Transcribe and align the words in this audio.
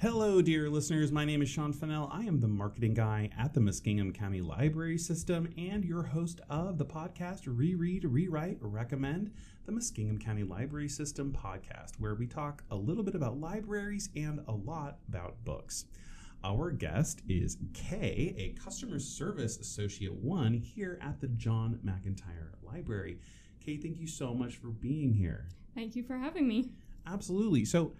Hello, 0.00 0.40
dear 0.40 0.70
listeners. 0.70 1.10
My 1.10 1.24
name 1.24 1.42
is 1.42 1.48
Sean 1.48 1.72
Fennell. 1.72 2.08
I 2.12 2.22
am 2.22 2.38
the 2.38 2.46
marketing 2.46 2.94
guy 2.94 3.30
at 3.36 3.52
the 3.52 3.58
Muskingum 3.58 4.14
County 4.14 4.40
Library 4.40 4.96
System 4.96 5.52
and 5.58 5.84
your 5.84 6.04
host 6.04 6.40
of 6.48 6.78
the 6.78 6.84
podcast 6.84 7.40
Reread, 7.46 8.04
Rewrite, 8.04 8.58
Recommend, 8.60 9.32
the 9.66 9.72
Muskingum 9.72 10.20
County 10.20 10.44
Library 10.44 10.88
System 10.88 11.32
podcast, 11.32 11.98
where 11.98 12.14
we 12.14 12.28
talk 12.28 12.62
a 12.70 12.76
little 12.76 13.02
bit 13.02 13.16
about 13.16 13.40
libraries 13.40 14.08
and 14.14 14.38
a 14.46 14.52
lot 14.52 14.98
about 15.08 15.44
books. 15.44 15.86
Our 16.44 16.70
guest 16.70 17.22
is 17.28 17.58
Kay, 17.74 18.36
a 18.38 18.62
customer 18.62 19.00
service 19.00 19.58
associate 19.58 20.14
one 20.14 20.54
here 20.54 21.00
at 21.02 21.20
the 21.20 21.26
John 21.26 21.80
McIntire 21.84 22.52
Library. 22.62 23.18
Kay, 23.58 23.78
thank 23.78 23.98
you 23.98 24.06
so 24.06 24.32
much 24.32 24.58
for 24.58 24.68
being 24.68 25.12
here. 25.12 25.48
Thank 25.74 25.96
you 25.96 26.04
for 26.04 26.16
having 26.16 26.46
me. 26.46 26.70
Absolutely. 27.04 27.64
So, 27.64 27.94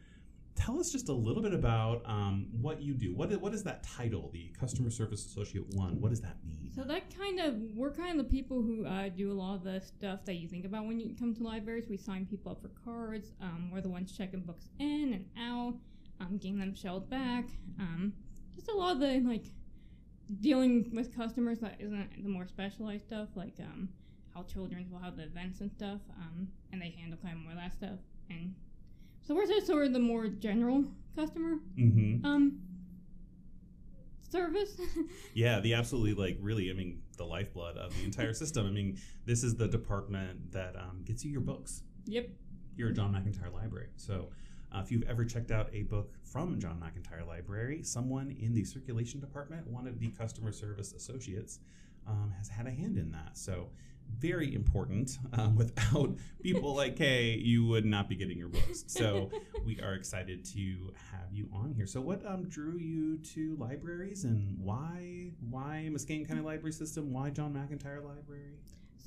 tell 0.59 0.81
us 0.81 0.91
just 0.91 1.09
a 1.09 1.13
little 1.13 1.43
bit 1.43 1.55
about 1.55 2.03
um, 2.05 2.49
what 2.61 2.83
you 2.83 2.93
do. 2.93 3.15
What 3.15 3.31
is, 3.31 3.39
what 3.39 3.55
is 3.55 3.63
that 3.63 3.85
title, 3.85 4.29
the 4.33 4.53
Customer 4.59 4.91
Service 4.91 5.25
Associate 5.25 5.65
One? 5.75 6.01
What 6.01 6.11
does 6.11 6.21
that 6.21 6.37
mean? 6.45 6.73
So 6.75 6.83
that 6.83 7.17
kind 7.17 7.39
of 7.39 7.55
we're 7.75 7.93
kind 7.93 8.19
of 8.19 8.27
the 8.27 8.31
people 8.31 8.61
who 8.61 8.85
uh, 8.85 9.09
do 9.09 9.31
a 9.31 9.35
lot 9.35 9.55
of 9.55 9.65
the 9.65 9.81
stuff 9.81 10.25
that 10.25 10.35
you 10.35 10.49
think 10.49 10.65
about 10.65 10.87
when 10.87 10.99
you 10.99 11.15
come 11.19 11.35
to 11.37 11.43
libraries. 11.43 11.87
We 11.89 11.97
sign 11.97 12.27
people 12.27 12.53
up 12.53 12.61
for 12.61 12.71
cards. 12.85 13.33
Um, 13.41 13.71
we're 13.73 13.81
the 13.81 13.89
ones 13.89 14.17
checking 14.17 14.41
books 14.41 14.69
in 14.81 15.13
and 15.15 15.27
out, 15.39 15.75
um, 16.21 16.39
getting 16.39 16.59
them 16.59 16.75
shelved 16.75 17.09
back. 17.09 17.47
Um, 17.79 18.13
just 18.57 18.69
a 18.69 18.75
lot 18.75 18.93
of 18.93 19.01
the 19.01 19.21
like 19.21 19.45
dealing 20.41 20.91
with 20.93 21.17
customers 21.17 21.61
that 21.61 21.77
isn't 21.79 22.23
the 22.23 22.29
more 22.29 22.47
specialized 22.47 23.05
stuff, 23.05 23.29
like 23.37 23.55
um, 23.61 23.89
how 24.35 24.43
children's 24.43 24.91
will 24.91 24.99
have 24.99 25.17
the 25.17 25.23
events 25.23 25.61
and 25.61 25.71
stuff, 25.71 26.01
um, 26.19 26.49
and 26.73 26.83
they 26.83 26.91
handle 26.99 27.19
kind 27.23 27.35
of 27.37 27.43
more 27.45 27.53
of 27.53 27.59
that 27.59 27.73
stuff. 27.73 27.99
And 28.29 28.55
so 29.29 29.35
we're 29.35 29.47
just 29.47 29.67
sort 29.67 29.87
of 29.87 29.93
the 29.93 29.99
more 29.99 30.27
general 30.27 30.85
customer 31.15 31.59
mm-hmm. 31.79 32.25
um 32.25 32.59
service. 34.31 34.81
Yeah, 35.35 35.61
the 35.61 35.75
absolutely 35.75 36.15
like 36.15 36.39
really, 36.41 36.71
I 36.71 36.73
mean, 36.73 37.03
the 37.17 37.25
lifeblood 37.25 37.77
of 37.77 37.97
the 37.97 38.05
entire 38.05 38.35
system. 38.35 38.67
I 38.67 38.71
mean, 38.71 38.99
this 39.25 39.45
is 39.45 39.55
the 39.55 39.69
department 39.69 40.53
that 40.53 40.75
um, 40.77 41.03
gets 41.05 41.25
you 41.25 41.31
your 41.31 41.41
books 41.43 41.83
yep. 42.07 42.29
here 42.77 42.89
at 42.89 42.95
John 42.95 43.13
McIntire 43.13 43.53
Library. 43.53 43.89
So, 43.97 44.31
uh, 44.75 44.81
if 44.81 44.91
you've 44.91 45.05
ever 45.05 45.25
checked 45.25 45.51
out 45.51 45.71
a 45.73 45.83
book 45.83 46.13
from 46.25 46.59
John 46.59 46.83
McIntire 46.83 47.27
Library, 47.27 47.83
someone 47.83 48.37
in 48.41 48.53
the 48.53 48.65
circulation 48.65 49.21
department, 49.21 49.67
one 49.67 49.87
of 49.87 50.01
the 50.01 50.09
customer 50.09 50.51
service 50.51 50.93
associates, 50.93 51.61
um, 52.07 52.33
has 52.37 52.49
had 52.49 52.67
a 52.67 52.71
hand 52.71 52.99
in 52.99 53.13
that. 53.13 53.39
So, 53.39 53.69
very 54.19 54.55
important. 54.55 55.19
Um, 55.33 55.57
without 55.57 56.17
people 56.43 56.75
like 56.75 56.97
Kay, 56.97 57.35
you 57.37 57.67
would 57.67 57.85
not 57.85 58.09
be 58.09 58.17
getting 58.17 58.39
your 58.39 58.49
books. 58.49 58.85
So, 58.87 59.31
we 59.65 59.81
are 59.81 59.95
excited 59.95 60.45
to 60.47 60.93
have 61.13 61.33
you 61.33 61.49
on 61.53 61.73
here. 61.75 61.87
So, 61.87 62.01
what 62.01 62.25
um, 62.27 62.49
drew 62.49 62.77
you 62.79 63.19
to 63.19 63.57
libraries, 63.59 64.25
and 64.25 64.59
why 64.59 65.33
why 65.51 65.89
Muskingum 65.91 66.27
County 66.29 66.43
Library 66.43 66.73
System? 66.73 67.13
Why 67.13 67.31
John 67.31 67.53
McIntire 67.53 68.05
Library? 68.05 68.59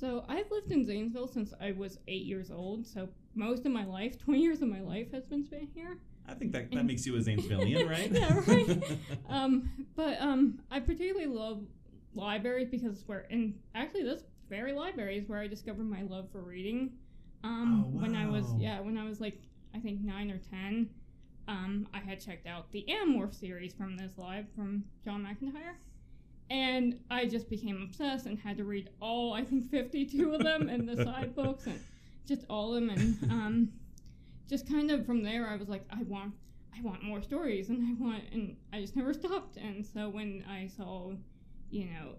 So 0.02 0.24
I've 0.28 0.50
lived 0.50 0.72
in 0.72 0.84
Zanesville 0.84 1.28
since 1.28 1.54
I 1.60 1.70
was 1.70 1.98
eight 2.08 2.24
years 2.24 2.50
old. 2.50 2.84
So 2.84 3.08
most 3.36 3.66
of 3.66 3.70
my 3.70 3.84
life, 3.84 4.18
twenty 4.18 4.40
years 4.40 4.60
of 4.60 4.68
my 4.68 4.80
life, 4.80 5.12
has 5.12 5.26
been 5.26 5.44
spent 5.44 5.68
here. 5.74 5.98
I 6.26 6.34
think 6.34 6.52
that, 6.52 6.72
that 6.72 6.84
makes 6.84 7.06
you 7.06 7.14
a 7.16 7.18
Zanesvillian, 7.20 7.88
right? 7.90 8.10
Yeah, 8.10 8.40
right. 8.46 8.98
Um, 9.28 9.70
but 9.96 10.20
um, 10.20 10.60
I 10.70 10.80
particularly 10.80 11.26
love 11.26 11.62
libraries 12.14 12.68
because 12.68 12.98
it's 12.98 13.08
where, 13.08 13.26
and 13.30 13.58
actually 13.74 14.02
this 14.02 14.22
very 14.52 14.74
library 14.74 15.16
is 15.16 15.26
where 15.28 15.38
I 15.40 15.46
discovered 15.46 15.88
my 15.88 16.02
love 16.02 16.28
for 16.30 16.42
reading. 16.42 16.90
Um, 17.42 17.84
Oh, 17.86 18.00
when 18.00 18.14
I 18.14 18.28
was 18.28 18.44
yeah, 18.58 18.80
when 18.80 18.98
I 18.98 19.04
was 19.04 19.18
like 19.18 19.40
I 19.74 19.78
think 19.78 20.02
nine 20.02 20.30
or 20.30 20.38
ten, 20.50 20.90
um, 21.48 21.88
I 21.94 22.00
had 22.00 22.20
checked 22.20 22.46
out 22.46 22.70
the 22.70 22.84
Animorph 22.86 23.34
series 23.34 23.72
from 23.72 23.96
this 23.96 24.12
live 24.18 24.44
from 24.54 24.84
John 25.04 25.24
McIntire. 25.26 25.76
And 26.50 26.98
I 27.10 27.24
just 27.24 27.48
became 27.48 27.80
obsessed 27.82 28.26
and 28.26 28.38
had 28.38 28.58
to 28.58 28.64
read 28.64 28.90
all 29.00 29.32
I 29.32 29.42
think 29.42 29.70
fifty 29.70 30.04
two 30.04 30.34
of 30.34 30.42
them 30.42 30.68
and 30.68 30.86
the 30.86 31.02
side 31.02 31.34
books 31.40 31.66
and 31.66 31.80
just 32.28 32.44
all 32.50 32.74
of 32.74 32.80
them 32.80 32.90
and 32.90 33.32
um, 33.32 33.72
just 34.50 34.68
kind 34.68 34.90
of 34.90 35.06
from 35.06 35.22
there 35.22 35.48
I 35.48 35.56
was 35.56 35.68
like 35.68 35.84
I 35.90 36.02
want 36.02 36.34
I 36.76 36.82
want 36.82 37.02
more 37.02 37.22
stories 37.22 37.70
and 37.70 37.80
I 37.88 38.02
want 38.02 38.22
and 38.32 38.56
I 38.72 38.80
just 38.82 38.96
never 38.96 39.14
stopped 39.14 39.56
and 39.56 39.84
so 39.84 40.10
when 40.10 40.44
I 40.48 40.68
saw 40.76 41.12
you 41.70 41.86
know 41.86 42.16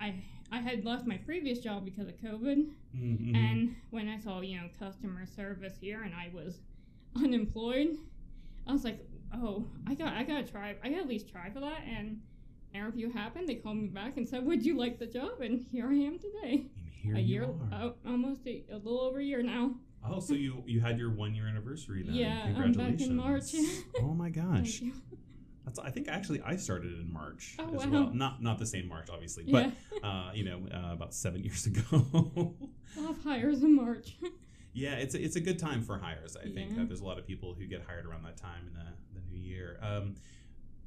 I 0.00 0.16
I 0.52 0.60
had 0.60 0.84
left 0.84 1.06
my 1.06 1.16
previous 1.18 1.58
job 1.58 1.84
because 1.84 2.08
of 2.08 2.16
COVID 2.18 2.68
Mhm. 2.96 3.34
and 3.36 3.76
when 3.90 4.08
I 4.08 4.18
saw 4.18 4.40
you 4.40 4.56
know 4.56 4.68
customer 4.78 5.26
service 5.26 5.76
here 5.80 6.02
and 6.02 6.14
I 6.14 6.30
was 6.32 6.60
unemployed 7.16 7.96
I 8.66 8.72
was 8.72 8.84
like 8.84 9.00
oh 9.34 9.64
I 9.86 9.94
got 9.94 10.12
I 10.14 10.22
gotta 10.22 10.44
try 10.50 10.76
I 10.82 10.88
gotta 10.88 11.02
at 11.02 11.08
least 11.08 11.28
try 11.28 11.50
for 11.50 11.60
that 11.60 11.82
and 11.86 12.20
an 12.72 12.80
interview 12.80 13.10
happened 13.10 13.48
they 13.48 13.56
called 13.56 13.76
me 13.76 13.88
back 13.88 14.16
and 14.16 14.28
said 14.28 14.44
would 14.44 14.64
you 14.64 14.76
like 14.76 14.98
the 14.98 15.06
job 15.06 15.40
and 15.40 15.66
here 15.70 15.88
I 15.88 15.94
am 15.94 16.18
today 16.18 16.66
a 17.14 17.20
year 17.20 17.46
oh, 17.72 17.94
almost 18.06 18.46
a, 18.46 18.64
a 18.70 18.76
little 18.76 19.00
over 19.00 19.18
a 19.18 19.24
year 19.24 19.42
now 19.42 19.74
Oh, 20.08 20.20
so 20.20 20.34
you 20.34 20.62
you 20.68 20.80
had 20.80 20.98
your 21.00 21.10
one 21.10 21.34
year 21.34 21.48
anniversary 21.48 22.04
then? 22.04 22.14
Yeah, 22.14 22.52
I'm 22.56 22.70
back 22.72 23.00
in 23.00 23.16
Congratulations. 23.16 23.16
March. 23.16 23.54
oh 24.02 24.14
my 24.14 24.30
gosh. 24.30 24.80
That's 25.66 25.78
I 25.80 25.90
think 25.90 26.08
actually 26.08 26.40
I 26.42 26.56
started 26.56 26.92
in 26.98 27.12
March 27.12 27.56
Oh, 27.58 27.74
as 27.74 27.84
wow. 27.86 27.92
well. 27.92 28.10
Not 28.14 28.42
not 28.42 28.58
the 28.58 28.64
same 28.66 28.88
March, 28.88 29.08
obviously, 29.12 29.44
yeah 29.46 29.70
but 29.92 30.04
uh, 30.08 30.30
you 30.32 30.44
know 30.44 30.60
uh, 30.72 30.92
about 30.92 31.12
seven 31.12 31.42
years 31.44 31.66
ago. 31.66 32.54
Have 32.94 33.22
hires 33.22 33.62
in 33.62 33.74
March 33.76 34.16
yeah, 34.72 34.94
it's 34.94 35.14
a, 35.14 35.22
it's 35.22 35.36
a 35.36 35.40
good 35.40 35.58
time 35.58 35.82
for 35.82 35.98
hires. 35.98 36.36
I 36.36 36.48
think 36.48 36.78
uh, 36.78 36.84
there's 36.86 37.00
a 37.00 37.04
lot 37.04 37.18
of 37.18 37.26
people 37.26 37.54
who 37.58 37.66
get 37.66 37.82
hired 37.82 38.06
around 38.06 38.24
that 38.24 38.36
time 38.38 38.66
in 38.68 38.74
the 38.74 39.20
the 39.20 39.26
new 39.28 39.38
year. 39.38 39.78
Um, 39.82 40.14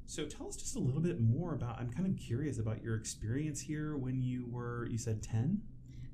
so 0.06 0.24
tell 0.26 0.48
us 0.48 0.56
just 0.56 0.74
a 0.76 0.80
little 0.80 1.00
bit 1.00 1.20
more 1.20 1.54
about. 1.54 1.78
I'm 1.78 1.90
kind 1.92 2.06
of 2.06 2.16
curious 2.20 2.58
about 2.58 2.82
your 2.82 2.96
experience 2.96 3.60
here 3.60 3.96
when 3.96 4.20
you 4.22 4.46
were. 4.50 4.86
You 4.90 4.96
said 4.98 5.22
ten. 5.22 5.60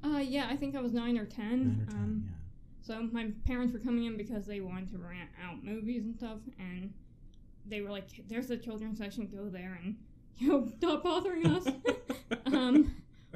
uh 0.05 0.19
yeah 0.19 0.49
I 0.51 0.57
think 0.57 0.75
I 0.75 0.81
was 0.81 0.93
nine 0.93 1.17
or 1.17 1.25
ten 1.25 1.59
Nine 1.79 1.81
or 1.87 1.91
ten. 1.93 2.01
um 2.01 2.23
yeah. 2.27 2.33
So 2.83 3.03
my 3.13 3.31
parents 3.47 3.73
were 3.73 3.81
coming 3.81 4.05
in 4.05 4.17
because 4.17 4.47
they 4.47 4.61
wanted 4.61 4.91
to 4.93 4.99
rent 4.99 5.31
out 5.45 5.65
movies 5.65 6.05
and 6.05 6.15
stuff, 6.17 6.39
and 6.59 6.93
they 7.69 7.81
were 7.81 7.91
like, 7.91 8.09
"There's 8.29 8.51
a 8.51 8.57
children's 8.57 8.99
section. 8.99 9.27
Go 9.27 9.49
there 9.49 9.79
and 9.83 9.97
you 10.39 10.49
know 10.49 10.69
stop 10.77 11.03
bothering 11.03 11.47
us." 11.47 11.67
um, 12.47 12.95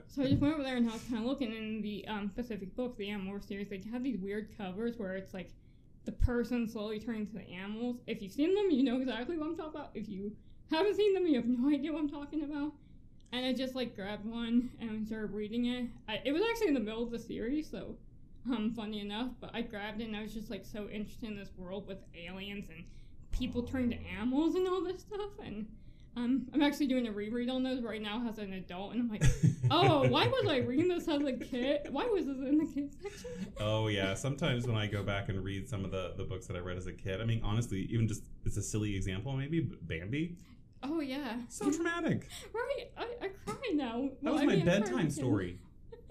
so 0.08 0.22
I 0.22 0.26
just 0.26 0.40
went 0.40 0.54
over 0.54 0.62
there 0.62 0.76
and 0.76 0.88
I 0.90 0.92
was 0.92 1.04
kind 1.04 1.18
of 1.18 1.26
looking 1.26 1.54
in 1.54 1.82
the 1.82 2.04
um, 2.08 2.30
Pacific 2.34 2.74
Book, 2.74 2.96
the 2.96 3.08
Animorph 3.08 3.46
series. 3.46 3.68
They 3.68 3.80
have 3.92 4.02
these 4.02 4.18
weird 4.18 4.48
covers 4.56 4.98
where 4.98 5.14
it's 5.14 5.32
like 5.32 5.50
the 6.04 6.12
person 6.12 6.68
slowly 6.68 6.98
turning 6.98 7.26
to 7.26 7.34
the 7.34 7.48
animals. 7.48 7.96
If 8.06 8.20
you've 8.20 8.32
seen 8.32 8.54
them, 8.54 8.70
you 8.70 8.82
know 8.82 9.00
exactly 9.00 9.38
what 9.38 9.46
I'm 9.46 9.56
talking 9.56 9.80
about. 9.80 9.90
If 9.94 10.08
you 10.08 10.32
haven't 10.70 10.96
seen 10.96 11.14
them, 11.14 11.26
you 11.26 11.36
have 11.36 11.46
no 11.46 11.68
idea 11.72 11.92
what 11.92 12.00
I'm 12.00 12.08
talking 12.08 12.42
about. 12.42 12.72
And 13.32 13.46
I 13.46 13.52
just 13.52 13.76
like 13.76 13.94
grabbed 13.94 14.26
one 14.26 14.70
and 14.80 15.06
started 15.06 15.32
reading 15.32 15.66
it. 15.66 15.86
I, 16.08 16.20
it 16.24 16.32
was 16.32 16.42
actually 16.50 16.68
in 16.68 16.74
the 16.74 16.80
middle 16.80 17.04
of 17.04 17.12
the 17.12 17.18
series, 17.18 17.70
so 17.70 17.94
um, 18.46 18.72
funny 18.74 19.00
enough, 19.00 19.30
but 19.40 19.50
I 19.54 19.62
grabbed 19.62 20.00
it 20.00 20.08
and 20.08 20.16
I 20.16 20.22
was 20.22 20.34
just 20.34 20.50
like 20.50 20.64
so 20.64 20.88
interested 20.88 21.28
in 21.28 21.36
this 21.36 21.50
world 21.56 21.86
with 21.86 21.98
aliens 22.16 22.68
and 22.68 22.84
people 23.40 23.62
turn 23.64 23.90
to 23.90 23.96
animals 24.16 24.54
and 24.54 24.68
all 24.68 24.84
this 24.84 25.00
stuff. 25.00 25.30
And 25.44 25.66
um, 26.16 26.46
I'm 26.52 26.62
actually 26.62 26.88
doing 26.88 27.06
a 27.08 27.12
reread 27.12 27.48
on 27.48 27.62
those 27.62 27.82
right 27.82 28.02
now 28.02 28.24
as 28.28 28.38
an 28.38 28.52
adult, 28.52 28.92
and 28.92 29.00
I'm 29.00 29.08
like, 29.08 29.22
oh, 29.70 30.06
why 30.08 30.26
was 30.26 30.46
I 30.48 30.58
reading 30.58 30.88
this 30.88 31.08
as 31.08 31.22
a 31.22 31.32
kid? 31.32 31.88
Why 31.90 32.04
was 32.06 32.26
this 32.26 32.36
in 32.36 32.58
the 32.58 32.66
kids 32.66 32.96
section? 33.02 33.52
Oh 33.58 33.86
yeah, 33.88 34.14
sometimes 34.14 34.66
when 34.66 34.76
I 34.76 34.86
go 34.86 35.02
back 35.02 35.28
and 35.28 35.42
read 35.42 35.68
some 35.68 35.84
of 35.84 35.90
the, 35.90 36.14
the 36.16 36.24
books 36.24 36.46
that 36.48 36.56
I 36.56 36.60
read 36.60 36.76
as 36.76 36.86
a 36.86 36.92
kid, 36.92 37.20
I 37.20 37.24
mean 37.24 37.40
honestly, 37.44 37.82
even 37.90 38.06
just 38.08 38.22
it's 38.44 38.56
a 38.56 38.62
silly 38.62 38.94
example 38.96 39.32
maybe, 39.36 39.60
but 39.60 39.86
Bambi, 39.86 40.36
Oh 40.82 41.00
yeah, 41.00 41.36
so 41.48 41.70
traumatic. 41.70 42.28
right. 42.52 42.90
I, 42.98 43.26
I 43.26 43.28
cry 43.46 43.70
now. 43.74 44.08
That 44.22 44.22
Well, 44.22 44.32
was 44.34 44.42
I 44.42 44.46
my 44.46 44.56
mean, 44.56 44.64
bedtime 44.64 45.06
as 45.06 45.16
a 45.16 45.20
kid. 45.20 45.24
story. 45.26 45.58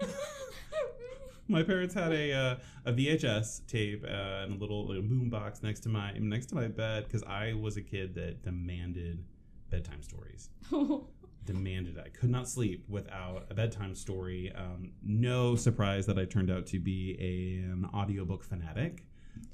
My 1.50 1.64
parents 1.64 1.94
had 1.94 2.12
a 2.12 2.32
uh, 2.32 2.56
a 2.84 2.92
VHS 2.92 3.66
tape 3.66 4.04
uh, 4.04 4.44
and 4.44 4.52
a 4.52 4.56
little, 4.56 4.86
little 4.86 5.02
boom 5.02 5.28
box 5.28 5.64
next 5.64 5.80
to 5.80 5.88
my 5.88 6.12
next 6.18 6.46
to 6.46 6.54
my 6.54 6.68
bed 6.68 7.04
because 7.04 7.24
I 7.24 7.54
was 7.54 7.76
a 7.76 7.82
kid 7.82 8.14
that 8.14 8.44
demanded 8.44 9.24
bedtime 9.68 10.02
stories. 10.02 10.50
Demanded. 11.46 11.98
I 11.98 12.08
could 12.10 12.30
not 12.30 12.48
sleep 12.48 12.84
without 12.88 13.46
a 13.50 13.54
bedtime 13.54 13.94
story. 13.96 14.52
Um, 14.54 14.92
no 15.02 15.56
surprise 15.56 16.06
that 16.06 16.18
I 16.18 16.24
turned 16.24 16.50
out 16.50 16.66
to 16.66 16.78
be 16.78 17.16
a, 17.18 17.72
an 17.72 17.88
audiobook 17.92 18.44
fanatic. 18.44 19.04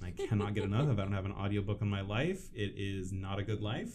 I 0.04 0.10
cannot 0.10 0.54
get 0.54 0.64
enough. 0.64 0.88
If 0.88 0.98
I 0.98 1.02
don't 1.02 1.12
have 1.12 1.24
an 1.24 1.32
audiobook 1.32 1.80
in 1.80 1.88
my 1.88 2.02
life, 2.02 2.48
it 2.54 2.74
is 2.76 3.12
not 3.12 3.38
a 3.38 3.42
good 3.42 3.60
life. 3.60 3.94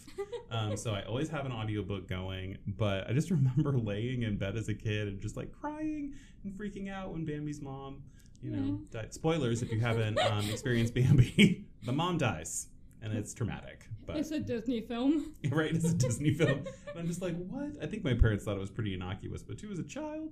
Um, 0.50 0.76
so 0.76 0.92
I 0.92 1.02
always 1.02 1.28
have 1.30 1.46
an 1.46 1.52
audiobook 1.52 2.08
going. 2.08 2.58
But 2.66 3.08
I 3.08 3.12
just 3.12 3.30
remember 3.36 3.78
laying 3.78 4.22
in 4.22 4.36
bed 4.36 4.56
as 4.56 4.68
a 4.68 4.74
kid 4.74 5.08
and 5.08 5.20
just 5.20 5.36
like 5.36 5.52
crying 5.52 6.14
and 6.44 6.52
freaking 6.52 6.90
out 6.90 7.12
when 7.12 7.24
Bambi's 7.24 7.60
mom, 7.62 8.02
you 8.42 8.50
know, 8.50 8.80
died. 8.90 9.14
Spoilers 9.14 9.62
if 9.62 9.72
you 9.72 9.80
haven't 9.80 10.18
um, 10.18 10.48
experienced 10.50 10.94
Bambi, 10.94 11.64
the 11.84 11.92
mom 11.92 12.18
dies. 12.18 12.68
And 13.00 13.12
it's 13.12 13.34
traumatic. 13.34 13.88
But 14.06 14.16
it's 14.16 14.30
a 14.30 14.38
Disney 14.38 14.80
film. 14.80 15.34
right, 15.50 15.74
it's 15.74 15.90
a 15.90 15.94
Disney 15.94 16.34
film. 16.34 16.64
And 16.90 16.98
I'm 16.98 17.06
just 17.08 17.20
like, 17.20 17.36
what? 17.36 17.82
I 17.82 17.86
think 17.86 18.04
my 18.04 18.14
parents 18.14 18.44
thought 18.44 18.56
it 18.56 18.60
was 18.60 18.70
pretty 18.70 18.94
innocuous, 18.94 19.42
but 19.42 19.58
too 19.58 19.72
as 19.72 19.80
a 19.80 19.84
child, 19.84 20.30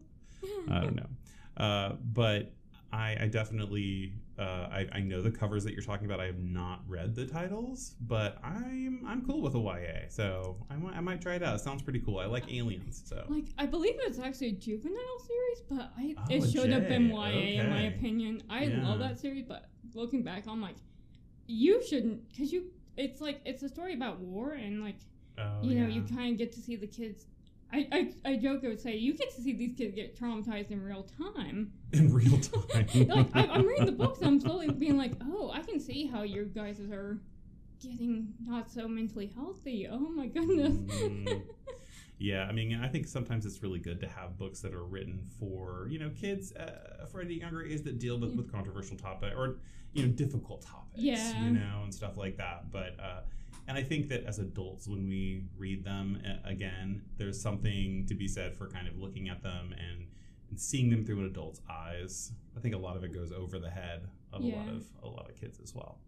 I 0.71 0.81
don't 0.81 0.95
know. 0.95 1.09
Uh, 1.57 1.97
but 2.13 2.53
I, 2.93 3.17
I 3.21 3.27
definitely 3.27 4.15
uh, 4.39 4.69
I, 4.73 4.87
I 4.93 5.01
know 5.01 5.23
the 5.23 5.31
covers 5.31 5.65
that 5.65 5.75
you're 5.75 5.83
talking 5.83 6.07
about. 6.07 6.21
I 6.21 6.27
have 6.27 6.39
not 6.39 6.81
read 6.89 7.15
the 7.15 7.27
titles, 7.27 7.95
but 8.01 8.39
I'm 8.43 9.05
I'm 9.07 9.25
cool 9.25 9.43
with 9.43 9.55
a 9.55 9.59
YA, 9.59 10.09
so 10.09 10.57
I 10.71 10.77
might 10.77 10.97
I 10.97 11.01
might 11.01 11.21
try 11.21 11.35
it 11.35 11.43
out. 11.43 11.55
It 11.55 11.61
sounds 11.61 11.83
pretty 11.83 12.01
cool. 12.01 12.19
I 12.19 12.27
like 12.27 12.53
aliens, 12.53 13.03
so 13.05 13.25
Like 13.29 13.47
I 13.59 13.67
believe 13.67 13.95
it's 13.99 14.19
actually 14.19 14.49
a 14.49 14.53
juvenile 14.53 15.19
series, 15.19 15.61
but 15.69 15.93
I 15.97 16.15
Oh, 16.19 16.35
it 16.35 16.51
should 16.51 16.71
have 16.71 16.89
been 16.89 17.09
J, 17.09 17.15
YA 17.15 17.63
in 17.63 17.71
my 17.71 17.83
opinion. 17.83 18.43
I 18.51 18.65
Yeah. 18.65 18.89
love 18.89 18.99
that 19.01 19.21
series, 19.21 19.45
but 19.47 19.69
looking 19.95 20.23
back, 20.23 20.47
I'm 20.49 20.61
like, 20.63 20.77
you 21.47 21.83
shouldn't, 21.87 22.29
because 22.29 22.53
you. 22.53 22.65
It's 22.97 23.21
like 23.21 23.41
it's 23.45 23.63
a 23.63 23.69
story 23.69 23.95
about 23.95 24.19
war, 24.19 24.53
and 24.53 24.83
like 24.83 24.99
oh, 25.39 25.63
you 25.63 25.79
know, 25.79 25.87
yeah. 25.87 25.95
you 25.95 26.03
kind 26.03 26.33
of 26.33 26.39
get 26.39 26.53
to 26.53 26.61
see 26.61 26.77
the 26.77 26.87
kids. 26.87 27.27
I, 27.73 27.89
I, 27.93 28.31
I 28.33 28.37
joke, 28.37 28.63
I 28.65 28.69
would 28.69 28.81
say, 28.81 28.97
you 28.97 29.15
get 29.15 29.35
to 29.35 29.41
see 29.41 29.53
these 29.53 29.75
kids 29.77 29.95
get 29.95 30.19
traumatized 30.19 30.71
in 30.71 30.83
real 30.83 31.05
time. 31.05 31.73
in 31.93 32.13
real 32.13 32.39
time. 32.41 32.87
like, 33.09 33.29
I, 33.35 33.47
I'm 33.47 33.67
reading 33.67 33.87
the 33.87 33.93
books, 33.93 34.19
and 34.19 34.29
I'm 34.29 34.41
slowly 34.41 34.71
being 34.71 34.97
like, 34.97 35.13
oh, 35.23 35.51
I 35.55 35.63
can 35.63 35.79
see 35.81 36.07
how 36.07 36.23
your 36.23 36.45
guys 36.45 36.81
are 36.81 37.21
getting 37.83 38.35
not 38.45 38.71
so 38.71 38.87
mentally 38.89 39.31
healthy. 39.35 39.89
Oh 39.91 39.99
my 39.99 40.27
goodness. 40.27 40.77
Mm. 40.77 41.43
Yeah, 42.23 42.45
I 42.45 42.53
mean, 42.53 42.79
I 42.85 42.87
think 42.87 43.07
sometimes 43.09 43.47
it's 43.47 43.63
really 43.63 43.79
good 43.79 43.99
to 44.01 44.07
have 44.07 44.37
books 44.37 44.61
that 44.61 44.75
are 44.75 44.85
written 44.85 45.27
for 45.39 45.89
you 45.91 45.99
know 45.99 46.11
kids 46.11 46.53
uh, 46.53 47.07
for 47.11 47.23
a 47.23 47.27
younger 47.27 47.65
age 47.65 47.83
that 47.85 47.99
deal 47.99 48.21
with, 48.21 48.33
Yeah. 48.33 48.37
with 48.37 48.53
controversial 48.53 48.99
topic 48.99 49.33
or 49.35 49.57
you 49.95 50.03
know 50.07 50.13
difficult 50.13 50.61
topics, 50.61 51.01
Yeah. 51.01 51.43
you 51.45 51.53
know, 51.53 51.81
and 51.83 51.95
stuff 51.95 52.19
like 52.19 52.37
that. 52.37 52.71
But 52.71 53.01
uh, 53.01 53.21
and 53.71 53.79
I 53.79 53.85
think 53.85 54.09
that 54.09 54.25
as 54.25 54.41
adults, 54.41 54.89
when 54.89 55.09
we 55.09 55.45
read 55.57 55.85
them 55.85 56.21
again, 56.45 57.03
there's 57.19 57.41
something 57.41 58.05
to 58.07 58.17
be 58.17 58.27
said 58.27 58.57
for 58.57 58.67
kind 58.67 58.89
of 58.89 58.99
looking 58.99 59.29
at 59.29 59.45
them 59.45 59.73
and, 59.79 60.09
and 60.51 60.61
seeing 60.61 60.91
them 60.91 61.05
through 61.05 61.21
an 61.21 61.27
adult's 61.27 61.61
eyes. 61.71 62.33
I 62.57 62.61
think 62.61 62.75
a 62.75 62.79
lot 62.79 62.97
of 62.97 63.05
it 63.05 63.15
goes 63.15 63.31
over 63.31 63.61
the 63.61 63.71
head 63.71 64.09
of 64.33 64.43
a 64.43 64.45
lot 64.45 64.69
of 64.69 64.85
a 65.05 65.07
lot 65.07 65.31
of 65.31 65.41
kids 65.41 65.61
as 65.63 65.73
well. 65.73 65.99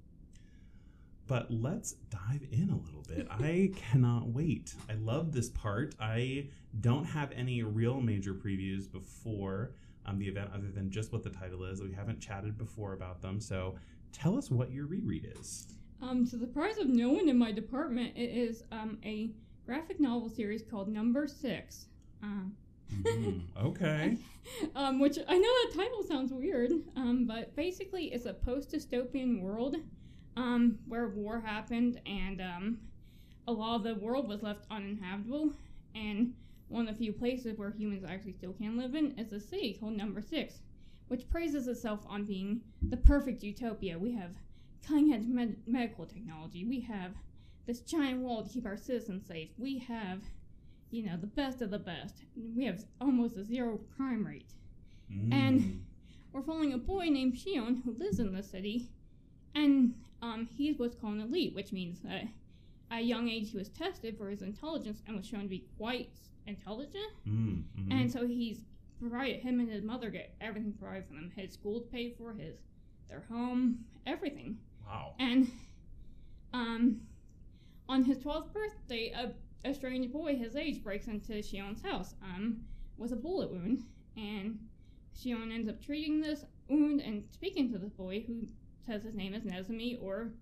But 1.29 1.53
let's 1.53 1.93
dive 2.11 2.45
in 2.51 2.69
a 2.71 2.77
little 2.77 3.05
bit. 3.07 3.29
I 3.31 3.71
cannot 3.77 4.27
wait. 4.27 4.75
I 4.91 4.95
love 4.95 5.31
this 5.31 5.49
part. 5.49 5.95
I 6.01 6.49
don't 6.81 7.05
have 7.05 7.31
any 7.31 7.63
real 7.63 8.01
major 8.01 8.35
previews 8.35 8.91
before 8.91 9.77
um, 10.05 10.19
the 10.19 10.27
event 10.27 10.51
other 10.53 10.73
than 10.73 10.91
just 10.91 11.13
what 11.13 11.23
the 11.23 11.31
title 11.31 11.63
is. 11.63 11.81
We 11.81 11.93
haven't 11.93 12.19
chatted 12.19 12.59
before 12.59 12.93
about 12.93 13.23
them. 13.23 13.41
So 13.41 13.77
tell 14.13 14.37
us 14.37 14.51
what 14.51 14.73
your 14.73 14.87
reread 14.87 15.33
is. 15.39 15.69
Um, 16.03 16.27
to 16.27 16.37
the 16.37 16.47
surprise 16.47 16.79
of 16.79 16.89
no 16.89 17.11
one 17.11 17.29
in 17.29 17.39
my 17.39 17.53
department, 17.53 18.17
it 18.17 18.31
is 18.31 18.65
um, 18.73 18.99
a 19.05 19.31
graphic 19.65 20.01
novel 20.01 20.29
series 20.29 20.63
called 20.63 20.89
Number 20.89 21.27
Six. 21.29 21.87
Um, 22.23 22.57
Mhm. 22.93 23.43
Okay. 23.57 24.19
um, 24.77 24.99
which 24.99 25.19
I 25.27 25.39
know 25.39 25.49
that 25.65 25.73
title 25.75 26.03
sounds 26.03 26.33
weird, 26.33 26.73
um, 26.97 27.25
but 27.27 27.55
basically 27.57 28.13
it's 28.13 28.27
a 28.27 28.35
post-dystopian 28.35 29.41
world 29.41 29.77
um, 30.37 30.79
where 30.87 31.09
war 31.09 31.41
happened 31.41 32.01
and 32.05 32.41
um, 32.41 32.79
a 33.47 33.53
lot 33.53 33.77
of 33.77 33.85
the 33.85 33.95
world 33.95 34.29
was 34.29 34.43
left 34.43 34.67
uninhabitable. 34.71 35.53
And 35.95 36.35
one 36.69 36.89
of 36.89 36.95
the 36.95 37.05
few 37.05 37.13
places 37.13 37.57
where 37.59 37.71
humans 37.71 38.05
actually 38.07 38.33
still 38.33 38.53
can 38.53 38.77
live 38.77 38.95
in 38.95 39.13
is 39.19 39.33
a 39.33 39.41
city 39.41 39.77
called 39.79 39.97
Number 39.97 40.21
Six, 40.21 40.61
which 41.09 41.29
praises 41.31 41.69
itself 41.69 42.05
on 42.09 42.25
being 42.25 42.61
the 42.83 42.97
perfect 42.97 43.43
utopia. 43.43 43.99
We 43.99 44.13
have 44.13 44.37
cutting-edge 44.87 45.27
med- 45.27 45.57
medical 45.67 46.07
technology. 46.07 46.65
We 46.65 46.81
have 46.81 47.13
this 47.67 47.81
giant 47.81 48.21
wall 48.21 48.43
to 48.43 48.49
keep 48.49 48.67
our 48.67 48.77
citizens 48.77 49.27
safe. 49.27 49.51
We 49.59 49.79
have 49.79 50.23
you 50.91 51.03
know, 51.07 51.17
the 51.17 51.27
best 51.27 51.63
of 51.63 51.71
the 51.71 51.79
best. 51.79 52.17
We 52.55 52.67
have 52.67 52.85
almost 53.01 53.37
a 53.39 53.45
zero 53.45 53.81
crime 53.97 54.27
rate. 54.27 54.53
And- 55.31 55.61
Mm. 55.61 55.79
We're 56.33 56.43
following 56.43 56.73
a 56.73 56.79
boy 56.79 57.09
named 57.11 57.35
Shion 57.35 57.83
who 57.83 57.93
lives 57.93 58.19
in 58.19 58.33
the 58.33 58.43
city, 58.43 58.89
and 59.55 59.95
um, 60.23 60.47
he's 60.47 60.79
what's 60.79 60.95
called 60.97 61.15
an 61.15 61.21
elite, 61.21 61.55
which 61.55 61.73
means 61.73 62.01
that 62.01 62.25
at 62.91 63.01
a 63.01 63.03
young 63.03 63.29
age 63.29 63.51
he 63.51 63.59
was 63.59 63.69
tested 63.69 64.17
for 64.17 64.31
his 64.31 64.41
intelligence 64.41 65.03
and 65.07 65.15
was 65.17 65.27
shown 65.27 65.43
to 65.43 65.49
be 65.49 65.67
quite 65.77 66.09
intelligent. 66.47 67.13
Mm, 67.29 67.65
mhm. 67.79 67.93
And 67.93 68.11
so 68.11 68.27
he's 68.27 68.61
provided 68.99 69.41
him 69.41 69.61
and 69.61 69.69
his 69.71 69.83
mother 69.83 70.09
get 70.09 70.35
everything 70.41 70.73
provided 70.73 71.05
for 71.07 71.15
them. 71.15 71.31
His 71.37 71.53
school's 71.53 71.85
paid 71.85 72.15
for, 72.17 72.33
his 72.33 72.57
their 73.11 73.25
home, 73.29 73.85
everything. 74.07 74.59
Wow. 74.93 75.15
And 75.19 75.51
um, 76.53 77.01
on 77.89 78.05
his 78.05 78.19
12th 78.19 78.53
birthday, 78.53 79.13
a, 79.17 79.33
a 79.69 79.75
strange 79.75 80.13
boy 80.13 80.37
his 80.37 80.57
age 80.57 80.83
breaks 80.83 81.07
into 81.07 81.35
Shion's 81.35 81.83
house 81.83 82.15
um, 82.23 82.61
with 82.97 83.13
a 83.13 83.17
bullet 83.17 83.51
wound. 83.51 83.85
And 84.17 84.59
Shion 85.17 85.53
ends 85.53 85.69
up 85.69 85.83
treating 85.83 86.21
this 86.21 86.45
wound 86.69 87.01
and 87.01 87.25
speaking 87.31 87.71
to 87.73 87.79
this 87.79 87.93
boy 87.93 88.25
who 88.27 88.47
says 88.87 89.03
his 89.03 89.15
name 89.15 89.35
is 89.35 89.45
Nezumi 89.45 90.03
or 90.03 90.33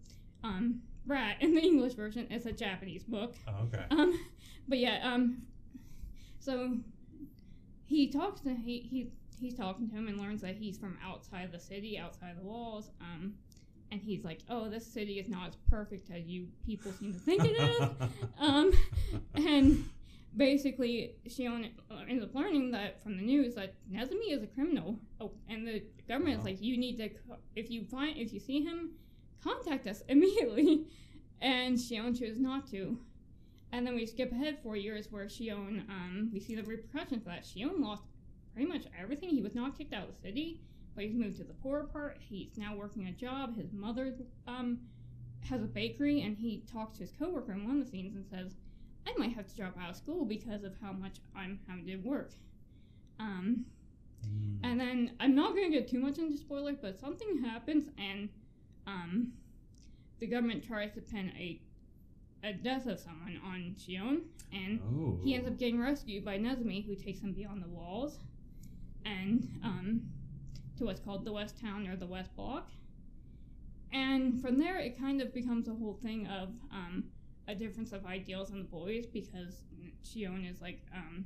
um, 0.43 0.81
Rat 1.06 1.37
in 1.41 1.55
the 1.55 1.61
English 1.61 1.94
version. 1.94 2.26
It's 2.31 2.46
a 2.46 2.53
Japanese 2.53 3.05
book. 3.05 3.35
Oh, 3.49 3.64
okay. 3.64 3.85
Um, 3.91 4.19
but 4.69 4.79
yeah, 4.79 5.00
um, 5.03 5.43
so 6.38 6.76
he 7.87 8.08
talks 8.08 8.41
to 8.43 8.55
he, 8.55 8.81
he 8.81 9.11
he's 9.41 9.55
talking 9.55 9.88
to 9.88 9.94
him 9.94 10.08
and 10.08 10.19
learns 10.19 10.43
that 10.43 10.56
he's 10.56 10.79
from 10.79 10.99
outside 11.05 11.50
the 11.53 11.58
city, 11.58 11.99
outside 11.99 12.37
the 12.38 12.46
walls. 12.46 12.91
Um, 13.00 13.35
and 13.92 14.00
he's 14.00 14.25
like, 14.25 14.40
"Oh, 14.48 14.69
this 14.69 14.87
city 14.87 15.19
is 15.19 15.28
not 15.28 15.48
as 15.48 15.56
perfect 15.69 16.10
as 16.10 16.25
you 16.26 16.48
people 16.64 16.92
seem 16.92 17.12
to 17.12 17.19
think 17.19 17.44
it 17.44 17.58
is." 17.60 17.88
um, 18.38 18.72
and 19.34 19.84
basically, 20.37 21.16
Shion 21.28 21.70
ends 22.08 22.22
up 22.25 22.34
learning 22.34 22.70
that 22.72 23.02
from 23.02 23.16
the 23.16 23.22
news 23.22 23.54
that 23.56 23.75
Nezumi 23.92 24.32
is 24.32 24.42
a 24.42 24.46
criminal. 24.46 24.98
Oh, 25.20 25.32
and 25.48 25.66
the 25.66 25.82
government 26.08 26.37
Wow. 26.37 26.40
is 26.40 26.44
like, 26.46 26.62
"You 26.62 26.76
need 26.76 26.96
to 26.98 27.10
if 27.56 27.70
you 27.70 27.84
find 27.84 28.16
if 28.16 28.32
you 28.32 28.40
see 28.40 28.62
him, 28.62 28.90
contact 29.42 29.87
us 29.87 30.02
immediately." 30.08 30.86
And 31.40 31.76
Shion 31.76 32.19
chooses 32.19 32.38
not 32.38 32.66
to. 32.70 32.98
And 33.72 33.86
then 33.86 33.94
we 33.94 34.04
skip 34.04 34.31
ahead 34.32 34.58
four 34.62 34.76
years 34.76 35.10
where 35.10 35.25
Shion, 35.26 35.88
um, 35.88 36.28
we 36.32 36.40
see 36.40 36.54
the 36.56 36.62
repercussions 36.64 37.22
of 37.22 37.25
that. 37.26 37.44
Shion 37.44 37.81
lost 37.81 38.02
pretty 38.52 38.69
much 38.69 38.82
everything. 39.00 39.31
He 39.31 39.40
was 39.43 39.54
not 39.54 39.78
kicked 39.78 39.94
out 39.94 40.08
of 40.08 40.14
the 40.14 40.20
city, 40.20 40.60
but 40.94 41.04
he's 41.04 41.14
moved 41.14 41.37
to 41.38 41.44
the 41.44 41.54
poorer 41.54 41.84
part. 41.84 42.19
He's 42.20 42.56
now 42.56 42.75
working 42.75 43.06
a 43.06 43.12
job. 43.12 43.56
His 43.56 43.72
mother 43.72 44.14
um, 44.46 44.78
has 45.48 45.62
a 45.62 45.66
bakery, 45.66 46.22
and 46.22 46.37
he 46.37 46.62
talks 46.70 46.98
to 46.98 47.04
his 47.04 47.12
coworker 47.19 47.52
in 47.52 47.64
one 47.64 47.78
of 47.78 47.84
the 47.84 47.90
scenes 47.90 48.14
and 48.16 48.26
says, 48.26 48.56
I 49.06 49.12
might 49.19 49.32
have 49.32 49.46
to 49.48 49.56
drop 49.56 49.76
out 49.81 49.90
of 49.90 49.96
school 49.96 50.25
because 50.25 50.62
of 50.64 50.75
how 50.82 50.92
much 50.92 51.16
I'm 51.34 51.58
having 51.69 51.87
to 51.87 51.96
work. 51.96 52.32
Um, 53.19 53.64
Mm. 54.26 54.58
and 54.62 54.81
then 54.81 55.12
I'm 55.19 55.34
not 55.34 55.54
going 55.54 55.70
to 55.70 55.78
get 55.78 55.88
too 55.88 55.98
much 55.98 56.19
into 56.19 56.37
spoilers, 56.37 56.76
but 56.81 56.98
something 56.98 57.43
happens, 57.43 57.88
and 57.98 58.28
um, 58.86 59.32
the 60.19 60.26
government 60.26 60.62
tries 60.66 60.93
to 60.93 61.00
pin 61.00 61.32
a 61.38 61.60
a 62.43 62.55
death 62.55 62.86
of 62.86 62.98
someone 62.98 63.38
on 63.44 63.74
Shion, 63.79 64.22
and 64.53 64.81
oh. 64.82 65.19
he 65.22 65.34
ends 65.34 65.46
up 65.46 65.58
getting 65.58 65.79
rescued 65.79 66.24
by 66.24 66.38
Nezumi, 66.38 66.86
who 66.86 66.94
takes 66.94 67.20
him 67.20 67.32
beyond 67.32 67.62
the 67.62 67.69
walls, 67.69 68.19
and 69.05 69.46
um, 69.62 70.00
to 70.81 70.87
what's 70.87 71.01
called 71.01 71.25
the 71.25 71.32
West 71.32 71.60
Town 71.60 71.87
or 71.87 71.94
the 71.94 72.06
West 72.06 72.34
Block. 72.34 72.70
And 73.93 74.41
from 74.41 74.58
there, 74.58 74.79
it 74.79 74.99
kind 74.99 75.20
of 75.20 75.32
becomes 75.34 75.69
a 75.69 75.75
whole 75.75 75.99
thing 76.03 76.27
of 76.27 76.49
um, 76.72 77.05
a 77.49 77.55
difference 77.55 77.93
of 77.93 78.06
ideals 78.06 78.51
in 78.51 78.58
the 78.58 78.65
boys 78.65 79.05
because 79.06 79.63
Shion 80.05 80.51
is 80.51 80.60
like 80.60 80.81
um, 80.94 81.25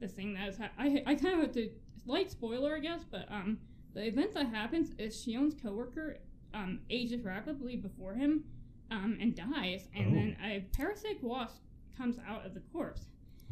the 0.00 0.08
thing 0.08 0.34
that 0.34 0.48
is. 0.48 0.58
Ha- 0.58 0.70
I 0.78 1.02
I 1.06 1.14
kind 1.14 1.34
of 1.34 1.40
have 1.42 1.52
to 1.52 1.70
light 2.06 2.30
spoiler, 2.30 2.74
I 2.76 2.80
guess, 2.80 3.02
but 3.08 3.26
um, 3.30 3.58
the 3.94 4.06
event 4.06 4.34
that 4.34 4.46
happens 4.48 4.92
is 4.98 5.14
Shion's 5.14 5.54
coworker 5.62 6.18
um, 6.54 6.80
ages 6.90 7.22
rapidly 7.24 7.76
before 7.76 8.14
him 8.14 8.44
um, 8.90 9.18
and 9.20 9.36
dies, 9.36 9.86
and 9.94 10.06
Oh. 10.08 10.14
then 10.14 10.36
a 10.44 10.60
parasitic 10.76 11.22
wasp 11.22 11.60
comes 11.96 12.16
out 12.26 12.44
of 12.46 12.54
the 12.54 12.60
corpse. 12.72 13.02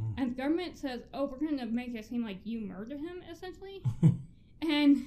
Oh. 0.01 0.15
And 0.17 0.31
the 0.31 0.35
government 0.35 0.79
says, 0.79 1.03
"Oh, 1.13 1.27
we're 1.27 1.39
going 1.39 1.59
to 1.59 1.67
make 1.67 1.95
it 1.95 2.05
seem 2.07 2.25
like 2.25 2.39
you 2.45 2.61
murdered 2.61 3.01
him, 3.01 3.23
essentially." 3.31 3.83
and 4.63 5.07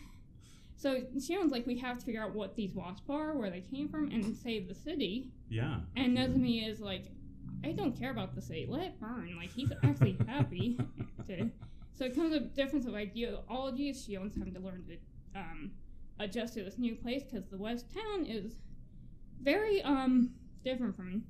so 0.80 1.02
Shion's 1.18 1.52
like, 1.52 1.68
"We 1.68 1.78
have 1.80 2.00
to 2.00 2.06
figure 2.06 2.24
out 2.24 2.34
what 2.34 2.56
these 2.56 2.74
wasps 2.74 3.10
are, 3.10 3.36
where 3.36 3.50
they 3.50 3.60
came 3.60 3.90
from, 3.90 4.10
and 4.12 4.36
save 4.36 4.70
the 4.70 4.74
city." 4.74 5.30
yeah. 5.50 5.82
And 5.98 6.18
Nezumi 6.18 6.66
is 6.68 6.80
like, 6.80 7.12
"I 7.66 7.74
don't 7.74 7.92
care 8.00 8.12
about 8.12 8.34
the 8.34 8.42
city. 8.42 8.66
Let 8.68 8.84
it 8.84 9.00
burn." 9.00 9.36
Like 9.36 9.52
he's 9.52 9.74
actually 9.84 10.18
happy 10.28 10.80
to. 11.28 11.50
So 11.94 12.06
it 12.06 12.16
comes 12.16 12.34
a 12.34 12.40
difference 12.40 12.86
of 12.86 12.96
ideologies. 12.96 14.08
Shion's 14.08 14.36
having 14.38 14.54
to 14.54 14.62
learn 14.62 14.86
to 14.88 14.98
um, 15.38 15.72
adjust 16.18 16.54
to 16.54 16.64
this 16.64 16.78
new 16.78 16.96
place 16.96 17.24
because 17.24 17.46
the 17.50 17.58
West 17.58 17.94
Town 17.94 18.26
is 18.26 18.54
very 19.42 19.82
um 19.82 20.32
different 20.64 20.96
from 20.96 21.24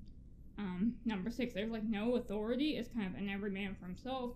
um, 0.59 0.93
number 1.05 1.31
six. 1.31 1.55
There's 1.55 1.71
like 1.71 1.85
no 1.85 2.17
authority. 2.17 2.77
It's 2.77 2.89
kind 2.89 3.07
of 3.07 3.19
an 3.19 3.29
every 3.29 3.49
man 3.49 3.75
for 3.79 3.87
himself. 3.87 4.35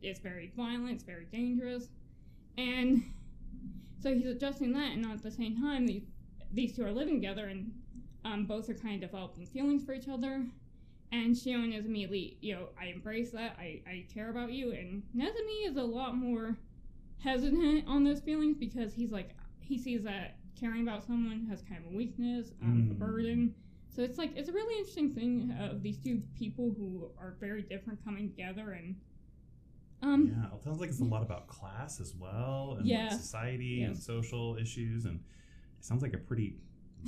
It's 0.00 0.20
very 0.20 0.52
violent. 0.56 0.92
It's 0.92 1.02
very 1.02 1.24
dangerous, 1.24 1.88
and 2.56 3.02
so 4.04 4.14
he's 4.14 4.26
adjusting 4.26 4.72
that. 4.74 4.92
And 4.92 5.04
at 5.06 5.22
the 5.22 5.30
same 5.30 5.60
time, 5.60 5.86
these 5.86 6.04
these 6.52 6.76
two 6.76 6.84
are 6.84 6.92
living 6.92 7.14
together, 7.16 7.46
and 7.46 7.72
um, 8.24 8.44
both 8.46 8.68
are 8.68 8.74
kind 8.74 9.02
of 9.02 9.10
developing 9.10 9.46
feelings 9.46 9.82
for 9.84 9.94
each 9.94 10.08
other. 10.08 10.44
And 11.10 11.34
Shion 11.34 11.76
is 11.76 11.86
immediately, 11.86 12.36
you 12.40 12.54
know, 12.54 12.68
I 12.80 12.86
embrace 12.86 13.30
that. 13.32 13.56
I, 13.58 13.82
I 13.86 14.06
care 14.12 14.30
about 14.30 14.52
you. 14.52 14.72
And 14.72 15.02
Nezumi 15.16 15.68
is 15.68 15.76
a 15.76 15.82
lot 15.82 16.16
more 16.16 16.56
hesitant 17.22 17.86
on 17.88 18.04
those 18.04 18.20
feelings 18.20 18.56
because 18.58 18.92
he's 18.92 19.10
like, 19.10 19.30
he 19.60 19.78
sees 19.78 20.02
that 20.04 20.36
caring 20.58 20.82
about 20.82 21.04
someone 21.04 21.46
has 21.48 21.62
kind 21.62 21.84
of 21.84 21.92
a 21.92 21.96
weakness, 21.96 22.52
um, 22.62 22.88
a 22.90 22.94
Mm. 22.94 22.98
burden. 22.98 23.54
So 23.88 24.02
it's 24.02 24.18
like 24.18 24.32
it's 24.36 24.48
a 24.48 24.52
really 24.52 24.76
interesting 24.78 25.10
thing 25.14 25.56
of 25.60 25.82
these 25.82 25.98
two 25.98 26.20
people 26.36 26.74
who 26.76 27.10
are 27.18 27.36
very 27.40 27.62
different 27.62 28.04
coming 28.04 28.28
together 28.28 28.72
and 28.72 28.96
um 30.02 30.34
yeah, 30.36 30.56
it 30.56 30.62
sounds 30.62 30.80
like 30.80 30.88
it's 30.90 31.00
a 31.00 31.04
lot 31.04 31.22
about 31.22 31.46
class 31.48 32.00
as 32.00 32.14
well, 32.14 32.76
and 32.78 32.86
Yeah. 32.86 33.04
like 33.04 33.12
society 33.12 33.82
and 33.82 33.96
social 33.96 34.56
issues, 34.56 35.04
and 35.04 35.20
it 35.78 35.84
sounds 35.84 36.02
like 36.02 36.14
a 36.14 36.18
pretty 36.18 36.56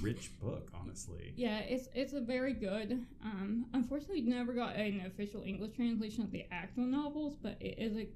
rich 0.01 0.31
book, 0.41 0.71
honestly. 0.75 1.33
Yeah, 1.37 1.59
it's 1.61 1.89
it's 1.95 2.13
a 2.13 2.21
very 2.21 2.53
good. 2.53 3.05
Um, 3.25 3.67
unfortunately, 3.73 4.23
never 4.23 4.53
got 4.53 4.77
an 4.77 5.03
official 5.07 5.43
English 5.43 5.77
translation 5.77 6.23
of 6.23 6.31
the 6.31 6.47
actual 6.51 6.85
novels, 6.85 7.37
but 7.43 7.57
it 7.61 7.79
is 7.79 7.97
a 7.97 8.09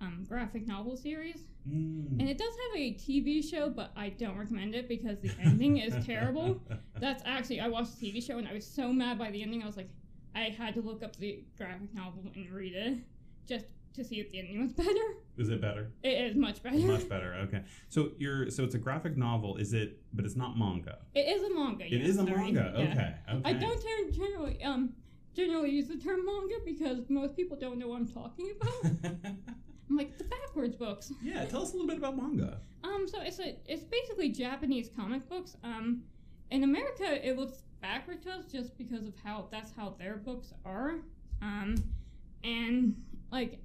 um, 0.00 0.24
graphic 0.28 0.66
novel 0.66 0.96
series, 0.96 1.44
Mm. 1.68 2.20
and 2.20 2.28
it 2.28 2.36
does 2.36 2.52
have 2.72 2.80
a 2.80 2.92
TV 2.92 3.40
show, 3.42 3.70
but 3.70 3.90
I 3.96 4.10
don't 4.10 4.36
recommend 4.36 4.74
it 4.74 4.86
because 4.88 5.18
the 5.20 5.30
ending 5.40 5.78
is 5.78 6.04
terrible. 6.04 6.60
That's 7.00 7.22
actually 7.24 7.60
I 7.60 7.68
watched 7.68 7.98
the 7.98 8.10
TV 8.12 8.20
show 8.20 8.38
and 8.38 8.46
I 8.46 8.52
was 8.52 8.66
so 8.66 8.92
mad 8.92 9.18
by 9.18 9.30
the 9.30 9.42
ending. 9.42 9.62
I 9.62 9.66
was 9.66 9.76
like, 9.78 9.88
I 10.34 10.44
had 10.44 10.74
to 10.74 10.82
look 10.82 11.02
up 11.02 11.16
the 11.16 11.42
graphic 11.56 11.94
novel 11.94 12.24
and 12.34 12.50
read 12.50 12.74
it 12.74 12.98
just 13.46 13.66
to 13.94 14.04
see 14.04 14.16
if 14.20 14.30
the 14.30 14.38
ending 14.38 14.60
was 14.62 14.72
better. 14.84 15.16
Is 15.38 15.48
it 15.48 15.60
better? 15.60 15.90
It 16.02 16.30
is 16.30 16.36
much 16.36 16.62
better. 16.62 16.76
Much 16.78 17.08
better. 17.08 17.34
Okay. 17.46 17.62
So 17.88 18.10
you're 18.18 18.50
so 18.50 18.64
it's 18.64 18.74
a 18.74 18.78
graphic 18.78 19.16
novel. 19.16 19.56
Is 19.56 19.72
it? 19.72 20.00
But 20.12 20.24
it's 20.24 20.36
not 20.36 20.58
manga. 20.58 20.98
It 21.14 21.26
is 21.26 21.42
a 21.42 21.54
manga. 21.54 21.84
It 21.86 21.92
yeah, 21.92 22.06
is 22.06 22.18
a 22.18 22.24
sorry. 22.26 22.36
manga. 22.36 22.72
Yeah. 22.76 22.82
Okay. 22.84 23.14
Okay. 23.38 23.48
I 23.48 23.52
don't 23.52 24.14
generally 24.14 24.62
um 24.62 24.92
generally 25.34 25.70
use 25.70 25.88
the 25.88 25.96
term 25.96 26.24
manga 26.24 26.56
because 26.64 26.98
most 27.08 27.36
people 27.36 27.56
don't 27.56 27.78
know 27.78 27.88
what 27.88 27.96
I'm 28.00 28.08
talking 28.08 28.52
about. 28.60 29.14
I'm 29.90 29.96
like 29.96 30.16
the 30.18 30.24
backwards 30.24 30.76
books. 30.76 31.12
yeah. 31.22 31.44
Tell 31.44 31.62
us 31.62 31.70
a 31.70 31.72
little 31.72 31.88
bit 31.88 31.98
about 31.98 32.16
manga. 32.16 32.58
Um, 32.82 33.06
so 33.08 33.20
it's 33.22 33.38
a 33.40 33.56
it's 33.66 33.84
basically 33.84 34.28
Japanese 34.30 34.90
comic 34.94 35.28
books. 35.28 35.56
Um, 35.64 36.02
in 36.50 36.62
America 36.64 37.26
it 37.26 37.38
looks 37.38 37.62
backward 37.80 38.22
to 38.22 38.30
us 38.30 38.44
just 38.50 38.76
because 38.78 39.06
of 39.06 39.14
how 39.22 39.48
that's 39.50 39.72
how 39.76 39.94
their 39.98 40.16
books 40.16 40.52
are. 40.64 40.96
Um, 41.42 41.76
and 42.44 42.94
like 43.32 43.58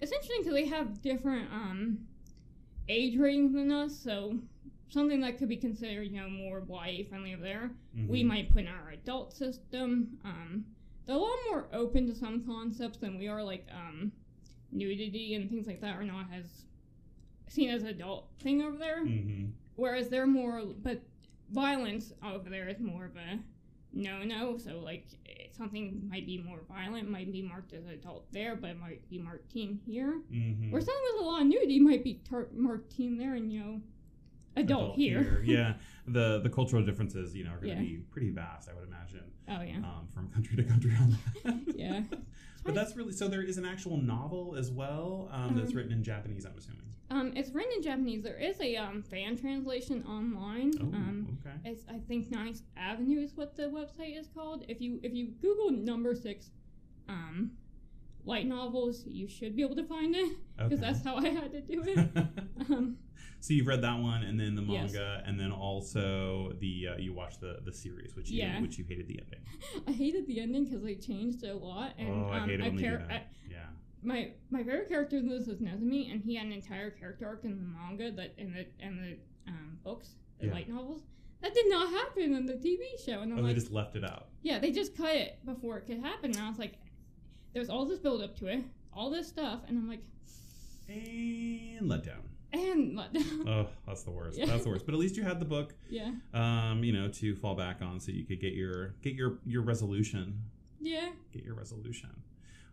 it's 0.00 0.12
interesting 0.12 0.36
because 0.40 0.54
they 0.54 0.66
have 0.66 1.00
different 1.02 1.50
um 1.52 1.98
age 2.88 3.18
ratings 3.18 3.52
than 3.54 3.70
us. 3.72 3.96
So 3.98 4.38
something 4.88 5.20
that 5.22 5.38
could 5.38 5.48
be 5.48 5.56
considered 5.56 6.02
you 6.04 6.20
know 6.20 6.28
more 6.28 6.62
YA 6.68 7.04
friendly 7.08 7.34
over 7.34 7.42
there 7.42 7.70
we 8.08 8.22
Mhm. 8.22 8.26
might 8.26 8.50
put 8.50 8.62
in 8.62 8.68
our 8.68 8.90
adult 8.90 9.32
system. 9.32 10.18
Um, 10.24 10.64
they're 11.06 11.16
a 11.16 11.18
lot 11.18 11.36
more 11.50 11.68
open 11.72 12.06
to 12.08 12.14
some 12.14 12.44
concepts 12.44 12.98
than 12.98 13.18
we 13.18 13.26
are, 13.28 13.42
like 13.42 13.66
um, 13.72 14.12
nudity 14.72 15.34
and 15.34 15.48
things 15.48 15.66
like 15.66 15.80
that 15.80 15.96
are 15.96 16.04
not 16.04 16.26
as 16.32 16.64
seen 17.48 17.70
as 17.70 17.82
an 17.82 17.88
adult 17.88 18.28
thing 18.40 18.62
over 18.62 18.76
there. 18.76 19.04
Mhm. 19.04 19.50
Whereas 19.76 20.08
they're 20.08 20.26
more, 20.26 20.62
but 20.82 21.00
violence 21.50 22.12
over 22.24 22.48
there 22.50 22.68
is 22.68 22.80
more 22.80 23.04
of 23.06 23.16
a 23.16 23.38
no-no. 23.92 24.56
So 24.58 24.78
like 24.80 25.06
eh, 25.28 25.46
something 25.56 26.06
might 26.08 26.26
be 26.26 26.38
more 26.38 26.60
violent, 26.68 27.10
might 27.10 27.32
be 27.32 27.42
marked 27.42 27.72
as 27.72 27.86
adult 27.86 28.30
there, 28.32 28.56
but 28.56 28.70
it 28.70 28.78
might 28.80 29.08
be 29.08 29.18
marked 29.18 29.50
teen 29.50 29.80
here. 29.86 30.20
Mhm. 30.32 30.72
Or 30.72 30.80
something 30.80 31.02
with 31.14 31.22
a 31.22 31.24
lot 31.24 31.42
of 31.42 31.46
nudity 31.48 31.78
might 31.80 32.04
be 32.04 32.20
tar- 32.28 32.48
marked 32.52 32.94
teen 32.96 33.16
there, 33.18 33.34
and 33.34 33.52
you 33.52 33.60
know, 33.60 33.80
adult, 34.56 34.96
here. 34.96 35.42
yeah. 35.44 35.74
The 36.08 36.38
the 36.38 36.50
cultural 36.50 36.84
differences, 36.84 37.34
you 37.34 37.42
know, 37.42 37.50
are 37.50 37.56
going 37.60 37.76
to 37.78 37.82
Yeah. 37.82 37.88
be 37.96 38.04
pretty 38.12 38.30
vast, 38.30 38.68
I 38.68 38.74
would 38.74 38.84
imagine, 38.86 39.24
oh 39.48 39.60
yeah, 39.60 39.78
um, 39.78 40.06
from 40.14 40.28
country 40.30 40.56
to 40.56 40.62
country 40.62 40.92
on 41.00 41.18
that. 41.44 41.74
yeah. 41.76 42.02
But 42.64 42.74
that's 42.74 42.96
really 42.96 43.12
so. 43.12 43.26
There 43.28 43.42
is 43.42 43.58
an 43.58 43.64
actual 43.64 43.96
novel 43.96 44.56
as 44.56 44.70
well 44.72 45.28
um, 45.32 45.56
that's 45.56 45.70
Um, 45.70 45.76
written 45.76 45.92
in 45.92 46.02
Japanese. 46.02 46.44
I'm 46.44 46.56
assuming. 46.58 46.82
Um, 47.10 47.32
it's 47.36 47.50
written 47.52 47.72
in 47.76 47.82
Japanese. 47.82 48.22
There 48.24 48.36
is 48.38 48.60
a 48.60 48.76
um, 48.76 49.02
fan 49.02 49.36
translation 49.38 50.02
online. 50.08 50.72
Oh, 50.80 50.84
Um, 50.86 51.38
okay. 51.46 51.54
it's 51.64 51.84
I 51.88 51.98
think 52.08 52.30
Ninth 52.30 52.62
Avenue 52.76 53.20
is 53.20 53.36
what 53.36 53.54
the 53.56 53.64
website 53.64 54.18
is 54.18 54.26
called. 54.34 54.64
If 54.68 54.80
you 54.80 54.98
if 55.02 55.14
you 55.14 55.28
Google 55.40 55.70
number 55.70 56.14
six, 56.16 56.50
um, 57.08 57.52
light 58.24 58.46
novels, 58.46 59.04
you 59.06 59.28
should 59.28 59.54
be 59.54 59.62
able 59.62 59.76
to 59.76 59.84
find 59.84 60.16
it 60.16 60.36
because 60.56 60.72
Okay. 60.80 60.80
that's 60.92 61.04
how 61.04 61.14
I 61.16 61.28
had 61.28 61.52
to 61.52 61.60
do 61.60 61.82
it. 61.86 61.98
um, 62.70 62.96
so 63.38 63.54
you've 63.54 63.68
read 63.68 63.82
that 63.82 64.00
one, 64.00 64.24
and 64.24 64.40
then 64.40 64.56
the 64.56 64.62
Yes. 64.62 64.92
manga, 64.94 65.22
and 65.24 65.38
then 65.38 65.52
also 65.52 66.54
the 66.58 66.88
uh, 66.88 66.96
you 66.98 67.12
watched 67.14 67.40
the 67.40 67.58
the 67.64 67.72
series, 67.72 68.16
which 68.16 68.30
you 68.30 68.38
Yeah. 68.38 68.60
which 68.60 68.78
you 68.78 68.84
hated 68.84 69.06
the 69.06 69.20
ending. 69.22 69.40
I 69.86 69.92
hated 69.92 70.26
the 70.26 70.40
ending 70.40 70.64
because 70.64 70.82
they 70.82 70.96
changed 70.96 71.44
a 71.44 71.54
lot, 71.54 71.92
and 71.98 72.08
oh, 72.08 72.30
I 72.32 72.40
um, 72.40 72.48
hate 72.48 72.58
it 72.58 72.64
when 72.64 72.76
they 72.76 72.82
char- 72.82 72.98
do 72.98 73.04
I- 73.04 73.12
yeah. 73.12 73.22
My 74.06 74.30
my 74.50 74.60
favorite 74.62 74.88
character 74.88 75.16
in 75.18 75.28
this 75.28 75.48
is 75.48 75.60
Nezumi, 75.60 76.10
and 76.12 76.22
he 76.22 76.36
had 76.36 76.46
an 76.46 76.52
entire 76.52 76.90
character 76.90 77.26
arc 77.26 77.44
in 77.44 77.56
the 77.56 77.62
manga 77.64 78.10
that 78.12 78.34
in 78.38 78.52
the 78.52 78.66
in 78.84 78.96
the 78.96 79.50
um, 79.50 79.78
books, 79.84 80.10
the 80.40 80.46
Yeah. 80.46 80.52
light 80.52 80.68
novels. 80.68 81.02
That 81.42 81.52
did 81.54 81.68
not 81.68 81.90
happen 81.90 82.34
in 82.34 82.46
the 82.46 82.54
TV 82.54 82.80
show, 83.04 83.20
and 83.20 83.32
I'm 83.32 83.38
Oh, 83.38 83.42
like, 83.42 83.50
they 83.54 83.60
just 83.60 83.70
left 83.72 83.94
it 83.94 84.04
out. 84.04 84.28
Yeah, 84.42 84.58
they 84.58 84.72
just 84.72 84.96
cut 84.96 85.14
it 85.14 85.38
before 85.44 85.76
it 85.76 85.86
could 85.86 85.98
happen. 86.00 86.30
And 86.30 86.40
I 86.40 86.48
was 86.48 86.58
like, 86.58 86.74
there's 87.52 87.68
all 87.68 87.84
this 87.84 87.98
build 87.98 88.22
up 88.22 88.36
to 88.38 88.46
it, 88.46 88.64
all 88.92 89.10
this 89.10 89.28
stuff, 89.28 89.60
and 89.68 89.76
I'm 89.76 89.86
like, 89.88 90.00
And 90.88 91.88
let 91.88 92.04
down. 92.04 92.22
and 92.52 92.96
let 92.96 93.10
Oh, 93.46 93.68
that's 93.86 94.02
the 94.02 94.10
worst. 94.10 94.38
Yeah. 94.38 94.46
That's 94.46 94.64
the 94.64 94.70
worst. 94.70 94.86
But 94.86 94.94
at 94.94 95.00
least 95.00 95.16
you 95.16 95.22
had 95.24 95.38
the 95.40 95.44
book, 95.44 95.74
yeah, 95.90 96.12
um, 96.32 96.82
you 96.84 96.92
know, 96.92 97.08
to 97.08 97.34
fall 97.36 97.54
back 97.54 97.82
on, 97.82 98.00
so 98.00 98.12
you 98.12 98.24
could 98.24 98.40
get 98.40 98.54
your 98.54 98.94
get 99.02 99.14
your 99.14 99.38
your 99.44 99.62
resolution. 99.62 100.40
yeah. 100.80 101.10
Get 101.32 101.44
your 101.44 101.54
resolution. 101.54 102.10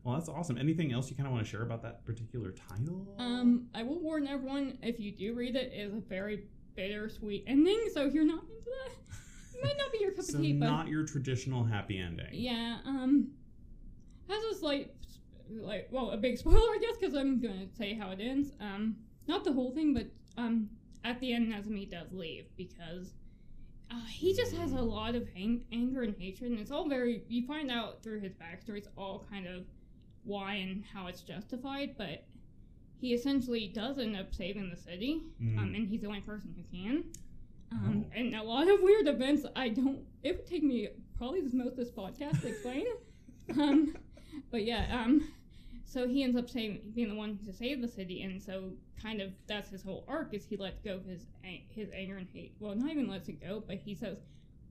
Well, 0.03 0.15
that's 0.15 0.27
awesome. 0.29 0.57
Anything 0.57 0.91
else 0.91 1.09
you 1.09 1.15
kind 1.15 1.27
of 1.27 1.33
want 1.33 1.45
to 1.45 1.49
share 1.49 1.61
about 1.61 1.81
that 1.83 2.05
particular 2.05 2.51
title? 2.51 3.15
Um, 3.19 3.67
I 3.73 3.83
will 3.83 4.01
warn 4.01 4.27
everyone 4.27 4.77
if 4.81 4.99
you 4.99 5.11
do 5.11 5.33
read 5.33 5.55
it, 5.55 5.71
it 5.73 5.77
is 5.77 5.93
a 5.93 6.01
very 6.01 6.43
bittersweet 6.75 7.45
ending. 7.47 7.89
So 7.93 8.05
if 8.05 8.13
you're 8.13 8.25
not 8.25 8.43
into 8.43 8.65
that, 8.65 8.91
it 9.55 9.63
might 9.63 9.77
not 9.77 9.91
be 9.93 9.99
your 9.99 10.11
cup 10.11 10.25
so 10.25 10.37
of 10.37 10.41
tea. 10.41 10.53
But 10.53 10.65
not 10.65 10.87
your 10.89 11.05
traditional 11.05 11.63
happy 11.63 11.99
ending. 11.99 12.27
yeah, 12.31 12.79
um, 12.85 13.29
has 14.29 14.43
a 14.43 14.55
slight, 14.55 14.91
like, 15.49 15.87
well, 15.91 16.11
a 16.11 16.17
big 16.17 16.37
spoiler, 16.37 16.57
I 16.57 16.79
guess, 16.81 16.97
because 16.99 17.15
I'm 17.15 17.39
gonna 17.39 17.67
say 17.77 17.93
how 17.93 18.11
it 18.11 18.19
ends. 18.19 18.51
Um, 18.59 18.97
not 19.27 19.45
the 19.45 19.53
whole 19.53 19.71
thing, 19.71 19.93
but 19.93 20.07
um, 20.37 20.69
at 21.05 21.19
the 21.21 21.31
end, 21.33 21.53
Nezumi 21.53 21.89
does 21.89 22.11
leave 22.11 22.45
because 22.57 23.13
uh, 23.89 24.05
he 24.09 24.33
just 24.35 24.53
has 24.55 24.73
a 24.73 24.81
lot 24.81 25.15
of 25.15 25.29
hang- 25.29 25.63
anger 25.71 26.01
and 26.01 26.15
hatred, 26.17 26.51
and 26.51 26.59
it's 26.59 26.71
all 26.71 26.89
very. 26.89 27.23
You 27.29 27.45
find 27.47 27.71
out 27.71 28.03
through 28.03 28.19
his 28.19 28.33
backstory, 28.33 28.79
it's 28.79 28.89
all 28.97 29.25
kind 29.29 29.47
of 29.47 29.65
why 30.23 30.55
and 30.55 30.83
how 30.93 31.07
it's 31.07 31.21
justified, 31.21 31.95
but 31.97 32.23
he 32.99 33.13
essentially 33.13 33.67
does 33.67 33.97
end 33.99 34.15
up 34.15 34.33
saving 34.33 34.69
the 34.69 34.77
city, 34.77 35.21
Mm. 35.41 35.57
um, 35.59 35.75
and 35.75 35.87
he's 35.87 36.01
the 36.01 36.07
only 36.07 36.21
person 36.21 36.53
who 36.55 36.63
can. 36.77 37.03
Um, 37.71 38.05
Oh. 38.07 38.11
And 38.15 38.35
a 38.35 38.43
lot 38.43 38.67
of 38.69 38.81
weird 38.81 39.07
events 39.07 39.45
I 39.55 39.69
don't. 39.69 39.99
It 40.21 40.37
would 40.37 40.45
take 40.47 40.63
me 40.63 40.89
probably 41.17 41.41
the 41.41 41.55
most 41.55 41.75
this 41.75 41.89
podcast 41.91 42.41
to 42.41 42.47
explain. 42.47 42.85
um, 43.59 43.95
but 44.51 44.63
yeah, 44.63 45.01
um, 45.03 45.27
so 45.85 46.07
he 46.07 46.23
ends 46.23 46.37
up 46.37 46.49
saving, 46.49 46.91
being 46.95 47.09
the 47.09 47.15
one 47.15 47.39
to 47.45 47.51
save 47.53 47.81
the 47.81 47.87
city, 47.87 48.21
and 48.21 48.41
so 48.41 48.71
kind 49.01 49.21
of 49.21 49.31
that's 49.47 49.69
his 49.69 49.83
whole 49.83 50.05
arc 50.07 50.33
is 50.33 50.45
he 50.45 50.55
lets 50.55 50.79
go 50.79 50.95
of 50.95 51.05
his 51.05 51.25
his 51.69 51.89
anger 51.93 52.17
and 52.17 52.27
hate. 52.31 52.53
Well, 52.59 52.73
not 52.75 52.89
even 52.91 53.07
lets 53.09 53.27
it 53.27 53.41
go, 53.41 53.61
but 53.67 53.77
he 53.77 53.95
says, 53.95 54.17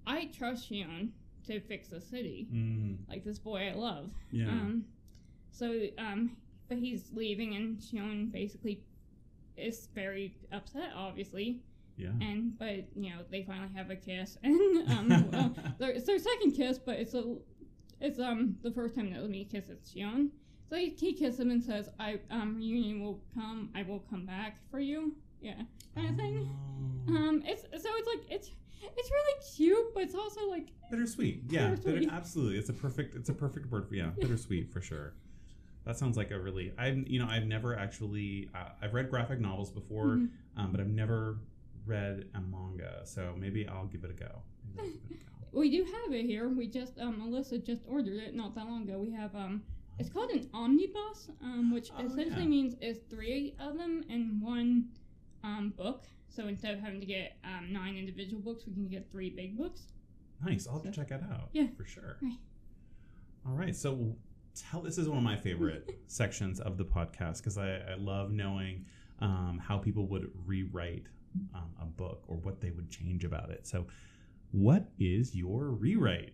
"I 0.06 0.26
trust 0.26 0.71
Shion 0.71 1.11
to 1.49 1.61
fix 1.61 1.88
the 1.88 2.00
city, 2.00 2.47
Mm, 2.52 2.99
like 3.09 3.25
this 3.25 3.38
boy 3.40 3.68
I 3.68 3.73
love." 3.75 4.11
yeah. 4.30 4.47
So 5.52 5.87
um, 5.99 6.37
but 6.68 6.78
he's 6.78 7.11
leaving, 7.14 7.54
and 7.54 7.78
Shion 7.78 8.32
basically 8.32 8.82
is 9.56 9.88
very 9.94 10.35
upset, 10.52 10.90
obviously. 10.97 11.61
yeah. 11.97 12.09
And 12.21 12.59
but 12.59 12.87
you 12.97 13.11
know 13.11 13.18
they 13.30 13.42
finally 13.42 13.68
have 13.76 13.90
a 13.90 13.97
kiss, 13.97 14.38
and 14.42 14.88
um, 14.90 15.30
well, 15.30 15.54
their, 15.78 15.90
it's 15.90 16.06
their 16.06 16.18
second 16.18 16.52
kiss, 16.52 16.78
but 16.78 16.97
it's 16.97 17.14
a 17.14 17.37
it's 18.00 18.18
um 18.18 18.56
the 18.62 18.71
first 18.71 18.94
time 18.94 19.12
that 19.12 19.28
me 19.28 19.44
kisses 19.44 19.78
Shion. 19.94 20.30
So 20.68 20.76
he, 20.76 20.97
he 20.99 21.12
kisses 21.12 21.38
him 21.40 21.50
and 21.50 21.62
says, 21.62 21.90
"I 22.00 22.18
um 22.30 22.56
reunion 22.56 23.02
will 23.02 23.21
come. 23.35 23.68
I 23.75 23.82
will 23.82 24.00
come 24.11 24.25
back 24.25 24.56
for 24.71 24.80
you." 24.80 25.14
Yeah, 25.40 25.61
kind 25.94 26.09
of 26.09 26.16
thing. 26.16 26.49
Oh. 27.11 27.14
Um, 27.14 27.42
it's 27.44 27.62
so 27.62 27.90
it's 27.94 28.09
like 28.09 28.30
it's 28.30 28.50
it's 28.97 29.11
really 29.11 29.42
cute, 29.54 29.94
but 29.94 30.02
it's 30.04 30.14
also 30.14 30.49
like 30.49 30.68
Bittersweet. 30.90 31.42
Yeah, 31.49 31.71
Bittersweet. 31.71 32.00
bitter, 32.00 32.12
absolutely. 32.14 32.59
It's 32.59 32.68
a 32.68 32.73
perfect. 32.73 33.16
It's 33.16 33.28
a 33.28 33.35
perfect 33.35 33.71
word 33.71 33.88
for 33.88 33.94
yeah. 33.94 34.11
Bittersweet 34.21 34.73
for 34.73 34.80
sure. 34.80 35.14
That 35.84 35.96
sounds 35.98 36.16
like 36.16 36.30
a 36.30 36.38
really. 36.38 36.72
I've 36.78 37.08
you 37.08 37.18
know 37.18 37.26
I've 37.28 37.44
never 37.46 37.76
actually 37.76 38.48
uh, 38.54 38.68
I've 38.80 38.94
read 38.94 39.10
graphic 39.10 39.40
novels 39.40 39.70
before, 39.70 40.16
Mhm. 40.16 40.28
um, 40.56 40.70
but 40.72 40.80
I've 40.80 40.88
never 40.90 41.38
read 41.86 42.28
a 42.34 42.40
manga. 42.40 43.00
So 43.04 43.34
maybe 43.36 43.66
I'll 43.66 43.86
give 43.86 44.04
it 44.04 44.10
a 44.10 44.14
go. 44.14 44.42
Maybe 44.76 44.88
I'll 44.88 44.92
give 45.08 45.10
it 45.10 45.22
a 45.22 45.24
go. 45.24 45.30
we 45.58 45.70
do 45.70 45.84
have 45.84 46.12
it 46.12 46.24
here. 46.24 46.48
We 46.48 46.68
just 46.68 46.98
um 47.00 47.20
Alyssa 47.20 47.64
just 47.64 47.82
ordered 47.88 48.14
it 48.22 48.34
not 48.34 48.54
that 48.54 48.66
long 48.66 48.82
ago. 48.84 48.98
We 48.98 49.10
have 49.12 49.34
um 49.34 49.62
it's 49.98 50.08
called 50.08 50.30
an 50.30 50.48
omnibus, 50.54 51.28
um, 51.42 51.72
which 51.72 51.90
Oh, 51.98 52.04
essentially 52.06 52.42
yeah. 52.44 52.48
means 52.48 52.76
it's 52.80 53.00
three 53.10 53.54
of 53.60 53.76
them 53.76 54.04
in 54.08 54.40
one 54.40 54.88
um 55.42 55.70
book. 55.76 56.04
So 56.28 56.46
instead 56.46 56.74
of 56.74 56.80
having 56.80 57.00
to 57.00 57.06
get 57.06 57.36
um, 57.44 57.72
nine 57.72 57.96
individual 57.96 58.40
books, 58.40 58.66
we 58.66 58.72
can 58.72 58.88
get 58.88 59.10
three 59.10 59.28
big 59.30 59.58
books. 59.58 59.88
Nice. 60.42 60.66
I'll 60.66 60.74
have 60.74 60.82
to 60.84 60.88
So- 60.88 60.94
check 61.02 61.08
that 61.08 61.22
out. 61.30 61.50
Yeah. 61.52 61.66
for 61.76 61.84
sure. 61.84 62.16
Right. 62.22 62.38
All 63.46 63.52
right. 63.54 63.76
So 63.76 64.16
tell 64.54 64.80
this 64.80 64.99
is 64.99 65.09
one 65.09 65.18
of 65.18 65.25
my 65.25 65.37
favorite 65.37 65.99
sections 66.06 66.61
of 66.61 66.76
the 66.76 66.85
podcast 66.85 67.38
because 67.38 67.59
I, 67.59 67.76
I 67.90 67.94
love 67.99 68.30
knowing 68.32 68.85
um, 69.21 69.61
how 69.62 69.78
people 69.78 70.06
would 70.09 70.30
rewrite 70.47 71.06
um, 71.54 71.71
a 71.80 71.85
book 71.87 72.25
or 72.28 72.37
what 72.37 72.61
they 72.61 72.71
would 72.71 72.90
change 72.90 73.25
about 73.25 73.50
it. 73.50 73.66
So, 73.66 73.87
what 74.50 74.90
is 74.99 75.35
your 75.35 75.71
rewrite? 75.71 76.32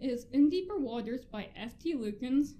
Is 0.00 0.26
In 0.32 0.48
Deeper 0.48 0.78
Waters 0.78 1.24
by 1.24 1.48
F.T. 1.56 1.94
Lukens, 1.94 2.54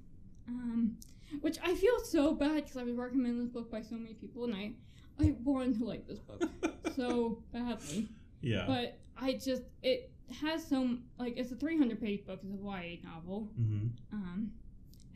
um, 0.47 0.97
which 1.40 1.59
I 1.64 1.75
feel 1.75 1.99
so 2.05 2.35
bad 2.35 2.57
because 2.57 2.76
I 2.76 2.83
was 2.85 2.95
recommended 2.95 3.43
this 3.47 3.50
book 3.52 3.71
by 3.71 3.81
so 3.83 3.97
many 3.97 4.14
people, 4.14 4.45
and 4.45 4.55
I 4.55 4.73
I 5.19 5.35
wanted 5.43 5.79
to 5.79 5.85
like 5.85 6.07
this 6.07 6.19
book 6.21 6.43
so 6.97 7.43
badly, 7.52 8.09
Yeah. 8.40 8.64
but 8.67 8.99
I 9.17 9.33
just 9.35 9.62
it 9.83 10.12
has 10.40 10.64
some 10.64 11.02
like 11.19 11.37
it's 11.37 11.50
a 11.50 11.57
300 11.57 12.00
page 12.00 12.25
book, 12.25 12.40
it's 12.45 12.52
a 12.52 12.57
YA 12.64 12.99
novel, 13.02 13.49
hmm 13.57 13.88
um, 14.12 14.52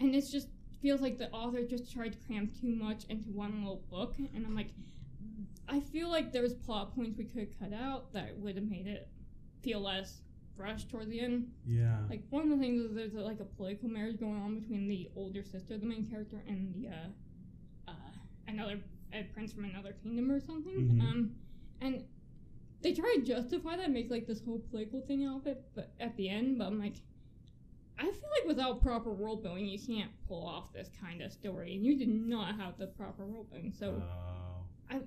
and 0.00 0.14
it's 0.14 0.30
just 0.30 0.48
feels 0.82 1.00
like 1.00 1.18
the 1.18 1.30
author 1.30 1.62
just 1.64 1.92
tried 1.92 2.12
to 2.12 2.18
cram 2.26 2.50
too 2.60 2.68
much 2.68 3.04
into 3.08 3.30
one 3.30 3.60
little 3.60 3.82
book, 3.90 4.14
and 4.18 4.46
I'm 4.46 4.54
like, 4.54 4.70
I 5.68 5.80
feel 5.80 6.08
like 6.10 6.32
there's 6.32 6.54
plot 6.54 6.94
points 6.94 7.16
we 7.16 7.24
could 7.24 7.58
cut 7.58 7.72
out 7.72 8.12
that 8.12 8.36
would 8.38 8.56
have 8.56 8.68
made 8.68 8.86
it 8.86 9.08
feel 9.62 9.80
less 9.80 10.20
fresh 10.56 10.84
toward 10.84 11.10
the 11.10 11.20
end. 11.20 11.50
Yeah. 11.66 11.98
Like 12.08 12.22
one 12.30 12.42
of 12.44 12.50
the 12.50 12.58
things 12.58 12.82
is 12.82 12.94
there's 12.94 13.14
a, 13.14 13.20
like 13.20 13.40
a 13.40 13.44
political 13.44 13.88
marriage 13.88 14.20
going 14.20 14.36
on 14.40 14.60
between 14.60 14.86
the 14.86 15.08
older 15.16 15.42
sister, 15.42 15.74
of 15.74 15.80
the 15.80 15.86
main 15.86 16.06
character, 16.06 16.42
and 16.46 16.74
the 16.74 16.88
uh, 16.88 17.90
uh, 17.90 17.92
another 18.46 18.78
a 19.12 19.22
prince 19.32 19.52
from 19.52 19.64
another 19.64 19.94
kingdom 20.02 20.30
or 20.30 20.40
something. 20.40 20.88
Mhm. 20.88 21.00
Um, 21.00 21.30
and 21.80 22.04
they 22.82 22.92
try 22.92 23.16
to 23.16 23.22
justify 23.22 23.76
that, 23.76 23.90
make 23.90 24.10
like 24.10 24.26
this 24.26 24.44
whole 24.44 24.58
political 24.70 25.00
thing 25.00 25.24
out 25.24 25.40
of 25.40 25.46
it, 25.46 25.64
but 25.74 25.92
at 26.00 26.16
the 26.16 26.28
end, 26.28 26.58
but 26.58 26.66
I'm 26.66 26.78
like, 26.78 26.96
I 27.98 28.02
feel 28.04 28.30
like 28.38 28.46
without 28.48 28.82
proper 28.82 29.10
world 29.12 29.42
building, 29.42 29.66
you 29.66 29.78
can't 29.78 30.10
pull 30.26 30.44
off 30.46 30.72
this 30.72 30.90
kind 31.00 31.22
of 31.22 31.32
story, 31.32 31.74
and 31.76 31.84
you 31.84 31.96
did 31.98 32.08
not 32.08 32.56
have 32.58 32.76
the 32.78 32.88
proper 32.88 33.24
world 33.24 33.50
building. 33.50 33.72
So, 33.72 34.02
Oh. 34.90 35.00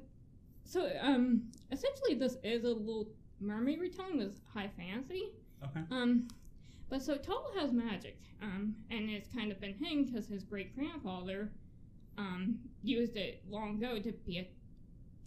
so 0.63 0.91
um, 1.01 1.43
essentially, 1.71 2.13
this 2.15 2.37
is 2.43 2.63
a 2.63 2.69
little 2.69 3.07
mermaid 3.39 3.79
retelling 3.79 4.17
with 4.17 4.39
high 4.53 4.69
fantasy. 4.77 5.31
okay. 5.63 5.81
Um, 5.91 6.27
but 6.89 7.01
so 7.01 7.17
Tal 7.17 7.51
has 7.59 7.73
magic, 7.73 8.17
um, 8.41 8.75
and 8.89 9.09
it's 9.09 9.27
kind 9.33 9.51
of 9.51 9.59
been 9.59 9.73
hidden 9.73 10.05
because 10.05 10.27
his 10.27 10.43
great 10.43 10.73
grandfather, 10.75 11.51
um, 12.17 12.57
used 12.83 13.17
it 13.17 13.43
long 13.49 13.75
ago 13.77 13.99
to 13.99 14.11
be 14.25 14.39
a 14.39 14.47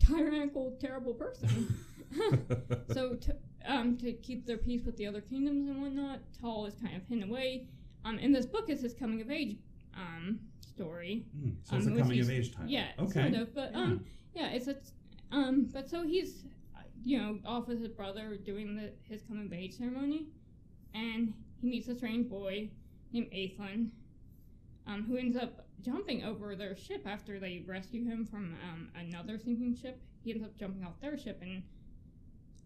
tyrannical, 0.04 0.76
terrible 0.80 1.12
person. 1.14 1.74
so 2.92 3.16
um, 3.66 3.96
to 3.98 4.12
keep 4.12 4.46
their 4.46 4.56
peace 4.58 4.84
with 4.84 4.96
the 4.96 5.06
other 5.06 5.20
kingdoms 5.20 5.68
and 5.68 5.80
whatnot, 5.82 6.20
Tal 6.40 6.66
is 6.66 6.74
kind 6.74 6.96
of 6.96 7.02
hidden 7.06 7.28
away. 7.30 7.66
Um, 8.04 8.18
in 8.18 8.32
this 8.32 8.46
book 8.46 8.70
is 8.70 8.80
his 8.80 8.94
coming 8.94 9.20
of 9.20 9.30
age, 9.30 9.58
um, 9.94 10.40
story. 10.60 11.26
Hmm, 11.38 11.50
so 11.62 11.76
it's 11.76 11.86
um, 11.86 11.92
a 11.94 11.98
coming 11.98 12.20
of 12.20 12.30
age 12.30 12.54
time. 12.54 12.68
Yeah, 12.68 12.86
Okay. 12.98 13.30
sort 13.30 13.42
of, 13.42 13.54
but 13.54 13.74
um, 13.74 14.04
yeah, 14.34 14.48
it's 14.50 14.68
a, 14.68 14.76
um, 15.32 15.68
but 15.72 15.88
so 15.88 16.02
he's, 16.02 16.44
you 17.04 17.18
know, 17.18 17.38
off 17.44 17.66
with 17.68 17.78
his 17.80 17.88
brother 17.88 18.36
doing 18.36 18.74
the 18.76 18.92
his 19.02 19.22
coming 19.22 19.46
of 19.46 19.52
age 19.52 19.76
ceremony, 19.76 20.26
and 20.94 21.34
he 21.60 21.68
meets 21.68 21.88
a 21.88 21.94
strange 21.94 22.28
boy 22.28 22.70
named 23.12 23.28
Athlen, 23.32 23.90
um, 24.86 25.04
who 25.04 25.16
ends 25.16 25.36
up 25.36 25.66
jumping 25.82 26.24
over 26.24 26.54
their 26.56 26.76
ship 26.76 27.06
after 27.06 27.38
they 27.38 27.62
rescue 27.66 28.04
him 28.04 28.24
from 28.26 28.54
um, 28.70 28.88
another 28.98 29.38
sinking 29.38 29.74
ship. 29.76 30.00
He 30.22 30.30
ends 30.32 30.44
up 30.44 30.56
jumping 30.56 30.84
off 30.84 30.98
their 31.00 31.16
ship, 31.18 31.38
and 31.42 31.62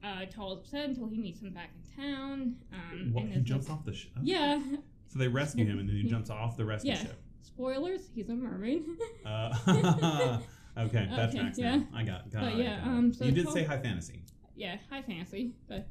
uh, 0.05 0.27
Tal 0.27 0.53
is 0.53 0.59
upset 0.61 0.89
until 0.91 1.09
he 1.09 1.19
meets 1.19 1.41
him 1.41 1.51
back 1.53 1.71
in 1.75 2.03
town. 2.03 2.57
Um, 2.73 3.11
What, 3.13 3.25
he 3.27 3.41
jumps 3.41 3.71
off 3.71 3.85
the 3.85 3.93
ship. 3.95 4.13
Yeah, 4.23 4.61
So 5.09 5.19
they 5.19 5.29
rescue 5.29 5.65
him, 5.65 5.79
and 5.79 5.89
then 5.89 5.97
he 5.97 6.05
jumps 6.05 6.31
off 6.31 6.57
the 6.57 6.65
rescue 6.65 6.93
Yeah. 6.93 7.03
ship. 7.03 7.21
spoilers. 7.43 8.09
He's 8.15 8.29
a 8.29 8.35
mermaid. 8.35 8.83
Uh, 9.25 9.55
okay, 10.79 11.07
that 11.11 11.29
Okay, 11.31 11.39
tracks 11.39 11.59
yeah. 11.59 11.77
now. 11.77 11.85
I 11.95 12.03
got, 12.03 12.31
got 12.31 12.41
But 12.43 12.53
it. 12.55 12.59
yeah, 12.59 12.79
got 12.81 12.87
um, 12.89 13.13
so 13.13 13.25
you 13.25 13.33
did 13.33 13.49
say 13.49 13.65
high 13.65 13.79
fantasy. 13.79 14.23
yeah, 14.57 14.77
high 14.91 15.03
fantasy, 15.03 15.53
but 15.69 15.89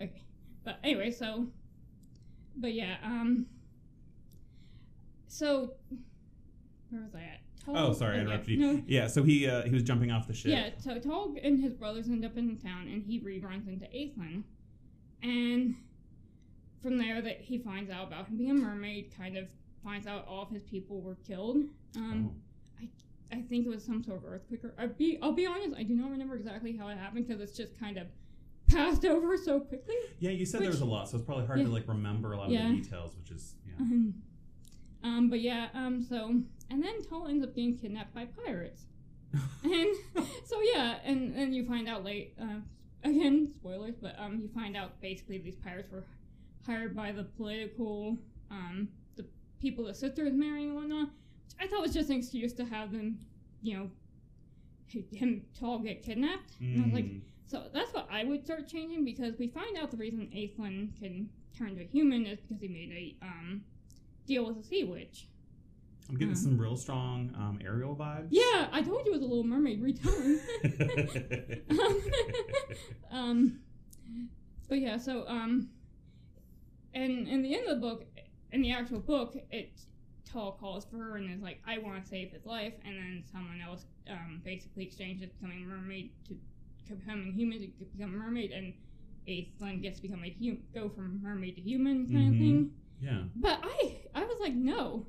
okay. 0.00 0.22
But 0.64 0.78
anyway, 0.82 1.10
so 1.10 1.46
but 2.56 2.72
yeah, 2.72 2.96
um 3.04 3.46
so 5.28 5.72
where 6.90 7.02
was 7.02 7.14
I 7.14 7.20
at? 7.22 7.40
Oh, 7.68 7.92
sorry, 7.92 8.12
I 8.16 8.18
okay, 8.18 8.20
interrupted 8.22 8.48
you. 8.50 8.58
No, 8.58 8.82
Yeah, 8.86 9.06
so 9.06 9.22
he 9.22 9.46
uh, 9.48 9.62
he 9.62 9.70
was 9.70 9.82
jumping 9.82 10.10
off 10.10 10.26
the 10.26 10.34
ship. 10.34 10.50
yeah, 10.50 10.70
so 10.78 10.98
Tal 10.98 11.34
and 11.42 11.60
his 11.60 11.72
brothers 11.74 12.08
end 12.08 12.24
up 12.24 12.36
in 12.36 12.56
town 12.58 12.88
and 12.88 13.02
he 13.04 13.20
reruns 13.20 13.68
into 13.68 13.86
Athlen. 13.86 14.44
And 15.22 15.76
from 16.82 16.98
there 16.98 17.22
that 17.22 17.40
he 17.40 17.58
finds 17.58 17.90
out 17.90 18.08
about 18.08 18.26
him 18.28 18.36
being 18.38 18.50
a 18.50 18.54
mermaid, 18.54 19.12
kind 19.16 19.36
of 19.36 19.48
finds 19.84 20.06
out 20.06 20.26
all 20.26 20.42
of 20.42 20.50
his 20.50 20.62
people 20.64 21.00
were 21.00 21.16
killed. 21.26 21.58
Um 21.96 22.30
Oh. 22.32 22.86
I 23.34 23.40
think 23.40 23.64
it 23.64 23.70
was 23.70 23.82
some 23.82 24.02
sort 24.02 24.18
of 24.18 24.24
earthquake. 24.26 24.62
Or, 24.62 24.74
I'll 24.78 24.88
be 24.88 25.18
I'll 25.22 25.32
be 25.32 25.46
honest, 25.46 25.74
I 25.78 25.84
do 25.84 25.94
not 25.94 26.10
remember 26.10 26.34
exactly 26.36 26.76
how 26.76 26.88
it 26.88 26.98
happened 26.98 27.26
because 27.26 27.40
it's 27.40 27.56
just 27.56 27.78
kind 27.80 27.96
of 27.96 28.08
passed 28.68 29.04
over 29.14 29.36
so 29.38 29.60
quickly. 29.60 29.94
Yeah, 30.18 30.30
you 30.30 30.44
said 30.44 30.60
there 30.60 30.68
was 30.68 30.80
a 30.82 30.84
lot, 30.84 31.08
so 31.08 31.16
it's 31.16 31.24
probably 31.24 31.46
hard 31.46 31.60
Yeah. 31.60 31.66
to 31.66 31.70
like 31.72 31.88
remember 31.88 32.32
a 32.32 32.36
lot 32.38 32.50
Yeah. 32.50 32.64
of 32.68 32.76
the 32.76 32.82
details, 32.82 33.16
which 33.16 33.30
is 33.30 33.54
yeah. 33.66 33.74
Um, 33.80 34.14
um, 35.04 35.30
but 35.30 35.40
yeah, 35.40 35.68
um, 35.74 36.02
so 36.02 36.42
and 36.72 36.82
then 36.82 37.02
Tal 37.02 37.28
ends 37.28 37.44
up 37.44 37.54
getting 37.54 37.76
kidnapped 37.78 38.14
by 38.14 38.24
pirates, 38.44 38.82
and 39.64 39.94
so 40.44 40.60
yeah, 40.74 40.96
and 41.04 41.36
then 41.36 41.52
you 41.52 41.64
find 41.66 41.88
out 41.88 42.04
late, 42.04 42.34
uh, 42.40 42.60
again 43.04 43.50
spoilers, 43.54 43.94
but 44.00 44.14
um, 44.18 44.38
you 44.40 44.48
find 44.48 44.76
out 44.76 45.00
basically 45.00 45.38
these 45.38 45.56
pirates 45.56 45.90
were 45.92 46.04
hired 46.66 46.94
by 46.96 47.12
the 47.12 47.24
political, 47.24 48.16
um, 48.50 48.88
the 49.16 49.24
people 49.60 49.84
the 49.84 49.94
sister 49.94 50.24
is 50.26 50.34
marrying 50.34 50.68
and 50.70 50.76
whatnot. 50.76 51.08
Which 51.08 51.56
I 51.60 51.66
thought 51.66 51.82
was 51.82 51.92
just 51.94 52.10
an 52.10 52.16
excuse 52.16 52.52
to 52.54 52.64
have 52.64 52.92
them, 52.92 53.18
you 53.62 53.76
know, 53.78 53.90
him 55.12 55.42
Tal 55.58 55.78
get 55.78 56.02
kidnapped. 56.02 56.52
And 56.60 56.82
I 56.82 56.84
was 56.84 56.92
like, 56.94 57.04
Mm. 57.06 57.20
so 57.46 57.64
that's 57.72 57.92
what 57.94 58.06
I 58.10 58.24
would 58.24 58.44
start 58.44 58.66
changing 58.68 59.04
because 59.04 59.38
we 59.38 59.48
find 59.48 59.76
out 59.76 59.90
the 59.90 59.96
reason 59.96 60.28
Athlen 60.34 60.92
can 60.98 61.28
turn 61.56 61.76
to 61.76 61.82
a 61.82 61.86
human 61.86 62.26
is 62.26 62.40
because 62.40 62.60
he 62.60 62.68
made 62.68 62.90
a 62.92 63.24
um, 63.26 63.62
deal 64.26 64.46
with 64.46 64.58
a 64.58 64.62
sea 64.62 64.84
witch. 64.84 65.26
I'm 66.08 66.16
getting 66.16 66.34
uh, 66.34 66.36
some 66.36 66.58
real 66.58 66.76
strong 66.76 67.32
um, 67.36 67.58
Ariel 67.64 67.94
vibes. 67.96 68.28
Yeah, 68.30 68.68
I 68.72 68.82
told 68.82 69.06
you 69.06 69.12
it 69.12 69.14
was 69.14 69.22
a 69.22 69.26
Little 69.26 69.44
Mermaid 69.44 69.80
retelling. 69.82 70.40
um, 73.10 73.60
but 74.68 74.78
yeah, 74.78 74.96
so 74.98 75.24
um, 75.28 75.68
and 76.94 77.28
in 77.28 77.42
the 77.42 77.54
end 77.54 77.68
of 77.68 77.76
the 77.76 77.80
book, 77.80 78.04
in 78.52 78.62
the 78.62 78.72
actual 78.72 79.00
book, 79.00 79.36
it 79.50 79.72
Tal 80.30 80.52
calls 80.52 80.84
for 80.90 80.96
her 80.98 81.16
and 81.16 81.30
is 81.30 81.42
like, 81.42 81.60
"I 81.66 81.78
want 81.78 82.02
to 82.02 82.08
save 82.08 82.30
his 82.32 82.44
life," 82.46 82.74
and 82.84 82.96
then 82.96 83.24
someone 83.30 83.60
else 83.60 83.84
um, 84.10 84.40
basically 84.44 84.84
exchanges 84.84 85.28
becoming 85.30 85.62
a 85.62 85.66
mermaid 85.66 86.10
to 86.28 86.36
becoming 86.94 87.32
human 87.32 87.60
to 87.60 87.84
become 87.96 88.14
a 88.14 88.16
mermaid, 88.18 88.50
and 88.50 88.74
Athlen 89.28 89.80
gets 89.82 89.96
to 89.98 90.02
become 90.02 90.24
a 90.24 90.36
hum- 90.42 90.62
go 90.74 90.88
from 90.88 91.20
mermaid 91.22 91.56
to 91.56 91.60
human 91.62 92.06
kind 92.06 92.16
Mhm. 92.16 92.32
of 92.32 92.38
thing. 92.38 92.70
yeah. 93.00 93.22
But 93.36 93.60
I 93.62 93.96
I 94.14 94.24
was 94.24 94.38
like, 94.40 94.54
no, 94.54 95.06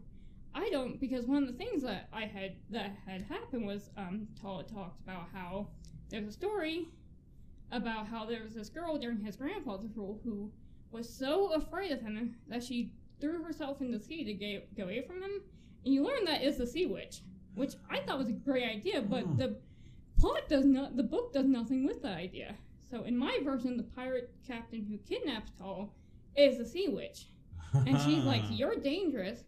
I 0.56 0.70
don't 0.70 1.00
because 1.00 1.26
one 1.26 1.44
of 1.44 1.48
the 1.48 1.58
things 1.58 1.82
that 1.84 2.08
I 2.14 2.26
had 2.26 2.56
that 2.70 2.96
had 3.06 3.22
happened 3.24 3.66
was 3.66 3.90
um 3.98 4.28
Tala 4.40 4.64
talked 4.64 5.00
about 5.02 5.28
how 5.34 5.68
there's 6.10 6.28
a 6.28 6.32
story 6.32 6.88
about 7.72 8.08
how 8.08 8.26
there 8.26 8.44
was 8.44 8.54
this 8.54 8.70
girl 8.70 8.98
during 8.98 9.20
his 9.20 9.36
grandfather's 9.36 9.96
rule 9.96 10.20
who 10.24 10.52
was 10.92 11.10
so 11.10 11.54
afraid 11.54 11.92
of 11.92 12.02
him 12.02 12.36
that 12.48 12.64
she 12.64 12.92
threw 13.20 13.42
herself 13.44 13.82
in 13.82 13.92
the 13.92 14.00
sea 14.00 14.24
to 14.24 14.34
get, 14.34 14.76
get 14.76 14.84
away 14.84 15.02
from 15.02 15.24
him. 15.24 15.42
And 15.86 15.94
you 15.94 16.04
learn 16.04 16.24
that 16.26 16.44
is 16.44 16.58
the 16.58 16.68
sea 16.68 16.86
witch, 16.86 17.22
which 17.56 17.74
I 17.90 18.00
thought 18.02 18.20
was 18.20 18.30
a 18.30 18.34
great 18.34 18.64
idea, 18.70 19.02
but 19.02 19.24
Huh. 19.26 19.34
the 19.38 19.56
plot 20.20 20.48
does 20.50 20.66
not 20.66 20.96
the 20.98 21.04
book 21.04 21.34
does 21.34 21.48
nothing 21.48 21.84
with 21.86 22.04
that 22.04 22.18
idea. 22.18 22.56
So 22.92 23.04
in 23.04 23.18
my 23.18 23.40
version, 23.44 23.76
the 23.76 23.84
pirate 23.84 24.32
captain 24.46 24.86
who 24.86 24.98
kidnaps 25.00 25.52
Tal 25.58 25.92
is 26.38 26.60
the 26.60 26.66
sea 26.66 26.90
witch. 26.90 27.26
And 27.74 28.00
she's 28.02 28.24
like, 28.24 28.44
You're 28.52 28.76
dangerous. 28.76 29.44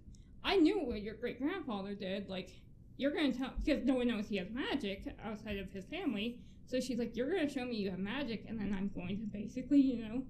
I 0.46 0.58
knew 0.58 0.80
what 0.80 1.02
your 1.02 1.16
great 1.16 1.40
grandfather 1.42 1.96
did. 1.96 2.30
Like, 2.30 2.52
you're 2.98 3.12
going 3.12 3.32
to 3.34 3.38
tell, 3.38 3.52
because 3.64 3.84
no 3.84 3.96
one 3.96 4.08
knows 4.08 4.28
he 4.30 4.38
has 4.38 4.48
magic 4.52 5.06
outside 5.26 5.58
of 5.58 5.72
his 5.72 5.86
family. 5.86 6.40
So 6.68 6.80
she's 6.80 6.98
like, 7.00 7.16
You're 7.16 7.30
going 7.32 7.48
to 7.48 7.54
show 7.54 7.66
me 7.66 7.76
you 7.76 7.90
have 7.90 8.00
magic, 8.00 8.46
and 8.48 8.60
then 8.60 8.74
I'm 8.78 8.90
going 8.96 9.20
to 9.20 9.26
basically, 9.26 9.80
you 9.82 9.98
know, 10.04 10.24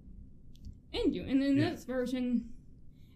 end 0.94 1.14
you. 1.14 1.22
And 1.24 1.44
in 1.44 1.58
Yeah. 1.58 1.70
this 1.72 1.84
version, 1.84 2.50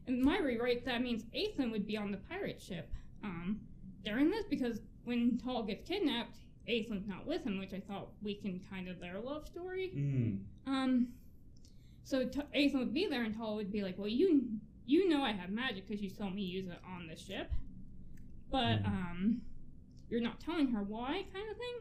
in 0.07 0.23
my 0.23 0.37
rewrite, 0.39 0.85
that 0.85 1.01
means 1.01 1.23
Athlen 1.33 1.71
would 1.71 1.87
be 1.87 1.97
on 1.97 2.11
the 2.11 2.17
pirate 2.17 2.61
ship 2.61 2.91
um, 3.23 3.59
during 4.03 4.29
this, 4.29 4.45
because 4.49 4.81
when 5.05 5.37
Tal 5.37 5.63
gets 5.63 5.87
kidnapped, 5.87 6.37
Athlen's 6.67 7.07
not 7.07 7.25
with 7.25 7.43
him, 7.43 7.57
which 7.59 7.73
I 7.73 7.79
thought 7.79 8.09
weakened 8.21 8.61
kind 8.69 8.87
of 8.87 8.99
their 8.99 9.19
love 9.19 9.47
story. 9.47 9.91
Mm. 9.95 10.39
Um, 10.67 11.07
so 12.03 12.25
T- 12.27 12.71
would 12.75 12.93
be 12.93 13.07
there, 13.07 13.23
and 13.23 13.35
Tala 13.35 13.55
would 13.55 13.71
be 13.71 13.81
like, 13.81 13.97
"Well, 13.97 14.07
you 14.07 14.43
you 14.89 15.07
know 15.09 15.21
I 15.21 15.31
have 15.31 15.49
magic 15.49 15.87
because 15.87 16.01
you 16.01 16.09
saw 16.09 16.29
me 16.29 16.41
use 16.41 16.67
it 16.67 16.79
on 16.95 17.07
the 17.07 17.15
ship, 17.15 17.51
but 18.49 18.81
Mhm. 18.83 18.85
um, 18.87 19.41
you're 20.09 20.21
not 20.21 20.39
telling 20.39 20.67
her 20.71 20.83
why, 20.83 21.23
kind 21.33 21.49
of 21.51 21.57
thing." 21.57 21.75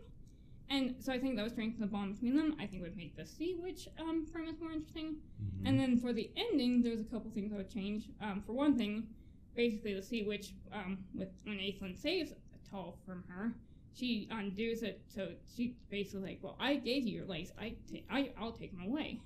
And 0.70 1.02
so 1.02 1.12
I 1.12 1.18
think 1.18 1.36
that 1.36 1.42
would 1.42 1.52
strengthen 1.52 1.80
the 1.80 1.86
bond 1.86 2.14
between 2.14 2.36
them. 2.36 2.54
I 2.60 2.66
think 2.66 2.82
would 2.82 2.96
make 2.96 3.16
the 3.16 3.24
sea 3.24 3.54
witch 3.54 3.88
um, 3.98 4.26
premise 4.26 4.60
more 4.60 4.72
interesting. 4.72 5.16
Mhm. 5.42 5.66
And 5.66 5.80
then 5.80 5.96
for 5.98 6.12
the 6.12 6.30
ending, 6.36 6.82
there's 6.82 7.00
a 7.00 7.04
couple 7.04 7.30
things 7.30 7.52
I 7.52 7.56
would 7.56 7.70
change. 7.70 8.10
Um, 8.20 8.42
for 8.42 8.52
one 8.52 8.76
thing, 8.76 9.08
basically 9.54 9.94
the 9.94 10.02
sea 10.02 10.24
witch, 10.24 10.52
um, 10.70 10.98
with 11.14 11.30
when 11.44 11.58
Athlen 11.58 11.96
saves 11.96 12.34
Tal 12.68 12.98
from 13.06 13.22
her, 13.28 13.54
she 13.94 14.28
undoes 14.30 14.82
it. 14.82 15.02
So 15.06 15.34
she's 15.46 15.72
basically 15.88 16.20
like, 16.32 16.42
"Well, 16.42 16.56
I 16.60 16.76
gave 16.76 17.06
you 17.06 17.14
your 17.18 17.26
legs. 17.26 17.50
I 17.58 17.70
ta- 17.90 18.04
I 18.10 18.32
I'll 18.36 18.52
take 18.52 18.72
them 18.72 18.82
away." 18.82 19.22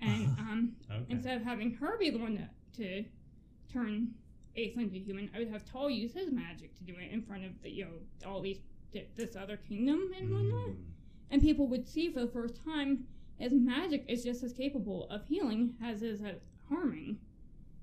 And 0.00 0.26
um, 0.38 0.76
Okay. 0.90 1.04
instead 1.10 1.36
of 1.36 1.42
having 1.44 1.74
her 1.74 1.98
be 1.98 2.08
the 2.10 2.18
one 2.18 2.36
to, 2.38 2.48
to 2.74 3.04
turn 3.72 4.14
Athlen 4.56 4.90
to 4.90 4.98
human, 4.98 5.30
I 5.34 5.38
would 5.38 5.48
have 5.48 5.64
Tal 5.64 5.88
use 5.90 6.12
his 6.12 6.30
magic 6.30 6.74
to 6.76 6.84
do 6.84 6.94
it 6.98 7.10
in 7.10 7.22
front 7.22 7.44
of 7.44 7.52
the 7.62 7.70
you 7.70 7.84
know 7.84 8.28
all 8.30 8.40
these 8.40 8.58
this 9.16 9.36
other 9.36 9.56
kingdom 9.56 10.10
and 10.18 10.30
whatnot 10.30 10.68
Mm. 10.68 10.76
and 11.30 11.40
people 11.42 11.66
would 11.68 11.88
see 11.88 12.10
for 12.12 12.20
the 12.20 12.26
first 12.30 12.62
time 12.62 13.06
his 13.38 13.52
magic 13.54 14.04
is 14.08 14.22
just 14.22 14.42
as 14.42 14.52
capable 14.52 15.08
of 15.08 15.24
healing 15.24 15.74
as 15.82 16.02
is 16.02 16.20
at 16.22 16.42
harming. 16.68 17.18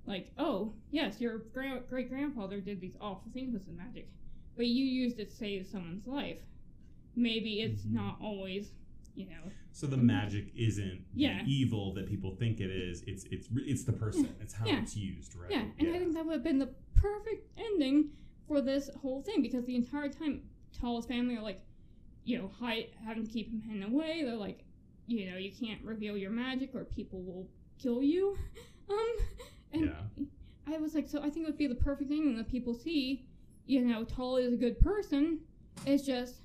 Like, 0.06 0.32
oh, 0.38 0.74
yes, 0.92 1.20
your 1.20 1.40
gra- 1.54 1.82
great 1.90 2.10
grandfather 2.10 2.62
did 2.62 2.80
these 2.80 2.96
awful 3.02 3.32
things 3.34 3.54
with 3.54 3.66
his 3.66 3.76
magic, 3.76 4.08
but 4.56 4.68
you 4.68 4.86
used 4.86 5.20
it 5.20 5.30
to 5.32 5.36
save 5.36 5.66
someone's 5.68 6.06
life. 6.08 6.38
Maybe 7.16 7.62
it's 7.62 7.82
Mhm. 7.84 7.92
not 7.94 8.22
always, 8.22 8.72
you 9.16 9.26
know. 9.26 9.52
So 9.72 9.88
the 9.88 9.98
magic 9.98 10.52
isn't 10.56 11.06
Yeah. 11.16 11.44
the 11.44 11.50
evil 11.52 11.94
that 11.94 12.08
people 12.08 12.36
think 12.36 12.60
it 12.60 12.70
is. 12.72 13.02
It's 13.08 13.24
it's 13.26 13.48
it's 13.56 13.84
the 13.84 13.94
person. 13.94 14.36
It's 14.42 14.54
how 14.54 14.66
Yeah. 14.66 14.82
it's 14.82 14.96
used, 14.96 15.36
right? 15.36 15.52
Yeah, 15.52 15.66
and 15.80 15.90
I 15.96 16.00
think 16.00 16.14
that 16.14 16.26
would 16.26 16.34
have 16.34 16.44
been 16.44 16.60
the 16.60 16.74
perfect 16.96 17.48
ending 17.58 18.10
for 18.48 18.62
this 18.62 18.90
whole 19.02 19.22
thing 19.22 19.42
because 19.42 19.66
the 19.66 19.76
entire 19.76 20.10
time, 20.10 20.42
Tal's 20.74 21.06
family 21.06 21.36
are 21.38 21.42
like, 21.42 21.62
you 22.24 22.38
know, 22.38 22.48
hide, 22.48 22.88
having 23.06 23.26
to 23.26 23.32
keep 23.32 23.50
him 23.52 23.62
hidden 23.62 23.84
away. 23.84 24.24
They're 24.24 24.36
like, 24.36 24.64
you 25.08 25.30
know, 25.32 25.38
you 25.38 25.52
can't 25.52 25.82
reveal 25.84 26.18
your 26.18 26.32
magic 26.32 26.74
or 26.76 26.84
people 26.86 27.22
will 27.22 27.48
kill 27.78 28.02
you. 28.04 28.38
Um, 28.90 29.16
and 29.72 29.86
Yeah. 29.86 30.26
I 30.74 30.78
was 30.80 30.96
like, 30.96 31.08
so 31.08 31.20
I 31.20 31.30
think 31.30 31.44
it 31.44 31.46
would 31.46 31.58
be 31.60 31.68
the 31.68 31.76
perfect 31.76 32.10
thing 32.10 32.36
that 32.38 32.48
people 32.48 32.74
see, 32.74 33.28
you 33.68 33.82
know, 33.86 34.04
Tal 34.04 34.38
is 34.38 34.52
a 34.54 34.56
good 34.58 34.80
person. 34.80 35.42
It's 35.86 36.04
just, 36.04 36.42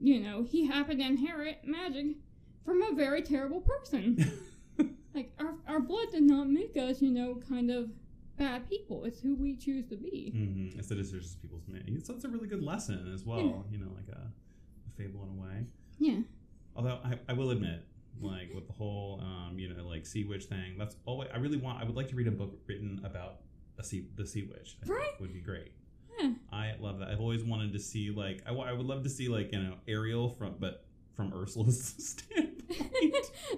you 0.00 0.20
know, 0.20 0.42
he 0.42 0.66
happened 0.66 1.00
to 1.00 1.06
inherit 1.06 1.58
magic 1.64 2.16
from 2.64 2.82
a 2.82 2.94
very 2.94 3.22
terrible 3.22 3.60
person. 3.60 4.30
like, 5.14 5.32
our, 5.38 5.54
our 5.68 5.80
blood 5.80 6.08
did 6.12 6.22
not 6.24 6.48
make 6.48 6.76
us, 6.76 7.00
you 7.00 7.10
know, 7.10 7.40
kind 7.48 7.70
of 7.70 7.90
bad 8.36 8.68
people. 8.68 9.04
It's 9.04 9.20
who 9.20 9.34
we 9.34 9.56
choose 9.56 9.86
to 9.88 9.96
be. 9.96 10.32
mm-hmm. 10.34 10.78
It's 10.78 10.88
the 10.88 10.94
decisions 10.96 11.36
people's 11.36 11.64
make. 11.68 12.04
So 12.04 12.14
it's 12.14 12.24
a 12.24 12.28
really 12.28 12.48
good 12.48 12.62
lesson 12.62 13.10
as 13.14 13.24
well. 13.24 13.64
You 13.70 13.78
know, 13.78 13.90
like 13.94 14.08
a, 14.14 14.20
a 14.20 14.90
fable 14.96 15.22
in 15.22 15.38
a 15.38 15.42
way. 15.42 15.66
Yeah. 15.98 16.20
Although 16.74 16.98
I, 17.04 17.18
I 17.28 17.32
will 17.32 17.50
admit, 17.50 17.82
like 18.20 18.50
with 18.54 18.66
the 18.66 18.72
whole 18.72 19.20
um, 19.22 19.58
you 19.58 19.68
know 19.72 19.86
like 19.86 20.04
sea 20.06 20.24
witch 20.24 20.44
thing, 20.44 20.76
that's 20.78 20.96
always 21.06 21.28
I 21.32 21.38
really 21.38 21.56
want. 21.56 21.80
I 21.80 21.84
would 21.84 21.96
like 21.96 22.08
to 22.08 22.16
read 22.16 22.28
a 22.28 22.32
book 22.32 22.52
written 22.66 23.00
about 23.04 23.36
a 23.78 23.84
sea 23.84 24.06
the 24.16 24.26
sea 24.26 24.42
witch. 24.42 24.76
I 24.82 24.86
think 24.86 24.98
Right. 24.98 25.20
would 25.20 25.32
be 25.32 25.40
great. 25.40 25.72
Yeah. 26.18 26.30
I 26.52 26.74
love 26.80 26.98
that. 27.00 27.08
I've 27.08 27.20
always 27.20 27.44
wanted 27.44 27.72
to 27.72 27.78
see 27.78 28.10
like 28.10 28.42
I, 28.46 28.52
would 28.52 28.86
love 28.86 29.02
to 29.04 29.10
see 29.10 29.28
like 29.28 29.52
you 29.52 29.60
know 29.60 29.74
Ariel 29.88 30.30
from 30.30 30.56
but 30.58 30.84
from 31.14 31.32
Ursula's 31.34 31.94
standpoint. 31.98 32.68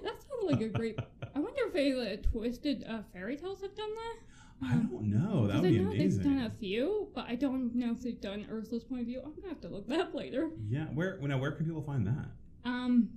that 0.03 0.15
sounds 0.21 0.43
like 0.43 0.61
a 0.61 0.69
great. 0.69 0.99
I 1.35 1.39
wonder 1.39 1.61
if 1.67 1.73
they 1.73 1.91
uh, 1.91 2.17
twisted 2.31 2.85
uh, 2.89 2.99
fairy 3.13 3.37
tales 3.37 3.61
have 3.61 3.75
done 3.75 3.89
that. 3.95 4.15
I 4.61 4.73
don't 4.73 5.03
know. 5.03 5.47
That 5.47 5.61
would 5.61 5.65
I 5.67 5.69
be 5.69 5.79
know 5.79 5.91
amazing. 5.91 6.23
they've 6.23 6.37
done 6.37 6.45
a 6.45 6.49
few, 6.49 7.07
but 7.15 7.25
I 7.27 7.35
don't 7.35 7.73
know 7.75 7.91
if 7.91 8.01
they've 8.01 8.19
done 8.19 8.45
Ursula's 8.51 8.83
point 8.83 9.01
of 9.01 9.07
view. 9.07 9.21
I'm 9.23 9.33
gonna 9.33 9.47
have 9.47 9.61
to 9.61 9.69
look 9.69 9.87
that 9.87 9.99
up 9.99 10.13
later. 10.13 10.49
Yeah, 10.69 10.85
where 10.85 11.17
now 11.21 11.37
where 11.37 11.51
can 11.51 11.65
people 11.65 11.81
find 11.81 12.05
that? 12.07 12.25
Um, 12.65 13.09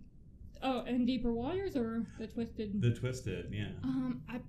oh, 0.63 0.85
in 0.85 1.05
Deeper 1.05 1.33
Waters 1.33 1.77
or 1.77 2.07
the 2.19 2.29
Twisted? 2.29 2.81
The 2.81 2.93
Twisted, 2.93 3.49
yeah. 3.53 3.69
um, 3.83 4.23
I 4.29 4.41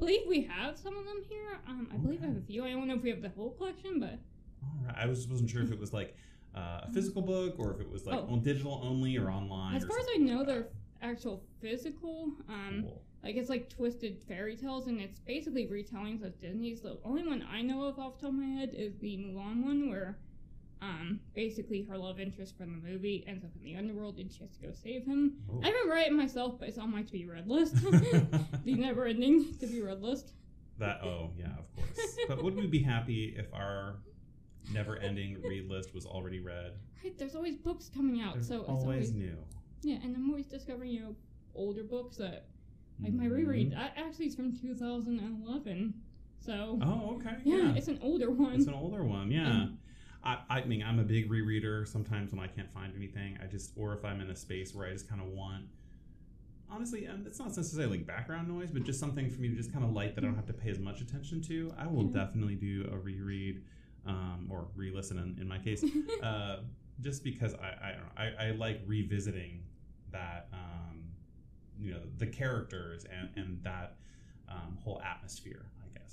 believe 0.00 0.22
we 0.26 0.42
have 0.42 0.76
some 0.78 0.96
of 0.96 1.04
them 1.04 1.22
here. 1.28 1.58
Um, 1.68 1.88
I 1.92 1.96
believe 1.96 2.22
I 2.22 2.26
have 2.26 2.36
a 2.36 2.40
few. 2.40 2.64
I 2.64 2.70
don't 2.70 2.88
know 2.88 2.94
if 2.96 3.02
we 3.02 3.10
have 3.10 3.22
the 3.22 3.28
whole 3.30 3.50
collection, 3.52 4.00
but 4.00 4.18
All 4.64 4.86
right. 4.86 4.96
I 4.98 5.06
was 5.06 5.28
wasn't 5.28 5.50
sure 5.50 5.62
if 5.62 5.70
it 5.70 5.78
was 5.78 5.92
like 5.92 6.16
uh, 6.56 6.80
a 6.84 6.90
physical 6.92 7.22
book 7.22 7.54
or 7.58 7.72
if 7.74 7.80
it 7.80 7.88
was 7.90 8.06
like 8.06 8.18
Oh. 8.18 8.26
on 8.32 8.42
digital 8.42 8.80
only 8.82 9.16
or 9.16 9.30
online. 9.30 9.76
as 9.76 9.84
or 9.84 9.88
far 9.88 9.98
as 10.00 10.06
I 10.14 10.18
know, 10.18 10.38
like 10.38 10.46
they're 10.48 10.68
actual 11.02 11.44
physical. 11.60 12.32
Um, 12.48 12.80
Cool. 12.82 13.02
like 13.22 13.36
it's 13.36 13.48
like 13.50 13.68
twisted 13.68 14.18
fairy 14.26 14.56
tales, 14.56 14.86
and 14.88 15.00
it's 15.00 15.20
basically 15.20 15.66
retellings 15.66 16.24
of 16.24 16.38
Disney's. 16.40 16.80
The 16.80 16.98
only 17.04 17.26
one 17.26 17.44
I 17.50 17.62
know 17.62 17.84
of 17.84 17.98
off 17.98 18.16
the 18.18 18.22
top 18.26 18.30
of 18.30 18.34
my 18.40 18.46
head 18.46 18.70
is 18.74 18.96
the 18.98 19.16
Mulan 19.18 19.62
one, 19.64 19.88
where 19.90 20.18
um, 20.82 21.20
basically 21.34 21.82
her 21.84 21.98
love 21.98 22.18
interest 22.20 22.56
from 22.56 22.72
the 22.80 22.88
movie 22.88 23.24
ends 23.26 23.44
up 23.44 23.50
in 23.56 23.62
the 23.64 23.76
underworld, 23.76 24.18
and 24.18 24.32
she 24.32 24.40
has 24.40 24.50
to 24.52 24.60
go 24.60 24.72
save 24.72 25.04
him. 25.04 25.36
Oh. 25.52 25.60
I 25.62 25.66
haven't 25.66 25.88
read 25.90 26.06
it 26.06 26.12
myself, 26.12 26.58
but 26.58 26.68
it's 26.68 26.78
on 26.78 26.90
my 26.90 27.02
to 27.02 27.12
be 27.12 27.26
read 27.26 27.46
list. 27.46 27.74
the 28.64 28.74
never 28.74 29.06
ending 29.06 29.54
to 29.58 29.66
be 29.66 29.82
read 29.82 30.00
list. 30.02 30.32
That 30.78 31.00
oh 31.04 31.30
yeah, 31.36 31.48
of 31.58 31.76
course. 31.76 32.16
but 32.28 32.42
would 32.42 32.56
we 32.56 32.66
be 32.66 32.82
happy 32.82 33.34
if 33.36 33.52
our 33.52 33.96
never-ending 34.72 35.42
read 35.42 35.68
list 35.68 35.94
was 35.94 36.06
already 36.06 36.40
read? 36.40 36.72
Right, 37.04 37.16
there's 37.18 37.34
always 37.34 37.56
books 37.56 37.90
coming 37.94 38.22
out, 38.22 38.34
There's 38.34 38.48
so 38.48 38.60
it's 38.60 38.68
always 38.68 38.84
always 38.84 39.12
new. 39.12 39.36
yeah, 39.82 39.96
and 40.02 40.16
I'm 40.16 40.30
always 40.30 40.46
discovering 40.46 40.90
you 40.90 41.00
know 41.00 41.16
older 41.54 41.82
books 41.82 42.16
that 42.18 42.46
like 43.02 43.12
my 43.12 43.24
Mhm. 43.26 43.32
reread. 43.32 43.72
That 43.72 43.92
actually 43.96 44.26
is 44.26 44.34
from 44.34 44.56
2011, 44.56 45.94
so 46.40 46.78
Oh 46.82 47.16
okay. 47.16 47.36
yeah, 47.44 47.56
Yeah. 47.56 47.74
it's 47.74 47.88
an 47.88 47.98
older 48.02 48.30
one. 48.30 48.54
It's 48.54 48.66
an 48.66 48.74
older 48.74 49.04
one. 49.04 49.30
Yeah. 49.30 49.46
Mm. 49.46 49.76
I, 50.22 50.38
I 50.50 50.64
mean, 50.64 50.82
I'm 50.82 50.98
a 50.98 51.02
big 51.04 51.30
rereader. 51.30 51.86
Sometimes 51.88 52.30
when 52.32 52.40
I 52.40 52.46
can't 52.46 52.70
find 52.72 52.92
anything, 52.94 53.38
I 53.42 53.46
just, 53.46 53.72
or 53.76 53.94
if 53.94 54.04
I'm 54.04 54.20
in 54.20 54.28
a 54.30 54.36
space 54.36 54.74
where 54.74 54.86
I 54.86 54.92
just 54.92 55.08
kind 55.08 55.20
of 55.20 55.28
want, 55.28 55.64
honestly, 56.70 57.06
and 57.06 57.26
it's 57.26 57.38
not 57.38 57.48
necessarily 57.56 57.98
like 57.98 58.06
background 58.06 58.48
noise, 58.48 58.70
but 58.70 58.84
just 58.84 59.00
something 59.00 59.30
for 59.30 59.40
me 59.40 59.48
to 59.48 59.54
just 59.54 59.72
kind 59.72 59.84
of 59.84 59.92
light 59.92 60.14
that 60.14 60.22
I 60.24 60.26
don't 60.26 60.36
have 60.36 60.46
to 60.46 60.52
pay 60.52 60.70
as 60.70 60.78
much 60.78 61.00
attention 61.00 61.40
to. 61.42 61.72
I 61.78 61.86
will 61.86 62.04
Yeah. 62.04 62.24
definitely 62.24 62.54
do 62.54 62.88
a 62.92 62.98
reread, 62.98 63.62
um, 64.06 64.46
or 64.50 64.68
re-listen 64.76 65.18
in, 65.18 65.38
in 65.40 65.48
my 65.48 65.58
case, 65.58 65.84
uh, 66.22 66.58
just 67.00 67.24
because 67.24 67.54
I, 67.54 67.68
I 67.82 67.92
don't 67.92 68.00
know, 68.00 68.12
I, 68.44 68.48
I 68.48 68.50
like 68.52 68.82
revisiting 68.86 69.62
that, 70.12 70.48
um, 70.52 71.02
you 71.78 71.92
know, 71.92 72.00
the 72.18 72.26
characters 72.26 73.06
and 73.06 73.30
and 73.36 73.62
that 73.64 73.96
um, 74.50 74.76
whole 74.82 75.00
atmosphere, 75.02 75.64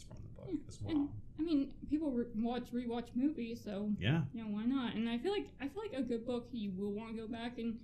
From 0.04 0.18
the 0.22 0.30
book 0.42 0.50
Yeah, 0.52 0.68
as 0.68 0.82
well. 0.82 0.96
and- 0.96 1.10
I 1.40 1.44
mean, 1.44 1.72
people 1.88 2.10
re- 2.12 2.26
watch 2.36 2.72
rewatch 2.74 3.10
movies, 3.16 3.62
so 3.64 3.92
yeah. 4.00 4.24
you 4.34 4.42
know 4.44 4.50
why 4.50 4.66
not? 4.66 4.96
And 4.96 5.08
I 5.08 5.20
feel 5.20 5.32
like 5.32 5.48
I 5.62 5.68
feel 5.68 5.84
like 5.84 5.94
a 5.94 6.02
good 6.02 6.26
book 6.26 6.48
you 6.52 6.72
will 6.76 6.92
want 6.94 7.16
to 7.16 7.22
go 7.22 7.28
back 7.28 7.60
and 7.60 7.78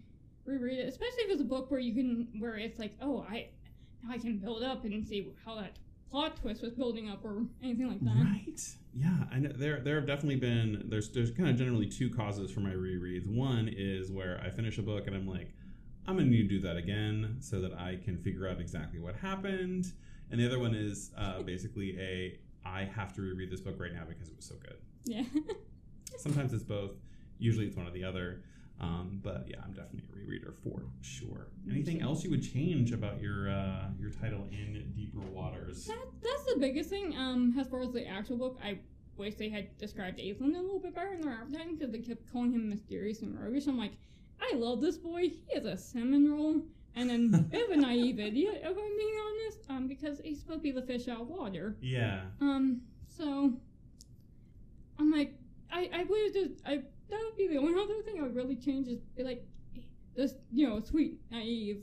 reread 0.45 0.79
it, 0.79 0.87
especially 0.89 1.23
if 1.25 1.31
it's 1.31 1.41
a 1.41 1.45
book 1.45 1.69
where 1.69 1.79
you 1.79 1.93
can 1.93 2.27
where 2.39 2.55
it's 2.57 2.79
like, 2.79 2.95
oh, 3.01 3.21
I 3.29 3.49
now 4.03 4.11
I 4.13 4.17
can 4.17 4.37
build 4.39 4.63
up 4.63 4.85
and 4.85 5.07
see 5.07 5.27
how 5.45 5.55
that 5.55 5.77
plot 6.09 6.35
twist 6.37 6.63
was 6.63 6.73
building 6.73 7.09
up 7.09 7.23
or 7.23 7.43
anything 7.61 7.87
like 7.87 8.01
that. 8.03 8.15
Right. 8.23 8.59
Yeah, 8.95 9.25
I 9.31 9.37
know 9.39 9.49
there 9.55 9.79
there 9.81 9.95
have 9.97 10.07
definitely 10.07 10.37
been 10.37 10.85
there's 10.89 11.09
there's 11.11 11.29
kind 11.31 11.49
of 11.49 11.55
generally 11.55 11.85
two 11.87 12.09
causes 12.09 12.49
for 12.51 12.59
my 12.61 12.73
rereads. 12.73 13.27
One 13.27 13.67
is 13.71 14.11
where 14.11 14.41
I 14.43 14.49
finish 14.49 14.79
a 14.79 14.83
book 14.83 15.05
and 15.05 15.15
I'm 15.15 15.27
like, 15.27 15.53
I'm 16.07 16.17
gonna 16.17 16.27
need 16.27 16.49
to 16.49 16.55
do 16.55 16.59
that 16.61 16.75
again 16.77 17.37
so 17.39 17.61
that 17.61 17.73
I 17.73 17.97
can 18.03 18.17
figure 18.17 18.47
out 18.47 18.59
exactly 18.59 18.99
what 18.99 19.15
happened. 19.15 19.93
And 20.33 20.41
the 20.41 20.47
other 20.47 20.57
one 20.57 20.73
is 20.73 21.11
uh, 21.15 21.43
basically 21.43 21.95
a 21.99 22.39
I 22.65 22.85
have 22.85 23.13
to 23.13 23.21
reread 23.21 23.51
this 23.51 23.61
book 23.61 23.75
right 23.79 23.93
now 23.93 24.01
because 24.07 24.29
it 24.29 24.35
was 24.35 24.45
so 24.45 24.55
good. 24.55 24.77
Yeah. 25.05 25.21
Sometimes 26.17 26.53
it's 26.53 26.63
both. 26.63 26.93
Usually 27.37 27.67
it's 27.67 27.77
one 27.77 27.85
or 27.85 27.91
the 27.91 28.03
other. 28.03 28.41
Um, 28.81 29.19
but 29.21 29.45
yeah, 29.47 29.57
I'm 29.63 29.73
definitely 29.73 30.09
a 30.11 30.17
rereader 30.17 30.55
for 30.63 30.81
sure. 31.01 31.49
Anything 31.69 32.01
else 32.01 32.23
you 32.23 32.31
would 32.31 32.41
change 32.41 32.91
about 32.91 33.21
your 33.21 33.51
uh, 33.51 33.89
your 33.99 34.09
title 34.09 34.47
in 34.51 34.91
Deeper 34.95 35.19
Waters? 35.19 35.85
That, 35.85 36.03
that's 36.23 36.45
the 36.51 36.59
biggest 36.59 36.89
thing. 36.89 37.15
Um, 37.15 37.55
as 37.59 37.67
far 37.67 37.83
as 37.83 37.91
the 37.91 38.07
actual 38.07 38.37
book, 38.37 38.59
I 38.63 38.79
wish 39.17 39.35
they 39.35 39.49
had 39.49 39.77
described 39.77 40.17
Aisling 40.17 40.57
a 40.57 40.61
little 40.61 40.79
bit 40.79 40.95
better 40.95 41.13
in 41.13 41.21
their 41.21 41.33
advertising 41.33 41.75
because 41.75 41.91
they 41.91 41.99
kept 41.99 42.33
calling 42.33 42.53
him 42.53 42.71
mysterious 42.71 43.21
and 43.21 43.39
roguish. 43.39 43.67
I'm 43.67 43.77
like, 43.77 43.93
I 44.41 44.55
love 44.55 44.81
this 44.81 44.97
boy. 44.97 45.29
He 45.29 45.43
is 45.53 45.65
a 45.65 45.77
salmon 45.77 46.31
roll 46.31 46.63
and 46.95 47.09
then 47.09 47.31
a 47.33 47.37
bit 47.39 47.69
of 47.69 47.77
a 47.77 47.81
naive 47.81 48.19
idiot, 48.19 48.61
if 48.63 48.69
I'm 48.69 48.97
being 48.97 49.15
honest. 49.25 49.59
Um, 49.69 49.87
because 49.87 50.19
he's 50.23 50.39
supposed 50.39 50.59
to 50.59 50.63
be 50.63 50.71
the 50.71 50.81
fish 50.81 51.07
out 51.07 51.21
of 51.21 51.27
water. 51.27 51.75
Yeah. 51.81 52.21
Um, 52.41 52.81
so 53.07 53.53
I'm 54.99 55.11
like, 55.11 55.33
I 55.71 55.89
I 55.93 56.03
would 56.03 56.33
just 56.33 56.61
I 56.65 56.81
that 57.09 57.19
would 57.23 57.37
be 57.37 57.47
the 57.47 57.57
only 57.57 57.73
other 57.81 58.01
thing 58.03 58.19
I 58.19 58.23
would 58.23 58.35
really 58.35 58.55
change 58.55 58.87
is 58.87 58.99
be 59.17 59.23
like, 59.23 59.45
this 60.15 60.35
you 60.51 60.67
know 60.67 60.79
sweet 60.81 61.19
naive 61.31 61.81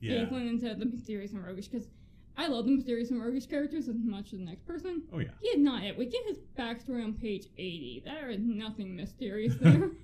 Yeah. 0.00 0.24
Caitlyn 0.24 0.48
into 0.48 0.74
the 0.74 0.84
mysterious 0.86 1.32
and 1.32 1.44
roguish 1.44 1.68
because 1.68 1.88
I 2.36 2.46
love 2.46 2.64
the 2.64 2.74
mysterious 2.74 3.10
and 3.10 3.20
roguish 3.22 3.46
characters 3.46 3.88
as 3.88 3.96
much 3.98 4.32
as 4.32 4.38
the 4.38 4.44
next 4.44 4.66
person. 4.66 5.02
Oh 5.12 5.18
yeah. 5.18 5.28
He 5.40 5.48
is 5.48 5.58
not 5.58 5.82
it. 5.84 5.96
We 5.98 6.06
get 6.06 6.22
his 6.26 6.38
backstory 6.58 7.04
on 7.04 7.12
page 7.14 7.46
80. 7.58 8.02
There 8.04 8.30
is 8.30 8.40
nothing 8.40 8.94
mysterious 8.96 9.54
there. 9.60 9.90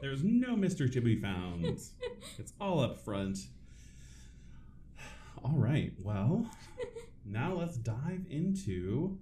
There's 0.00 0.22
no 0.22 0.56
mystery 0.56 0.90
to 0.90 1.00
be 1.00 1.16
found. 1.20 1.64
It's 2.38 2.52
all 2.60 2.80
up 2.80 2.98
front. 2.98 3.38
All 5.44 5.56
right. 5.56 5.92
Well, 6.02 6.46
now 7.24 7.54
let's 7.54 7.76
dive 7.76 8.24
into 8.28 9.18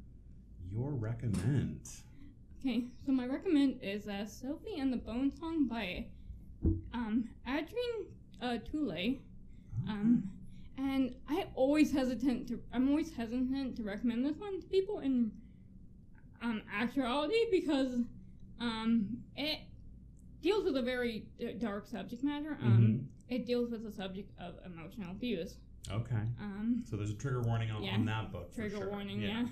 your 0.71 0.91
recommend. 0.91 1.89
okay, 2.61 2.85
so 3.05 3.13
my 3.13 3.27
recommend 3.27 3.79
is 3.83 4.09
uh, 4.09 4.27
Sofi 4.27 4.79
and 4.79 4.93
the 4.93 4.97
Bone 4.97 5.33
Song 5.39 5.67
by 5.67 6.07
um, 6.93 7.29
Adrienne 7.47 8.07
uh, 8.43 8.59
Tooley. 8.71 9.23
Um, 9.89 10.31
and 10.79 11.15
I 11.29 11.47
always 11.55 11.93
hesitant 11.93 12.49
to. 12.49 12.61
I'm 12.73 12.89
always 12.89 13.13
hesitant 13.15 13.77
to 13.77 13.83
recommend 13.83 14.25
this 14.25 14.37
one 14.37 14.61
to 14.61 14.67
people 14.67 14.99
in 15.01 15.31
um 16.43 16.61
actuality 16.73 17.47
because 17.51 17.93
um 18.61 19.09
it 19.37 19.61
deals 20.43 20.65
with 20.65 20.77
a 20.77 20.83
very 20.83 21.27
dark 21.59 21.87
subject 21.87 22.23
matter. 22.23 22.51
Mm-hmm. 22.61 22.67
Um, 22.67 23.09
It 23.29 23.45
deals 23.45 23.71
with 23.71 23.83
the 23.83 23.91
subject 23.91 24.31
of 24.39 24.55
emotional 24.65 25.11
abuse. 25.11 25.57
Okay. 25.91 26.23
Um, 26.41 26.85
So 26.89 26.97
there's 26.97 27.11
a 27.11 27.15
trigger 27.15 27.43
warning 27.43 27.71
on, 27.71 27.83
Yeah. 27.83 27.95
on 27.95 28.05
that 28.07 28.33
book. 28.33 28.51
for 28.51 28.61
trigger 28.63 28.77
sure. 28.79 28.91
warning, 28.91 29.21
yeah. 29.21 29.47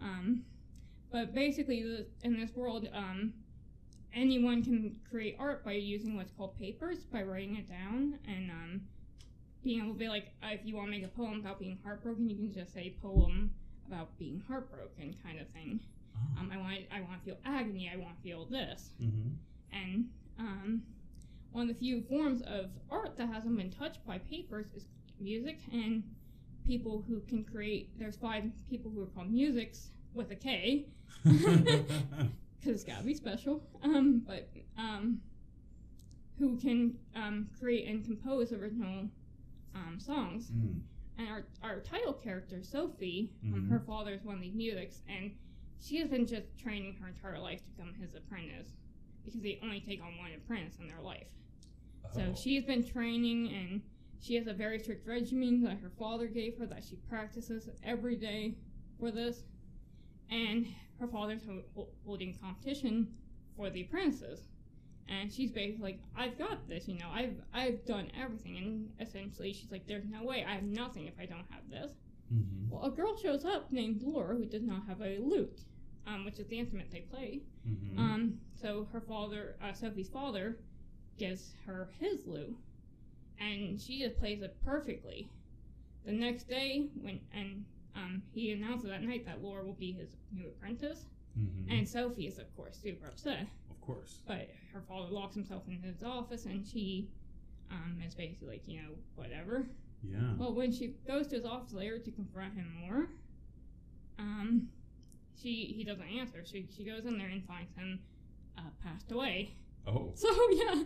Um, 0.00 0.44
but 1.10 1.34
basically, 1.34 1.82
the, 1.82 2.06
in 2.22 2.38
this 2.38 2.54
world, 2.54 2.88
um, 2.92 3.32
anyone 4.14 4.62
can 4.62 4.96
create 5.08 5.36
art 5.38 5.64
by 5.64 5.72
using 5.72 6.16
what's 6.16 6.32
called 6.32 6.58
papers, 6.58 7.04
by 7.04 7.22
writing 7.22 7.56
it 7.56 7.68
down, 7.68 8.18
and 8.26 8.50
um, 8.50 8.80
being 9.62 9.80
able 9.80 9.92
to 9.92 9.98
be 9.98 10.08
like, 10.08 10.32
uh, 10.42 10.48
if 10.52 10.60
you 10.64 10.74
want 10.76 10.88
to 10.88 10.90
make 10.90 11.04
a 11.04 11.08
poem 11.08 11.38
about 11.40 11.58
being 11.60 11.78
heartbroken, 11.84 12.28
you 12.28 12.36
can 12.36 12.52
just 12.52 12.72
say 12.74 12.96
poem 13.00 13.50
about 13.86 14.16
being 14.18 14.42
heartbroken, 14.48 15.14
kind 15.22 15.38
of 15.40 15.48
thing. 15.50 15.80
Oh. 16.16 16.40
Um, 16.40 16.50
I 16.52 16.56
want, 16.56 16.78
I 16.92 17.00
want 17.02 17.20
to 17.20 17.24
feel 17.24 17.38
agony. 17.44 17.90
I 17.92 17.96
want 17.96 18.16
to 18.16 18.22
feel 18.22 18.44
this, 18.46 18.90
mm-hmm. 19.00 19.28
And 19.72 20.06
um, 20.38 20.82
one 21.52 21.68
of 21.68 21.74
the 21.74 21.78
few 21.78 22.02
forms 22.02 22.42
of 22.42 22.70
art 22.90 23.16
that 23.16 23.28
hasn't 23.28 23.56
been 23.56 23.70
touched 23.70 24.04
by 24.06 24.18
papers 24.18 24.66
is 24.74 24.86
music 25.20 25.58
and 25.72 26.02
people 26.66 27.04
who 27.08 27.20
can 27.28 27.44
create 27.44 27.90
there's 27.98 28.16
five 28.16 28.44
people 28.68 28.90
who 28.90 29.02
are 29.02 29.06
called 29.06 29.32
musiks 29.32 29.88
with 30.14 30.30
a 30.30 30.34
k 30.36 30.86
because 31.24 31.80
it's 32.64 32.84
gotta 32.84 33.02
be 33.04 33.14
special 33.14 33.62
um, 33.82 34.22
but 34.26 34.48
um, 34.78 35.20
who 36.38 36.56
can 36.56 36.94
um, 37.14 37.48
create 37.58 37.86
and 37.88 38.04
compose 38.04 38.52
original 38.52 39.08
um, 39.74 39.98
songs 39.98 40.50
Mm. 40.50 40.80
and 41.18 41.28
our, 41.28 41.44
our 41.62 41.80
title 41.80 42.12
character 42.12 42.62
Sofi 42.62 43.30
um, 43.44 43.62
Mhm. 43.62 43.68
her 43.70 43.80
father 43.80 44.12
is 44.14 44.22
one 44.24 44.36
of 44.36 44.40
these 44.40 44.54
musiks 44.54 45.00
and 45.08 45.30
she 45.80 45.98
has 45.98 46.08
been 46.08 46.26
just 46.26 46.46
training 46.58 46.94
her 47.00 47.08
entire 47.08 47.38
life 47.38 47.60
to 47.64 47.70
become 47.70 47.94
his 47.94 48.14
apprentice 48.14 48.68
because 49.24 49.40
they 49.40 49.58
only 49.62 49.80
take 49.80 50.02
on 50.02 50.16
one 50.18 50.30
apprentice 50.36 50.76
in 50.80 50.86
their 50.88 51.00
life 51.00 51.26
so 52.14 52.22
Oh. 52.30 52.34
she's 52.34 52.64
been 52.64 52.84
training 52.84 53.48
and 53.54 53.80
she 54.20 54.34
has 54.34 54.46
a 54.46 54.52
very 54.52 54.78
strict 54.78 55.06
regimen 55.06 55.62
that 55.62 55.78
her 55.78 55.90
father 55.98 56.26
gave 56.26 56.58
her 56.58 56.66
that 56.66 56.84
she 56.84 56.96
practices 57.08 57.68
every 57.82 58.16
day 58.16 58.54
for 59.00 59.10
this. 59.10 59.42
And 60.30 60.66
her 61.00 61.06
father's 61.08 61.44
ho- 61.44 61.62
ho- 61.74 61.88
holding 62.06 62.34
competition 62.34 63.08
for 63.56 63.68
the 63.70 63.80
apprentices. 63.82 64.48
And 65.08 65.32
she's 65.32 65.50
basically 65.50 65.82
like, 65.92 66.00
I've 66.16 66.38
got 66.38 66.68
this, 66.68 66.86
you 66.86 66.98
know, 66.98 67.08
I've 67.12 67.34
I've 67.52 67.84
done 67.84 68.10
everything. 68.20 68.56
And 68.58 68.90
essentially 69.00 69.52
she's 69.52 69.72
like, 69.72 69.86
There's 69.86 70.04
no 70.08 70.22
way, 70.22 70.44
I 70.46 70.54
have 70.54 70.62
nothing 70.64 71.06
if 71.06 71.14
I 71.18 71.26
don't 71.26 71.46
have 71.50 71.68
this. 71.70 71.92
Mhm. 72.32 72.68
Well, 72.70 72.84
a 72.84 72.90
girl 72.90 73.16
shows 73.16 73.44
up 73.44 73.72
named 73.72 74.02
Laura 74.02 74.36
who 74.36 74.44
does 74.44 74.62
not 74.62 74.86
have 74.86 75.00
a 75.00 75.18
lute, 75.18 75.62
um, 76.06 76.24
which 76.24 76.38
is 76.38 76.46
the 76.48 76.58
instrument 76.58 76.90
they 76.90 77.00
play. 77.00 77.42
Mhm. 77.66 77.98
Um, 77.98 78.40
so 78.54 78.84
her 78.92 79.00
father, 79.00 79.56
uh, 79.62 79.72
Sofi's 79.72 80.08
father, 80.08 80.58
gives 81.18 81.52
her 81.66 81.90
his 82.00 82.26
lute, 82.26 82.56
and 83.38 83.80
she 83.80 83.98
just 84.00 84.18
plays 84.18 84.42
it 84.42 84.56
perfectly. 84.64 85.28
The 86.04 86.12
next 86.12 86.44
day, 86.48 86.88
when 87.00 87.20
and 87.32 87.64
um, 87.94 88.22
he 88.34 88.52
announces 88.52 88.88
that 88.88 89.02
night 89.02 89.24
that 89.26 89.42
Laura 89.42 89.64
will 89.64 89.74
be 89.74 89.92
his 89.92 90.08
new 90.32 90.48
apprentice, 90.48 91.06
Mhm. 91.38 91.66
and 91.70 91.88
Sofi 91.88 92.26
is 92.26 92.38
of 92.38 92.54
course 92.56 92.76
super 92.76 93.06
upset. 93.06 93.46
of 93.70 93.80
course. 93.80 94.22
But 94.26 94.48
her 94.72 94.80
father 94.82 95.10
locks 95.12 95.34
himself 95.34 95.66
in 95.68 95.80
his 95.82 96.02
office, 96.02 96.46
and 96.46 96.64
she 96.66 97.08
um, 97.70 98.00
is 98.06 98.14
basically 98.14 98.48
like, 98.48 98.68
you 98.68 98.80
know, 98.82 98.90
whatever. 99.16 99.66
Yeah. 100.02 100.34
Well, 100.36 100.52
when 100.54 100.72
she 100.72 100.88
goes 101.06 101.26
to 101.28 101.36
his 101.36 101.44
office 101.44 101.72
later 101.72 101.98
to 101.98 102.10
confront 102.10 102.54
him 102.54 102.70
more, 102.86 103.08
um, 104.18 104.68
she 105.40 105.74
he 105.76 105.84
doesn't 105.84 106.06
answer. 106.06 106.42
She 106.44 106.66
she 106.74 106.84
goes 106.84 107.04
in 107.04 107.18
there 107.18 107.28
and 107.28 107.44
finds 107.46 107.74
him 107.74 108.00
uh, 108.58 108.62
passed 108.82 109.10
away. 109.12 109.54
Oh. 109.86 110.12
So 110.14 110.28
yeah, 110.52 110.82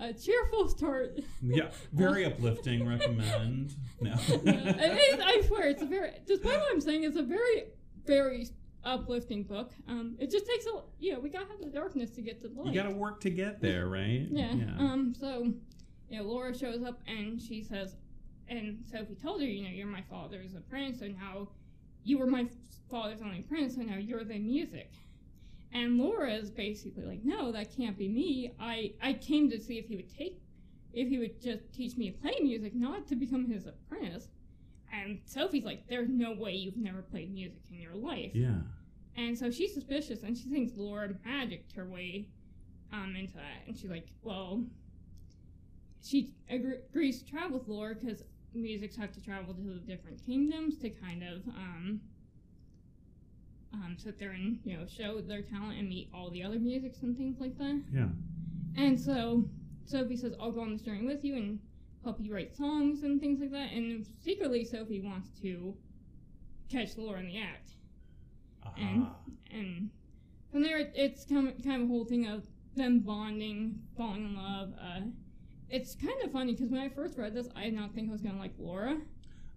a 0.08 0.12
cheerful 0.12 0.68
start. 0.68 1.20
Yeah. 1.42 1.70
Very 1.92 2.24
uplifting. 2.30 2.86
Recommend. 2.86 3.74
No. 4.00 4.14
yeah, 4.44 4.92
is, 4.94 5.20
I 5.20 5.42
swear, 5.46 5.68
it's 5.68 5.82
a 5.82 5.86
very. 5.86 6.12
Despite 6.26 6.58
what 6.58 6.72
I'm 6.72 6.80
saying, 6.80 7.04
it's 7.04 7.16
a 7.16 7.22
very 7.22 7.64
very 8.06 8.46
uplifting 8.84 9.42
book. 9.42 9.72
Um, 9.88 10.16
it 10.18 10.30
just 10.30 10.46
takes 10.46 10.64
a 10.66 10.80
you 10.98 11.12
know 11.12 11.20
we 11.20 11.28
gotta 11.28 11.46
have 11.46 11.60
the 11.60 11.66
darkness 11.68 12.10
to 12.12 12.22
get 12.22 12.40
to 12.42 12.48
the 12.48 12.60
light. 12.60 12.72
You 12.72 12.80
gotta 12.80 12.94
work 12.94 13.20
to 13.22 13.30
get 13.30 13.60
there, 13.60 13.88
right? 13.88 14.26
Yeah. 14.30 14.52
Um. 14.78 15.14
So, 15.18 15.52
you 16.08 16.18
know, 16.18 16.24
Laura 16.24 16.56
shows 16.56 16.82
up 16.82 17.00
and 17.06 17.40
she 17.40 17.62
says, 17.62 17.96
and 18.48 18.78
Sofi 18.90 19.14
told 19.14 19.40
her, 19.42 19.46
you 19.46 19.64
know, 19.64 19.70
you're 19.70 19.86
my 19.86 20.04
father's 20.08 20.54
apprentice, 20.54 21.00
so 21.00 21.08
now 21.08 21.48
you 22.08 22.18
were 22.18 22.26
my 22.26 22.48
father's 22.90 23.20
only 23.20 23.40
apprentice, 23.40 23.74
so 23.74 23.82
now 23.82 23.96
you're 23.96 24.24
the 24.24 24.38
music. 24.38 24.92
And 25.72 25.98
Laura 25.98 26.32
is 26.32 26.50
basically 26.50 27.04
like, 27.04 27.22
no, 27.24 27.52
that 27.52 27.76
can't 27.76 27.98
be 27.98 28.08
me. 28.08 28.52
I 28.58 28.94
I 29.02 29.12
came 29.12 29.50
to 29.50 29.60
see 29.60 29.78
if 29.78 29.86
he 29.86 29.96
would 29.96 30.08
take, 30.16 30.40
if 30.94 31.08
he 31.08 31.18
would 31.18 31.40
just 31.42 31.70
teach 31.72 31.96
me 31.96 32.10
to 32.10 32.18
play 32.18 32.36
music, 32.40 32.74
not 32.74 33.06
to 33.08 33.16
become 33.16 33.46
his 33.46 33.66
apprentice. 33.66 34.28
And 34.90 35.20
Sofi's 35.26 35.64
like, 35.64 35.86
there's 35.86 36.08
no 36.08 36.32
way 36.32 36.52
you've 36.52 36.78
never 36.78 37.02
played 37.02 37.32
music 37.34 37.60
in 37.70 37.78
your 37.80 37.94
life. 37.94 38.30
yeah. 38.34 38.60
And 39.16 39.36
so 39.36 39.50
she's 39.50 39.74
suspicious, 39.74 40.22
and 40.22 40.38
she 40.38 40.48
thinks 40.48 40.72
Laura 40.76 41.10
magicked 41.26 41.72
her 41.72 41.84
way 41.86 42.28
um, 42.92 43.16
into 43.18 43.34
that. 43.34 43.66
And 43.66 43.76
she's 43.76 43.90
like, 43.90 44.06
well, 44.22 44.64
she 46.02 46.32
agrees 46.48 47.22
to 47.22 47.26
travel 47.28 47.58
with 47.58 47.68
Laura 47.68 47.94
because 47.96 48.22
musiks 48.56 48.96
have 48.96 49.12
to 49.12 49.20
travel 49.22 49.54
to 49.54 49.60
the 49.62 49.80
different 49.80 50.24
kingdoms 50.24 50.76
to 50.78 50.90
kind 50.90 51.22
of 51.22 51.46
um, 51.48 52.00
um, 53.74 53.96
sit 53.98 54.18
there 54.18 54.30
and 54.30 54.58
you 54.64 54.76
know 54.76 54.84
show 54.86 55.20
their 55.20 55.42
talent 55.42 55.78
and 55.78 55.88
meet 55.88 56.08
all 56.14 56.30
the 56.30 56.42
other 56.42 56.56
musiks 56.56 57.02
and 57.02 57.16
things 57.16 57.36
like 57.40 57.56
that. 57.58 57.82
Yeah. 57.92 58.08
And 58.76 58.98
so 58.98 59.44
Sofi 59.84 60.16
says, 60.16 60.34
I'll 60.40 60.52
go 60.52 60.60
on 60.60 60.72
this 60.72 60.82
journey 60.82 61.06
with 61.06 61.24
you 61.24 61.36
and 61.36 61.58
help 62.04 62.18
you 62.20 62.32
write 62.32 62.54
songs 62.56 63.02
and 63.02 63.20
things 63.20 63.40
like 63.40 63.50
that. 63.52 63.72
And 63.72 64.06
secretly, 64.22 64.64
Sofi 64.64 65.00
wants 65.00 65.30
to 65.42 65.74
catch 66.70 66.96
Laura 66.96 67.20
in 67.20 67.26
the 67.26 67.38
act 67.38 67.72
And- 68.78 69.02
Aha. 69.04 69.16
and 69.50 69.90
from 70.52 70.62
there 70.62 70.78
it, 70.78 70.92
it's 70.94 71.24
kind 71.24 71.48
of, 71.48 71.62
kind 71.64 71.82
of 71.82 71.88
a 71.88 71.92
whole 71.92 72.04
thing 72.04 72.26
of 72.26 72.46
them 72.76 73.00
bonding, 73.00 73.80
falling 73.96 74.24
in 74.24 74.36
love. 74.36 74.72
Uh, 74.80 75.00
it's 75.70 75.94
kind 75.94 76.20
of 76.24 76.32
funny 76.32 76.52
because 76.52 76.70
when 76.70 76.80
I 76.80 76.88
first 76.88 77.18
read 77.18 77.34
this, 77.34 77.48
I 77.56 77.64
did 77.64 77.74
not 77.74 77.94
think 77.94 78.08
I 78.08 78.12
was 78.12 78.22
gonna 78.22 78.38
like 78.38 78.54
Laura. 78.58 78.98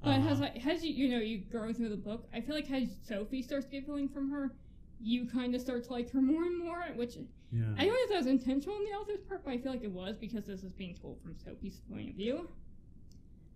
But 0.04 0.10
Uh-huh. 0.20 0.30
as 0.30 0.42
I, 0.42 0.48
as 0.70 0.84
you 0.84 0.94
you 0.94 1.10
know 1.10 1.20
you 1.20 1.40
go 1.40 1.72
through 1.74 1.90
the 1.90 1.96
book, 1.98 2.28
I 2.34 2.42
feel 2.42 2.56
like 2.56 2.70
as 2.72 2.90
Sofi 3.04 3.42
starts 3.42 3.68
giggling 3.68 4.10
from 4.10 4.30
her, 4.32 4.56
you 5.00 5.26
kind 5.28 5.54
of 5.56 5.62
start 5.62 5.84
to 5.86 5.92
like 5.94 6.10
her 6.12 6.22
more 6.22 6.44
and 6.44 6.58
more. 6.60 6.84
Which 6.96 7.18
yeah. 7.52 7.74
I 7.78 7.86
don't 7.86 7.94
know 7.94 8.00
if 8.04 8.10
that 8.10 8.18
was 8.18 8.28
intentional 8.28 8.76
on 8.76 8.84
the 8.84 8.92
author's 8.92 9.22
part, 9.22 9.44
but 9.46 9.52
I 9.52 9.58
feel 9.58 9.72
like 9.72 9.84
it 9.84 9.92
was 9.92 10.18
because 10.18 10.46
this 10.46 10.64
is 10.64 10.72
being 10.74 10.96
told 10.96 11.22
from 11.22 11.36
Sofi's 11.36 11.80
point 11.90 12.10
of 12.10 12.16
view. 12.16 12.50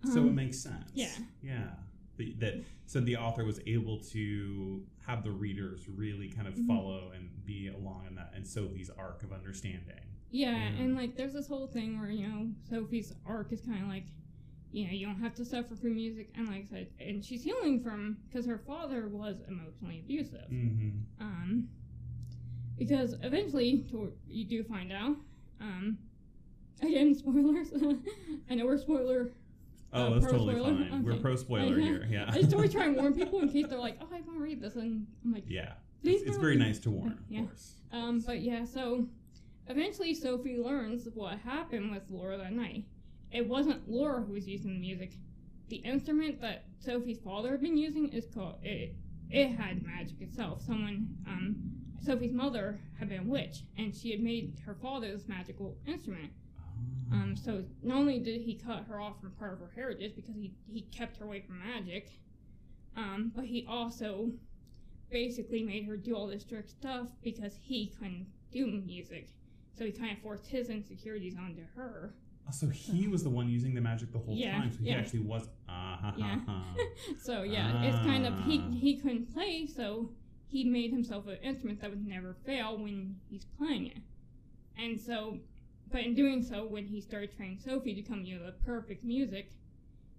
so 0.04 0.18
it 0.20 0.28
Um, 0.28 0.34
makes 0.34 0.58
sense. 0.58 0.90
yeah. 0.94 1.10
Yeah. 1.42 1.70
The, 2.16 2.34
that 2.38 2.64
so 2.86 3.00
the 3.00 3.16
author 3.16 3.44
was 3.44 3.60
able 3.66 3.98
to 4.04 4.86
have 5.06 5.22
the 5.24 5.30
readers 5.32 5.88
really 5.88 6.28
kind 6.28 6.46
of 6.46 6.54
Mhm. 6.54 6.66
follow 6.66 7.10
and 7.10 7.44
be 7.44 7.68
along 7.68 8.06
in 8.06 8.14
that 8.14 8.32
and 8.34 8.46
Sofi's 8.46 8.88
arc 8.90 9.22
of 9.22 9.32
understanding. 9.32 10.00
Yeah, 10.30 10.50
Yeah. 10.52 10.82
and 10.82 10.96
like 10.96 11.16
there's 11.16 11.32
this 11.32 11.46
whole 11.48 11.66
thing 11.66 11.98
where 12.00 12.10
you 12.10 12.26
know 12.28 12.48
Sofi's 12.70 13.12
arc 13.26 13.52
is 13.52 13.60
kind 13.60 13.82
of 13.82 13.88
like, 13.88 14.04
you 14.72 14.86
know, 14.86 14.92
you 14.92 15.06
don't 15.06 15.20
have 15.20 15.34
to 15.36 15.44
suffer 15.44 15.74
through 15.74 15.94
music, 15.94 16.30
and 16.36 16.48
like 16.48 16.64
I 16.66 16.68
said, 16.68 16.88
and 17.00 17.24
she's 17.24 17.42
healing 17.42 17.80
from 17.80 18.18
because 18.28 18.46
her 18.46 18.58
father 18.58 19.08
was 19.08 19.36
emotionally 19.48 20.00
abusive. 20.04 20.48
Mm-hmm. 20.50 20.90
Um, 21.20 21.68
because 22.78 23.14
eventually, 23.22 23.84
you 24.28 24.44
do 24.44 24.62
find 24.64 24.92
out. 24.92 25.16
Um, 25.60 25.96
again, 26.82 27.14
spoilers. 27.18 27.68
I 28.50 28.54
know 28.54 28.66
we're 28.66 28.76
spoiler. 28.78 29.30
Oh, 29.94 30.02
Uh, 30.02 30.10
that's 30.10 30.26
totally 30.26 30.54
spoiler? 30.56 30.74
fine. 30.90 31.02
We're 31.04 31.16
pro 31.16 31.36
spoiler 31.36 31.78
here. 31.78 32.06
Yeah. 32.10 32.26
I 32.28 32.40
just 32.42 32.52
always 32.52 32.72
try 32.74 32.84
and 32.84 32.96
warn 32.96 33.14
people 33.14 33.40
in 33.40 33.48
case 33.48 33.66
they're 33.68 33.78
like, 33.78 33.96
"Oh, 34.02 34.08
I 34.12 34.20
want 34.20 34.34
to 34.34 34.42
read 34.42 34.60
this," 34.60 34.74
and 34.76 35.06
I'm 35.24 35.32
like, 35.32 35.44
yeah. 35.48 35.74
It's, 36.02 36.22
it's 36.24 36.36
very 36.36 36.56
read- 36.56 36.66
nice 36.66 36.78
to 36.80 36.90
warn, 36.90 37.18
Yeah. 37.30 37.40
of 37.40 37.46
course. 37.46 37.76
Um, 37.92 38.20
but 38.20 38.40
yeah, 38.40 38.64
so 38.66 39.06
eventually 39.68 40.14
Sofi 40.14 40.56
learns 40.58 41.08
what 41.14 41.38
happened 41.38 41.90
with 41.90 42.02
Laura 42.10 42.38
that 42.38 42.52
night. 42.52 42.84
It 43.32 43.48
wasn't 43.48 43.88
Laura 43.88 44.22
who 44.22 44.32
was 44.32 44.46
using 44.46 44.74
the 44.74 44.80
music. 44.80 45.12
The 45.68 45.76
instrument 45.76 46.40
that 46.40 46.64
Sofi's 46.78 47.18
father 47.18 47.50
had 47.50 47.60
been 47.60 47.76
using 47.76 48.08
is 48.08 48.26
called 48.32 48.58
it. 48.62 48.94
It 49.30 49.48
had 49.48 49.82
magic 49.82 50.20
itself. 50.20 50.62
Someone, 50.62 51.08
um, 51.26 51.56
Sofi's 52.00 52.32
mother 52.32 52.78
had 52.98 53.08
been 53.08 53.26
a 53.26 53.30
witch, 53.30 53.64
and 53.76 53.94
she 53.94 54.12
had 54.12 54.20
made 54.20 54.60
her 54.64 54.74
father 54.74 55.10
this 55.10 55.26
magical 55.26 55.76
instrument. 55.86 56.30
Um, 57.10 57.34
so 57.36 57.64
not 57.82 57.98
only 57.98 58.20
did 58.20 58.42
he 58.42 58.54
cut 58.54 58.84
her 58.88 59.00
off 59.00 59.20
from 59.20 59.32
part 59.32 59.54
of 59.54 59.60
her 59.60 59.72
heritage 59.74 60.14
because 60.14 60.36
he, 60.36 60.52
he 60.66 60.82
kept 60.82 61.16
her 61.16 61.24
away 61.24 61.40
from 61.40 61.58
magic, 61.58 62.10
um, 62.96 63.32
but 63.34 63.44
he 63.44 63.66
also 63.68 64.30
basically 65.10 65.62
made 65.62 65.84
her 65.86 65.96
do 65.96 66.14
all 66.14 66.26
this 66.26 66.44
trick 66.44 66.68
stuff 66.68 67.08
because 67.22 67.56
he 67.60 67.92
couldn't 67.98 68.26
do 68.52 68.66
music. 68.66 69.28
So 69.76 69.84
he 69.84 69.92
kind 69.92 70.12
of 70.16 70.18
forced 70.22 70.46
his 70.46 70.70
insecurities 70.70 71.36
onto 71.38 71.62
her. 71.74 72.14
Oh, 72.48 72.52
so 72.52 72.68
he 72.68 73.08
was 73.08 73.22
the 73.22 73.28
one 73.30 73.48
using 73.48 73.74
the 73.74 73.80
magic 73.80 74.12
the 74.12 74.18
whole 74.18 74.34
Yeah, 74.36 74.52
time. 74.58 74.72
So 74.72 74.78
he 74.80 74.88
yeah. 74.90 74.96
actually 74.98 75.20
was. 75.20 75.48
Ha, 75.66 76.14
Yeah. 76.16 76.38
so 77.20 77.42
yeah, 77.42 77.82
it's 77.82 77.98
kind 77.98 78.26
of 78.26 78.38
he 78.44 78.60
Ah. 78.64 78.70
he 78.70 78.96
couldn't 78.96 79.32
play, 79.34 79.66
so 79.66 80.10
he 80.48 80.64
made 80.64 80.92
himself 80.92 81.26
an 81.26 81.36
instrument 81.42 81.80
that 81.80 81.90
would 81.90 82.06
never 82.06 82.34
fail 82.46 82.78
when 82.78 83.16
he's 83.28 83.44
playing 83.44 83.86
it. 83.88 83.98
And 84.78 84.98
so, 85.00 85.38
but 85.90 86.02
in 86.02 86.14
doing 86.14 86.42
so, 86.42 86.64
when 86.66 86.86
he 86.86 87.00
started 87.00 87.36
training 87.36 87.58
Sofi 87.58 87.94
to 87.94 88.02
come, 88.02 88.22
you 88.24 88.38
know, 88.38 88.46
the 88.46 88.52
perfect 88.52 89.02
music, 89.04 89.50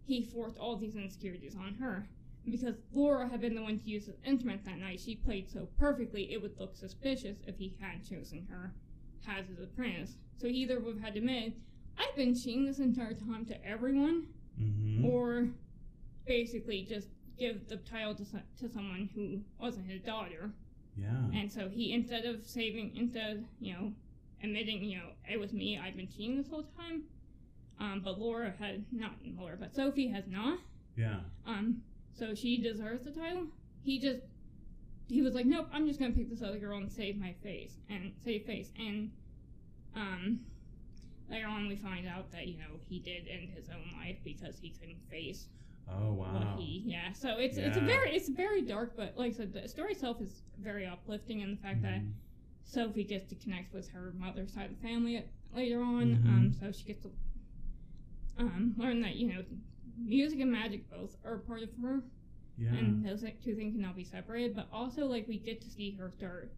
he 0.06 0.22
forced 0.24 0.58
all 0.58 0.76
these 0.76 0.96
insecurities 0.96 1.56
on 1.56 1.76
her. 1.76 2.08
And 2.43 2.52
because 2.52 2.76
Laura 2.93 3.28
had 3.30 3.41
been 3.41 3.56
the 3.56 3.62
one 3.62 3.80
to 3.80 3.89
use 3.89 4.06
the 4.08 4.15
instrument 4.30 4.65
that 4.65 4.78
night, 4.80 5.00
she 5.00 5.15
played 5.15 5.50
so 5.50 5.67
perfectly, 5.78 6.32
it 6.34 6.41
would 6.41 6.60
look 6.60 6.76
suspicious 6.76 7.38
if 7.48 7.58
he 7.58 7.76
had 7.80 8.04
chosen 8.08 8.48
her 8.50 8.74
as 9.27 9.45
a 9.63 9.67
prince. 9.67 10.17
So 10.38 10.47
he 10.47 10.53
either 10.56 10.80
would 10.80 10.95
have 10.95 11.03
had 11.03 11.13
to 11.13 11.19
admit, 11.19 11.53
I've 11.97 12.15
been 12.15 12.36
cheating 12.36 12.65
this 12.65 12.80
entire 12.80 13.13
time 13.13 13.45
to 13.45 13.65
everyone, 13.65 14.27
Mm-hmm. 14.60 15.06
or 15.06 15.49
basically 16.25 16.84
just 16.89 17.08
give 17.38 17.67
the 17.69 17.77
title 17.77 18.15
to, 18.15 18.23
to 18.60 18.67
someone 18.73 19.08
who 19.13 19.39
wasn't 19.63 19.88
his 19.88 20.01
daughter. 20.01 20.49
yeah. 20.95 21.10
And 21.39 21.51
so 21.51 21.69
he, 21.69 21.93
instead 21.93 22.25
of 22.25 22.43
saving, 22.45 22.93
instead 22.95 23.45
you 23.60 23.73
know, 23.73 23.91
admitting, 24.43 24.84
you 24.84 24.97
know, 24.97 25.10
it 25.32 25.39
was 25.39 25.53
me, 25.53 25.80
I've 25.80 25.95
been 25.95 26.08
cheating 26.08 26.38
this 26.38 26.47
whole 26.49 26.65
time, 26.75 27.03
um, 27.80 28.01
but 28.03 28.19
Laura 28.19 28.51
had, 28.60 28.84
not 28.91 29.12
Laura, 29.38 29.56
but 29.60 29.75
Sofi 29.75 30.08
has 30.08 30.23
not, 30.27 30.58
Yeah. 30.95 31.19
um, 31.45 31.84
so 32.17 32.34
she 32.34 32.58
deserves 32.60 33.06
the 33.06 33.12
title. 33.12 33.45
He 33.84 33.99
just, 33.99 34.21
he 35.08 35.22
was 35.22 35.34
like, 35.34 35.46
nope, 35.46 35.67
I'm 35.74 35.88
just 35.88 36.00
gonna 36.00 36.13
pick 36.13 36.30
this 36.30 36.41
other 36.41 36.58
girl 36.60 36.78
and 36.78 36.91
save 36.91 37.17
my 37.17 37.34
face, 37.43 37.78
and 37.89 38.13
save 38.24 38.46
face, 38.46 38.72
and, 38.78 39.12
um, 39.96 40.39
later 41.30 41.48
on 41.48 41.67
we 41.67 41.76
find 41.76 42.08
out 42.08 42.32
that, 42.32 42.48
you 42.48 42.58
know, 42.58 42.80
he 42.88 43.00
did 43.00 43.28
end 43.30 43.50
his 43.50 43.70
own 43.70 43.98
life 44.00 44.17
because 44.24 44.58
he 44.60 44.70
couldn't 44.70 45.02
face 45.10 45.48
Oh 45.89 46.12
wow. 46.12 46.56
he 46.58 46.84
yeah 46.86 47.13
so 47.13 47.38
it's 47.38 47.58
it's 47.58 47.78
a 47.78 47.82
very 47.82 48.12
it's 48.13 48.28
very 48.28 48.62
dark 48.62 48.93
but 48.98 49.13
like 49.17 49.32
i 49.32 49.34
said 49.34 49.54
the 49.54 49.65
story 49.70 49.93
itself 49.93 50.20
is 50.22 50.41
very 50.60 50.86
uplifting 50.86 51.41
and 51.43 51.58
the 51.58 51.62
fact 51.62 51.82
that 51.82 52.02
Mhm. 52.02 52.12
Sofi 52.65 53.06
gets 53.06 53.26
to 53.30 53.36
connect 53.36 53.74
with 53.74 53.88
her 53.91 54.12
mother's 54.17 54.52
side 54.54 54.70
of 54.70 54.82
the 54.82 54.86
family 54.86 55.24
later 55.56 55.82
on 55.82 56.17
Mhm. 56.17 56.28
um 56.28 56.54
so 56.60 56.74
she 56.74 56.84
gets 56.84 57.02
to 57.04 57.12
um 58.38 58.76
learn 58.78 59.00
that 59.02 59.15
you 59.15 59.28
know 59.34 59.43
music 59.98 60.41
and 60.41 60.52
magic 60.52 60.89
both 60.89 61.15
are 61.24 61.36
a 61.36 61.39
part 61.39 61.63
of 61.63 61.70
her 61.82 62.04
Yeah. 62.58 62.74
and 62.74 63.06
those 63.06 63.24
like, 63.24 63.41
two 63.43 63.56
things 63.56 63.74
cannot 63.76 63.96
be 63.96 64.04
separated 64.04 64.56
but 64.56 64.67
also 64.74 65.06
like 65.06 65.28
we 65.28 65.38
get 65.38 65.62
to 65.62 65.70
see 65.70 65.91
her 66.00 66.12
start 66.12 66.52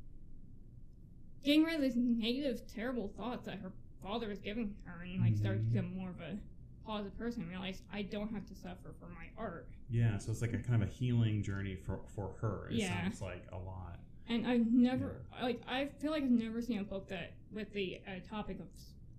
getting 1.44 1.64
rid 1.64 1.76
of 1.76 1.82
these 1.82 1.96
negative 1.96 2.62
terrible 2.74 3.10
thoughts 3.18 3.46
that 3.46 3.60
her 3.60 3.72
father 4.02 4.32
is 4.32 4.40
giving 4.40 4.76
her 4.86 5.02
and 5.04 5.20
like 5.22 5.36
start 5.36 5.58
to 5.58 5.64
Mhm. 5.64 5.72
become 5.74 5.98
more 5.98 6.10
of 6.10 6.20
a 6.22 6.38
positive 6.86 7.18
person 7.18 7.42
and 7.44 7.52
realize 7.52 7.82
i 7.94 8.02
don't 8.02 8.32
have 8.32 8.46
to 8.48 8.56
suffer 8.56 8.94
for 9.00 9.08
my 9.10 9.28
art 9.38 9.68
yeah. 9.92 10.20
So 10.20 10.32
it's 10.32 10.42
like 10.42 10.54
a 10.54 10.60
kind 10.60 10.84
of 10.84 10.88
a 10.88 10.92
healing 10.92 11.42
journey 11.42 11.76
for 11.76 12.02
for 12.16 12.34
her. 12.42 12.68
It 12.70 12.76
Yeah. 12.76 13.02
sounds 13.02 13.22
like 13.24 13.44
a 13.52 13.58
lot. 13.58 13.98
And 14.28 14.46
I've 14.46 14.72
never, 14.72 15.26
like, 15.42 15.62
I 15.68 15.88
feel 15.88 16.12
like 16.12 16.22
I've 16.22 16.30
never 16.30 16.62
seen 16.62 16.78
a 16.78 16.84
book 16.84 17.08
that, 17.10 17.34
with 17.52 17.74
the 17.74 18.00
uh, 18.08 18.20
topic 18.30 18.60
of 18.60 18.68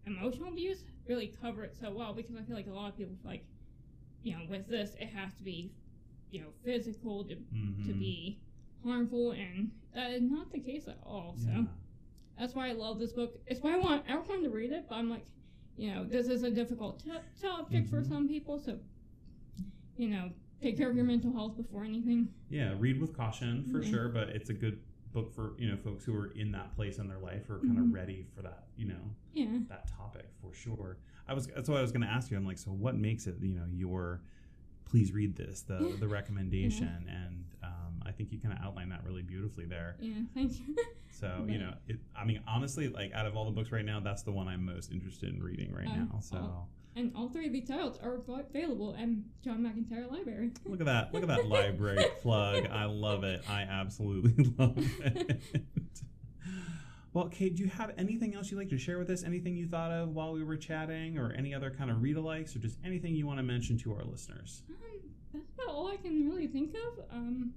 emotional 0.07 0.49
abuse, 0.53 0.85
really 1.09 1.27
cover 1.27 1.65
it 1.65 1.75
so 1.75 1.91
well 1.93 2.13
because 2.13 2.37
I 2.37 2.43
feel 2.43 2.55
like 2.55 2.69
a 2.69 2.73
lot 2.73 2.91
of 2.91 2.97
people 2.97 3.17
like, 3.25 3.45
you 4.23 4.35
know, 4.37 4.45
with 4.49 4.69
this, 4.69 4.95
it 5.01 5.09
has 5.09 5.35
to 5.35 5.43
be, 5.43 5.73
you 6.31 6.41
know, 6.41 6.49
physical 6.65 7.25
to, 7.25 7.35
to 7.35 7.41
Mhm. 7.93 7.99
be 7.99 8.41
harmful, 8.83 9.33
and 9.33 9.71
is 9.95 10.23
not 10.23 10.51
the 10.53 10.61
case 10.61 10.87
at 10.89 10.99
all. 11.03 11.35
So 11.37 11.51
Yeah. 11.51 11.65
that's 12.39 12.55
why 12.55 12.69
I 12.69 12.73
love 12.73 12.99
this 12.99 13.13
book. 13.13 13.39
It's 13.47 13.61
why 13.61 13.75
I 13.75 13.79
want 13.79 14.05
everyone 14.09 14.43
to 14.45 14.51
read 14.51 14.73
it, 14.73 14.87
but 14.89 14.95
I'm 14.97 15.11
like, 15.11 15.27
you 15.77 15.93
know, 15.93 16.05
this 16.05 16.29
is 16.29 16.43
a 16.43 16.51
difficult 16.51 17.01
t- 17.01 17.11
topic 17.41 17.87
for 17.89 18.01
Mhm. 18.01 18.07
some 18.09 18.29
people, 18.29 18.59
so, 18.59 18.79
you 19.97 20.09
know, 20.09 20.31
take 20.61 20.77
care 20.77 20.89
of 20.91 20.97
your 20.97 21.05
mental 21.05 21.33
health 21.33 21.57
before 21.57 21.85
anything. 21.85 22.29
Yeah, 22.49 22.75
read 22.79 23.01
with 23.01 23.13
caution 23.15 23.65
for 23.65 23.83
Yeah. 23.83 23.91
sure, 23.91 24.09
but 24.09 24.31
it's 24.31 24.51
a 24.51 24.55
good 24.55 24.81
book 25.13 25.33
for 25.33 25.57
you 25.59 25.69
know 25.69 25.77
folks 25.77 26.05
who 26.05 26.15
are 26.15 26.29
in 26.37 26.53
that 26.53 26.73
place 26.77 26.99
in 26.99 27.09
their 27.09 27.19
life 27.19 27.51
are 27.51 27.59
kind 27.59 27.77
of 27.81 27.93
ready 27.93 28.23
for 28.33 28.43
that 28.43 28.69
you 28.77 28.87
know 28.87 29.11
Yeah. 29.33 29.59
that 29.69 29.89
topic 29.89 30.31
for 30.41 30.53
sure. 30.55 30.99
I 31.27 31.35
was 31.35 31.49
that's 31.49 31.69
what 31.69 31.79
I 31.79 31.83
was 31.83 31.91
going 31.91 32.03
to 32.03 32.09
ask 32.09 32.31
you. 32.31 32.37
I'm 32.37 32.47
like, 32.47 32.59
so 32.59 32.71
what 32.71 32.95
makes 32.97 33.27
it 33.27 33.35
you 33.43 33.55
know 33.55 33.67
your 33.67 34.23
please 34.91 35.13
read 35.13 35.37
this 35.37 35.63
the 35.63 35.97
the 36.01 36.09
recommendation 36.09 37.05
and 37.09 37.45
um, 37.63 38.03
I 38.05 38.11
think 38.13 38.33
you 38.33 38.39
kind 38.41 38.57
of 38.57 38.65
outlined 38.65 38.91
that 38.93 39.05
really 39.05 39.23
beautifully 39.23 39.67
there. 39.67 39.97
Yeah, 40.01 40.15
thank 40.35 40.59
you. 40.59 40.75
So 41.11 41.45
you 41.49 41.59
know, 41.59 41.75
it, 41.87 41.99
I 42.17 42.25
mean, 42.25 42.43
honestly, 42.49 42.89
like 42.89 43.13
out 43.13 43.27
of 43.27 43.37
all 43.37 43.45
the 43.45 43.51
books 43.53 43.71
right 43.71 43.85
now, 43.85 44.01
that's 44.01 44.23
the 44.23 44.33
one 44.33 44.49
I'm 44.49 44.65
most 44.65 44.91
interested 44.91 45.33
in 45.33 45.43
reading 45.43 45.73
right 45.73 45.87
Uh, 45.89 45.97
now. 45.97 46.19
So 46.21 46.37
oh. 46.37 46.65
And 46.97 47.13
all 47.15 47.29
three 47.29 47.47
of 47.47 47.53
these 47.53 47.69
titles 47.69 48.01
are 48.03 48.21
available 48.41 48.97
at 48.99 49.09
John 49.45 49.61
McIntire 49.63 50.11
Library. 50.11 50.51
look 50.67 50.81
at 50.81 50.87
that, 50.87 51.15
look 51.15 51.23
at 51.23 51.29
that 51.29 51.47
library 51.47 52.05
plug. 52.21 52.67
I 52.67 52.87
love 52.87 53.23
it. 53.23 53.45
I 53.49 53.63
absolutely 53.63 54.53
love 54.59 54.75
it. 54.77 55.41
Well, 57.13 57.29
Kay, 57.29 57.51
do 57.51 57.63
you 57.65 57.69
have 57.71 57.93
anything 57.99 58.35
else 58.35 58.51
you'd 58.51 58.59
like 58.59 58.69
to 58.69 58.79
share 58.79 58.99
with 58.99 59.11
us? 59.11 59.25
Anything 59.25 59.57
you 59.57 59.67
thought 59.67 59.91
of 59.91 60.11
while 60.11 60.33
we 60.33 60.45
were 60.45 60.57
chatting, 60.57 61.19
or 61.19 61.33
any 61.33 61.53
other 61.53 61.71
kind 61.71 61.91
of 61.91 62.03
read 62.03 62.17
alikes, 62.17 62.55
or 62.55 62.61
just 62.61 62.79
anything 62.85 63.15
you 63.17 63.27
want 63.27 63.39
to 63.39 63.43
mention 63.43 63.77
to 63.79 63.93
our 63.93 64.05
listeners? 64.05 64.63
Um, 64.69 64.77
that's 65.33 65.51
about 65.55 65.75
all 65.75 65.89
I 65.89 65.97
can 65.97 66.29
really 66.29 66.47
think 66.47 66.75
of. 66.75 67.05
Um, 67.11 67.53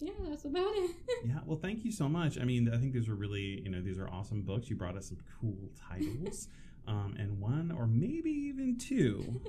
yeah, 0.00 0.12
that's 0.28 0.44
about 0.44 0.72
it. 0.76 0.90
Yeah, 1.26 1.38
well, 1.46 1.58
thank 1.58 1.84
you 1.86 1.90
so 1.90 2.06
much. 2.08 2.38
I 2.38 2.44
mean, 2.44 2.70
I 2.72 2.76
think 2.76 2.92
these 2.92 3.08
are 3.08 3.14
really, 3.14 3.62
you 3.62 3.70
know, 3.70 3.80
these 3.80 3.98
are 3.98 4.08
awesome 4.10 4.42
books. 4.42 4.68
You 4.68 4.76
brought 4.76 4.94
us 4.96 5.08
some 5.08 5.18
cool 5.40 5.70
titles, 5.88 6.48
um, 6.86 7.16
and 7.18 7.40
one 7.40 7.72
or 7.76 7.86
maybe 7.86 8.30
even 8.30 8.76
two 8.76 9.40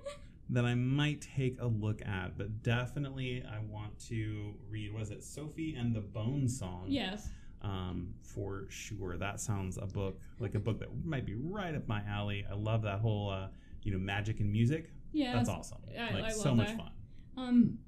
that 0.50 0.64
I 0.64 0.74
might 0.76 1.20
take 1.20 1.60
a 1.60 1.66
look 1.66 2.00
at. 2.06 2.38
But 2.38 2.62
definitely, 2.62 3.42
I 3.50 3.58
want 3.68 3.98
to 4.08 4.54
read. 4.70 4.94
Was 4.94 5.10
it 5.10 5.24
Sofi 5.24 5.74
and 5.74 5.94
the 5.94 6.00
Bone 6.00 6.48
Song? 6.48 6.84
yes. 6.88 7.28
Um, 7.64 8.14
for 8.22 8.66
sure. 8.68 9.16
That 9.16 9.40
sounds 9.40 9.78
a 9.78 9.86
book 9.86 10.20
like 10.38 10.54
a 10.54 10.58
book 10.60 10.78
that 10.80 10.88
might 11.04 11.24
be 11.24 11.34
right 11.34 11.74
up 11.74 11.88
my 11.88 12.02
alley. 12.08 12.44
I 12.48 12.54
love 12.54 12.82
that 12.82 13.00
whole, 13.00 13.30
uh, 13.30 13.48
you 13.82 13.92
know, 13.92 13.98
magic 13.98 14.40
and 14.40 14.52
music. 14.52 14.90
Yeah. 15.12 15.32
That's 15.32 15.48
awesome. 15.48 15.78
I- 15.98 16.12
like 16.14 16.24
I 16.24 16.30
so 16.30 16.54
much 16.54 16.68
that. 16.68 16.76
fun. 16.76 16.90
Um, 17.36 17.78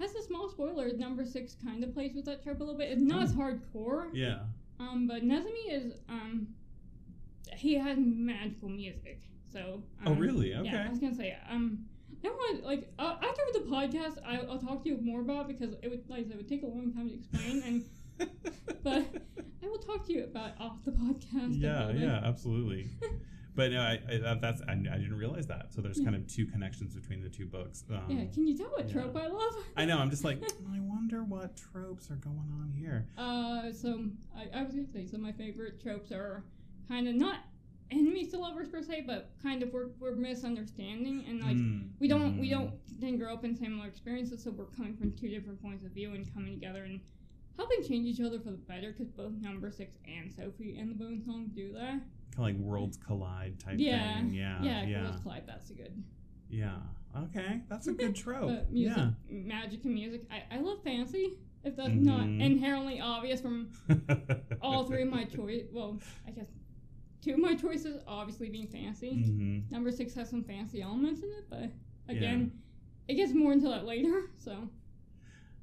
has 0.00 0.14
a 0.14 0.22
small 0.22 0.48
spoiler. 0.48 0.90
Number 0.96 1.24
six 1.26 1.56
kind 1.62 1.84
of 1.84 1.92
plays 1.92 2.14
with 2.14 2.24
that 2.24 2.42
trope 2.42 2.60
a 2.60 2.64
little 2.64 2.78
bit. 2.78 2.90
It's 2.90 3.02
not 3.02 3.22
as 3.22 3.32
hardcore. 3.32 4.08
Yeah. 4.12 4.40
Um, 4.80 5.06
but 5.06 5.22
Nezumi 5.22 5.70
is 5.70 5.92
um, 6.08 6.48
he 7.56 7.74
has 7.74 7.98
magical 8.00 8.68
music. 8.68 9.20
So. 9.52 9.82
Oh, 10.06 10.12
um, 10.12 10.18
really? 10.18 10.54
Okay. 10.54 10.70
Yeah, 10.70 10.86
I 10.86 10.90
was 10.90 10.98
gonna 10.98 11.14
say 11.14 11.36
um. 11.50 11.84
I 12.24 12.26
don't 12.26 12.64
like 12.64 12.92
uh, 12.98 13.14
after 13.22 13.42
the 13.52 13.60
podcast, 13.70 14.18
I, 14.26 14.38
I'll 14.38 14.58
talk 14.58 14.82
to 14.82 14.88
you 14.88 14.98
more 15.00 15.20
about 15.20 15.48
it 15.48 15.58
because 15.58 15.76
it 15.82 15.88
would 15.88 16.02
like 16.08 16.20
I 16.20 16.22
said, 16.24 16.32
it 16.32 16.36
would 16.38 16.48
take 16.48 16.64
a 16.64 16.66
long 16.66 16.92
time 16.92 17.08
to 17.08 17.14
explain, 17.14 17.62
and 17.64 17.84
but 18.82 19.04
I 19.62 19.68
will 19.68 19.78
talk 19.78 20.06
to 20.06 20.12
you 20.12 20.24
about 20.24 20.52
off 20.60 20.84
the 20.84 20.92
podcast. 20.92 21.60
yeah, 21.60 21.90
yeah, 21.90 22.20
absolutely. 22.24 22.88
But 23.54 23.72
no, 23.72 23.80
I, 23.80 23.98
I 24.24 24.34
that's 24.40 24.62
I, 24.68 24.70
I 24.74 24.76
didn't 24.76 25.16
realize 25.18 25.48
that. 25.48 25.72
So 25.74 25.80
there's 25.80 25.98
Yeah. 25.98 26.04
kind 26.04 26.14
of 26.14 26.28
two 26.28 26.46
connections 26.46 26.94
between 26.94 27.20
the 27.20 27.28
two 27.28 27.44
books. 27.44 27.82
Um, 27.90 28.04
Yeah, 28.08 28.24
can 28.32 28.46
you 28.46 28.56
tell 28.56 28.68
what 28.68 28.86
yeah. 28.86 28.92
trope 28.92 29.16
I 29.16 29.26
love? 29.26 29.52
I 29.76 29.84
know. 29.84 29.98
I'm 29.98 30.10
just 30.10 30.22
like, 30.22 30.40
I 30.72 30.78
wonder 30.78 31.24
what 31.24 31.56
tropes 31.56 32.08
are 32.08 32.14
going 32.16 32.36
on 32.60 32.72
here. 32.72 33.08
Uh, 33.18 33.72
so 33.72 34.04
I, 34.36 34.56
I 34.56 34.62
was 34.62 34.74
gonna 34.74 34.86
say 34.92 35.06
of 35.12 35.18
my 35.20 35.32
favorite 35.32 35.82
tropes 35.82 36.12
are 36.12 36.44
kind 36.86 37.08
of 37.08 37.16
not 37.16 37.38
enemies 37.90 38.30
to 38.30 38.38
lovers 38.38 38.68
per 38.68 38.80
se, 38.80 39.02
but 39.08 39.32
kind 39.42 39.64
of 39.64 39.72
we're, 39.72 39.88
we're 39.98 40.14
misunderstanding 40.14 41.24
and 41.28 41.40
like 41.40 41.56
Mm, 41.56 41.88
we 41.98 42.06
don't 42.06 42.38
we 42.38 42.46
mhm. 42.48 42.50
don't 42.52 43.00
didn't 43.00 43.18
grow 43.18 43.32
up 43.34 43.44
in 43.44 43.56
similar 43.56 43.88
experiences, 43.88 44.44
so 44.44 44.52
we're 44.52 44.66
coming 44.66 44.94
from 44.96 45.10
two 45.14 45.28
different 45.28 45.60
points 45.60 45.84
of 45.84 45.90
view 45.90 46.14
and 46.14 46.32
coming 46.32 46.54
together 46.54 46.84
and 46.84 47.00
helping 47.58 47.82
change 47.86 48.06
each 48.06 48.24
other 48.24 48.38
for 48.40 48.50
the 48.52 48.56
better. 48.56 48.92
Because 48.92 49.10
both 49.10 49.32
Number 49.40 49.70
Six 49.70 49.96
and 50.06 50.32
Sofi 50.32 50.78
and 50.78 50.90
the 50.90 50.94
Bone 50.94 51.20
Song 51.24 51.50
do 51.54 51.72
that. 51.72 51.80
kind 51.90 52.02
of 52.36 52.38
like 52.38 52.56
worlds 52.56 52.96
collide 52.96 53.58
type 53.58 53.74
Yeah, 53.78 54.18
thing. 54.18 54.32
Yeah, 54.32 54.62
yeah, 54.62 54.84
yeah, 54.86 55.00
Girls 55.02 55.20
Collide, 55.22 55.42
That's 55.46 55.68
a 55.70 55.74
good. 55.74 56.02
yeah. 56.48 56.76
Okay, 57.24 57.60
that's 57.68 57.86
a 57.88 57.92
good 57.92 58.14
trope. 58.24 58.48
But 58.48 58.70
music, 58.70 58.96
yeah. 58.98 59.10
magic, 59.28 59.84
and 59.84 59.94
music. 59.94 60.22
I, 60.30 60.56
I 60.56 60.60
love 60.60 60.82
fantasy. 60.84 61.32
If 61.64 61.74
that's 61.74 61.90
not 61.94 62.26
Mhm. 62.26 62.40
inherently 62.40 63.00
obvious 63.00 63.40
from 63.40 63.70
all 64.62 64.84
three 64.84 65.02
of 65.02 65.08
my 65.08 65.24
choice. 65.24 65.64
Well, 65.72 65.98
I 66.26 66.30
guess 66.30 66.46
two 67.22 67.32
of 67.32 67.38
my 67.40 67.54
choices 67.54 68.00
obviously 68.06 68.48
being 68.50 68.68
fantasy. 68.68 69.22
hmm 69.24 69.60
Number 69.70 69.90
six 69.90 70.14
has 70.14 70.28
some 70.30 70.44
fancy 70.44 70.82
elements 70.82 71.22
in 71.22 71.30
it, 71.30 71.46
but 71.50 71.70
again, 72.14 72.52
it 73.08 73.14
gets 73.14 73.32
more 73.32 73.52
into 73.52 73.68
that 73.68 73.84
later. 73.86 74.30
So 74.38 74.68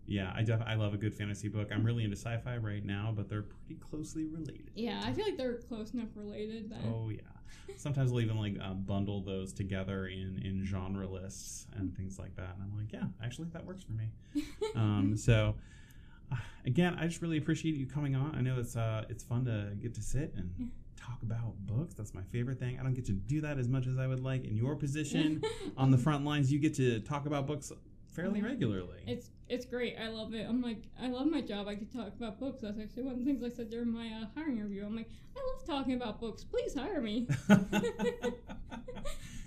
Yeah, 0.08 0.32
I 0.36 0.44
def- 0.44 0.62
I 0.66 0.76
love 0.76 0.94
a 0.94 0.98
good 0.98 1.14
fantasy 1.16 1.48
book. 1.48 1.70
I'm 1.72 1.84
really 1.84 2.04
into 2.04 2.16
sci-fi 2.16 2.58
right 2.58 2.86
now, 2.86 3.12
but 3.16 3.28
they're 3.28 3.42
pretty 3.44 3.80
closely 3.82 4.26
related. 4.26 4.70
yeah, 4.76 5.02
I 5.04 5.12
feel 5.14 5.26
like 5.26 5.38
they're 5.38 5.56
close 5.56 5.94
enough 5.94 6.10
related 6.16 6.70
that 6.72 6.82
Oh 6.86 7.10
yeah. 7.10 7.22
Sometimes 7.78 8.12
I'll 8.12 8.22
even 8.22 8.38
like 8.38 8.58
uh, 8.62 8.74
bundle 8.74 9.22
those 9.22 9.52
together 9.54 10.08
in 10.08 10.40
in 10.46 10.64
genre 10.66 11.08
lists 11.08 11.66
and 11.76 11.96
things 11.96 12.20
like 12.20 12.36
that. 12.36 12.56
And 12.56 12.64
I'm 12.64 12.78
like, 12.78 12.94
yeah, 12.94 13.06
actually 13.24 13.48
that 13.54 13.66
works 13.66 13.84
for 13.84 13.94
me. 13.94 14.10
Um, 14.76 15.16
so 15.18 15.56
uh, 16.32 16.36
again, 16.66 16.96
I 17.00 17.08
just 17.08 17.22
really 17.22 17.38
appreciate 17.38 17.76
you 17.76 17.86
coming 17.88 18.16
on. 18.16 18.36
I 18.36 18.42
know 18.42 18.60
it's 18.60 18.76
uh 18.76 19.06
it's 19.10 19.24
fun 19.24 19.46
to 19.46 19.72
get 19.82 19.94
to 19.96 20.02
sit 20.02 20.34
and 20.36 20.54
Yeah. 20.60 20.66
talk 20.98 21.24
about 21.24 21.56
books. 21.66 21.96
That's 21.96 22.14
my 22.14 22.24
favorite 22.32 22.60
thing. 22.60 22.78
I 22.80 22.84
don't 22.84 22.94
get 22.94 23.06
to 23.06 23.14
do 23.14 23.42
that 23.42 23.58
as 23.58 23.68
much 23.68 23.88
as 23.88 23.98
I 23.98 24.06
would 24.06 24.20
like. 24.20 24.44
In 24.44 24.56
your 24.56 24.76
position 24.76 25.42
on 25.78 25.90
the 25.92 25.98
front 25.98 26.26
lines, 26.26 26.52
you 26.52 26.60
get 26.60 26.76
to 26.76 27.00
talk 27.00 27.26
about 27.26 27.48
books 27.48 27.72
fairly 28.16 28.42
Mhm. 28.42 28.46
regularly. 28.46 29.02
It's 29.06 29.30
it's 29.48 29.66
great. 29.66 29.96
I 30.00 30.08
love 30.08 30.34
it. 30.34 30.48
I'm 30.50 30.62
like, 30.62 30.84
I 31.00 31.08
love 31.10 31.28
my 31.28 31.42
job. 31.42 31.68
I 31.68 31.76
could 31.76 31.92
talk 31.92 32.08
about 32.18 32.40
books. 32.40 32.62
That's 32.62 32.80
actually 32.80 33.04
one 33.04 33.14
of 33.14 33.20
the 33.20 33.26
things 33.26 33.44
I 33.44 33.50
said 33.50 33.70
during 33.70 33.92
my 33.92 34.08
uh, 34.08 34.26
hiring 34.34 34.60
review. 34.60 34.84
I'm 34.86 34.96
like, 34.96 35.10
I 35.38 35.40
love 35.54 35.66
talking 35.68 35.94
about 35.94 36.20
books. 36.20 36.44
Please 36.44 36.74
hire 36.74 37.00
me. 37.02 37.28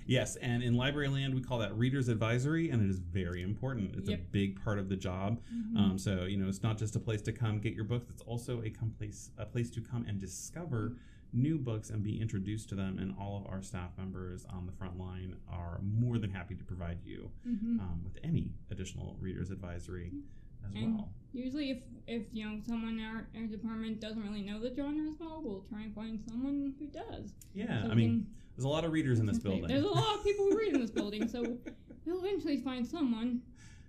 yes, 0.07 0.37
and 0.37 0.62
in 0.62 0.75
library 0.75 1.09
land, 1.09 1.35
we 1.35 1.41
call 1.41 1.59
that 1.59 1.77
reader's 1.77 2.09
advisory, 2.09 2.71
and 2.71 2.81
it 2.83 2.89
is 2.91 2.99
very 3.01 3.43
important. 3.43 3.95
It's 3.97 4.09
a 4.09 4.16
big 4.16 4.62
part 4.62 4.79
of 4.79 4.89
the 4.89 4.97
job. 4.97 5.41
Mhm. 5.53 5.77
Um, 5.77 5.99
so 5.99 6.25
you 6.25 6.37
know, 6.37 6.49
it's 6.49 6.62
not 6.62 6.79
just 6.79 6.95
a 6.97 7.01
place 7.01 7.23
to 7.23 7.33
come 7.33 7.59
get 7.59 7.75
your 7.75 7.85
books; 7.85 8.09
it's 8.09 8.23
also 8.23 8.62
a 8.62 8.71
come 8.71 8.91
place 8.91 9.31
a 9.39 9.47
place 9.47 9.71
to 9.71 9.81
come 9.81 10.05
and 10.07 10.19
discover 10.21 10.97
new 11.33 11.59
books 11.59 11.91
and 11.91 12.03
be 12.03 12.20
introduced 12.20 12.68
to 12.70 12.74
them. 12.74 12.99
And 12.99 13.14
all 13.20 13.37
of 13.37 13.47
our 13.53 13.62
staff 13.62 13.91
members 13.99 14.45
on 14.47 14.66
the 14.66 14.72
front 14.72 14.99
line 14.99 15.37
are 15.51 15.81
more 15.83 16.18
than 16.18 16.31
happy 16.31 16.55
to 16.55 16.64
provide 16.64 16.99
you 17.05 17.31
Mhm. 17.47 17.81
um, 17.81 18.01
with 18.05 18.18
any 18.24 18.53
additional 18.70 19.16
reader's 19.20 19.51
advisory 19.51 20.12
as 20.66 20.74
And- 20.74 20.97
well. 20.97 21.12
Usually, 21.33 21.70
if 21.70 21.83
if 22.07 22.26
you 22.33 22.47
know 22.49 22.59
someone 22.62 22.99
in 22.99 23.05
our, 23.05 23.29
our 23.37 23.47
department 23.47 24.01
doesn't 24.01 24.22
really 24.22 24.41
know 24.43 24.59
the 24.61 24.74
genre 24.74 25.07
as 25.11 25.18
well, 25.20 25.43
we'll 25.45 25.61
try 25.68 25.83
and 25.83 25.95
find 25.95 26.18
someone 26.18 26.74
who 26.79 26.87
does. 26.87 27.35
Yeah, 27.53 27.83
So 27.83 27.91
I 27.91 27.95
mean, 27.95 28.22
can- 28.24 28.35
there's 28.57 28.64
a 28.64 28.68
lot 28.68 28.85
of 28.87 28.93
readers 28.93 29.18
in 29.20 29.26
this 29.26 29.39
building. 29.39 29.66
There's 29.66 29.85
a 29.85 29.89
lot 29.89 30.16
of 30.18 30.24
people 30.24 30.47
who 30.47 30.57
read 30.57 30.72
in 30.74 30.81
this 30.81 30.91
building, 30.91 31.29
so 31.29 31.43
we'll 32.07 32.20
eventually 32.24 32.57
find 32.62 32.87
someone. 32.87 33.43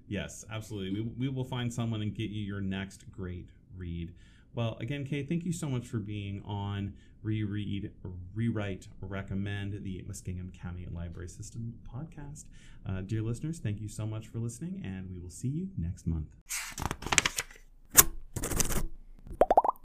Yes, 0.10 0.44
absolutely. 0.50 1.00
We, 1.02 1.08
we 1.18 1.30
will 1.30 1.46
find 1.46 1.72
someone 1.72 2.02
and 2.02 2.14
get 2.14 2.30
you 2.30 2.44
your 2.44 2.60
next 2.60 3.10
great 3.10 3.48
read. 3.78 4.12
Well, 4.54 4.76
again, 4.82 5.06
Kay, 5.06 5.24
thank 5.24 5.46
you 5.46 5.54
so 5.54 5.70
much 5.70 5.88
for 5.88 6.00
being 6.00 6.42
on 6.44 6.94
Reread, 7.22 7.92
Rewrite, 8.34 8.88
Recommend, 9.02 9.84
the 9.84 10.04
Muskingum 10.08 10.54
County 10.54 10.88
Library 10.92 11.30
System 11.30 11.76
podcast. 11.94 12.46
Uh, 12.88 13.02
dear 13.02 13.22
listeners, 13.22 13.60
thank 13.60 13.82
you 13.82 13.90
so 13.90 14.06
much 14.06 14.28
for 14.28 14.40
listening, 14.40 14.82
and 14.84 15.10
we 15.10 15.20
will 15.20 15.30
see 15.30 15.50
you 15.50 15.70
next 15.78 16.08
month. 16.08 17.19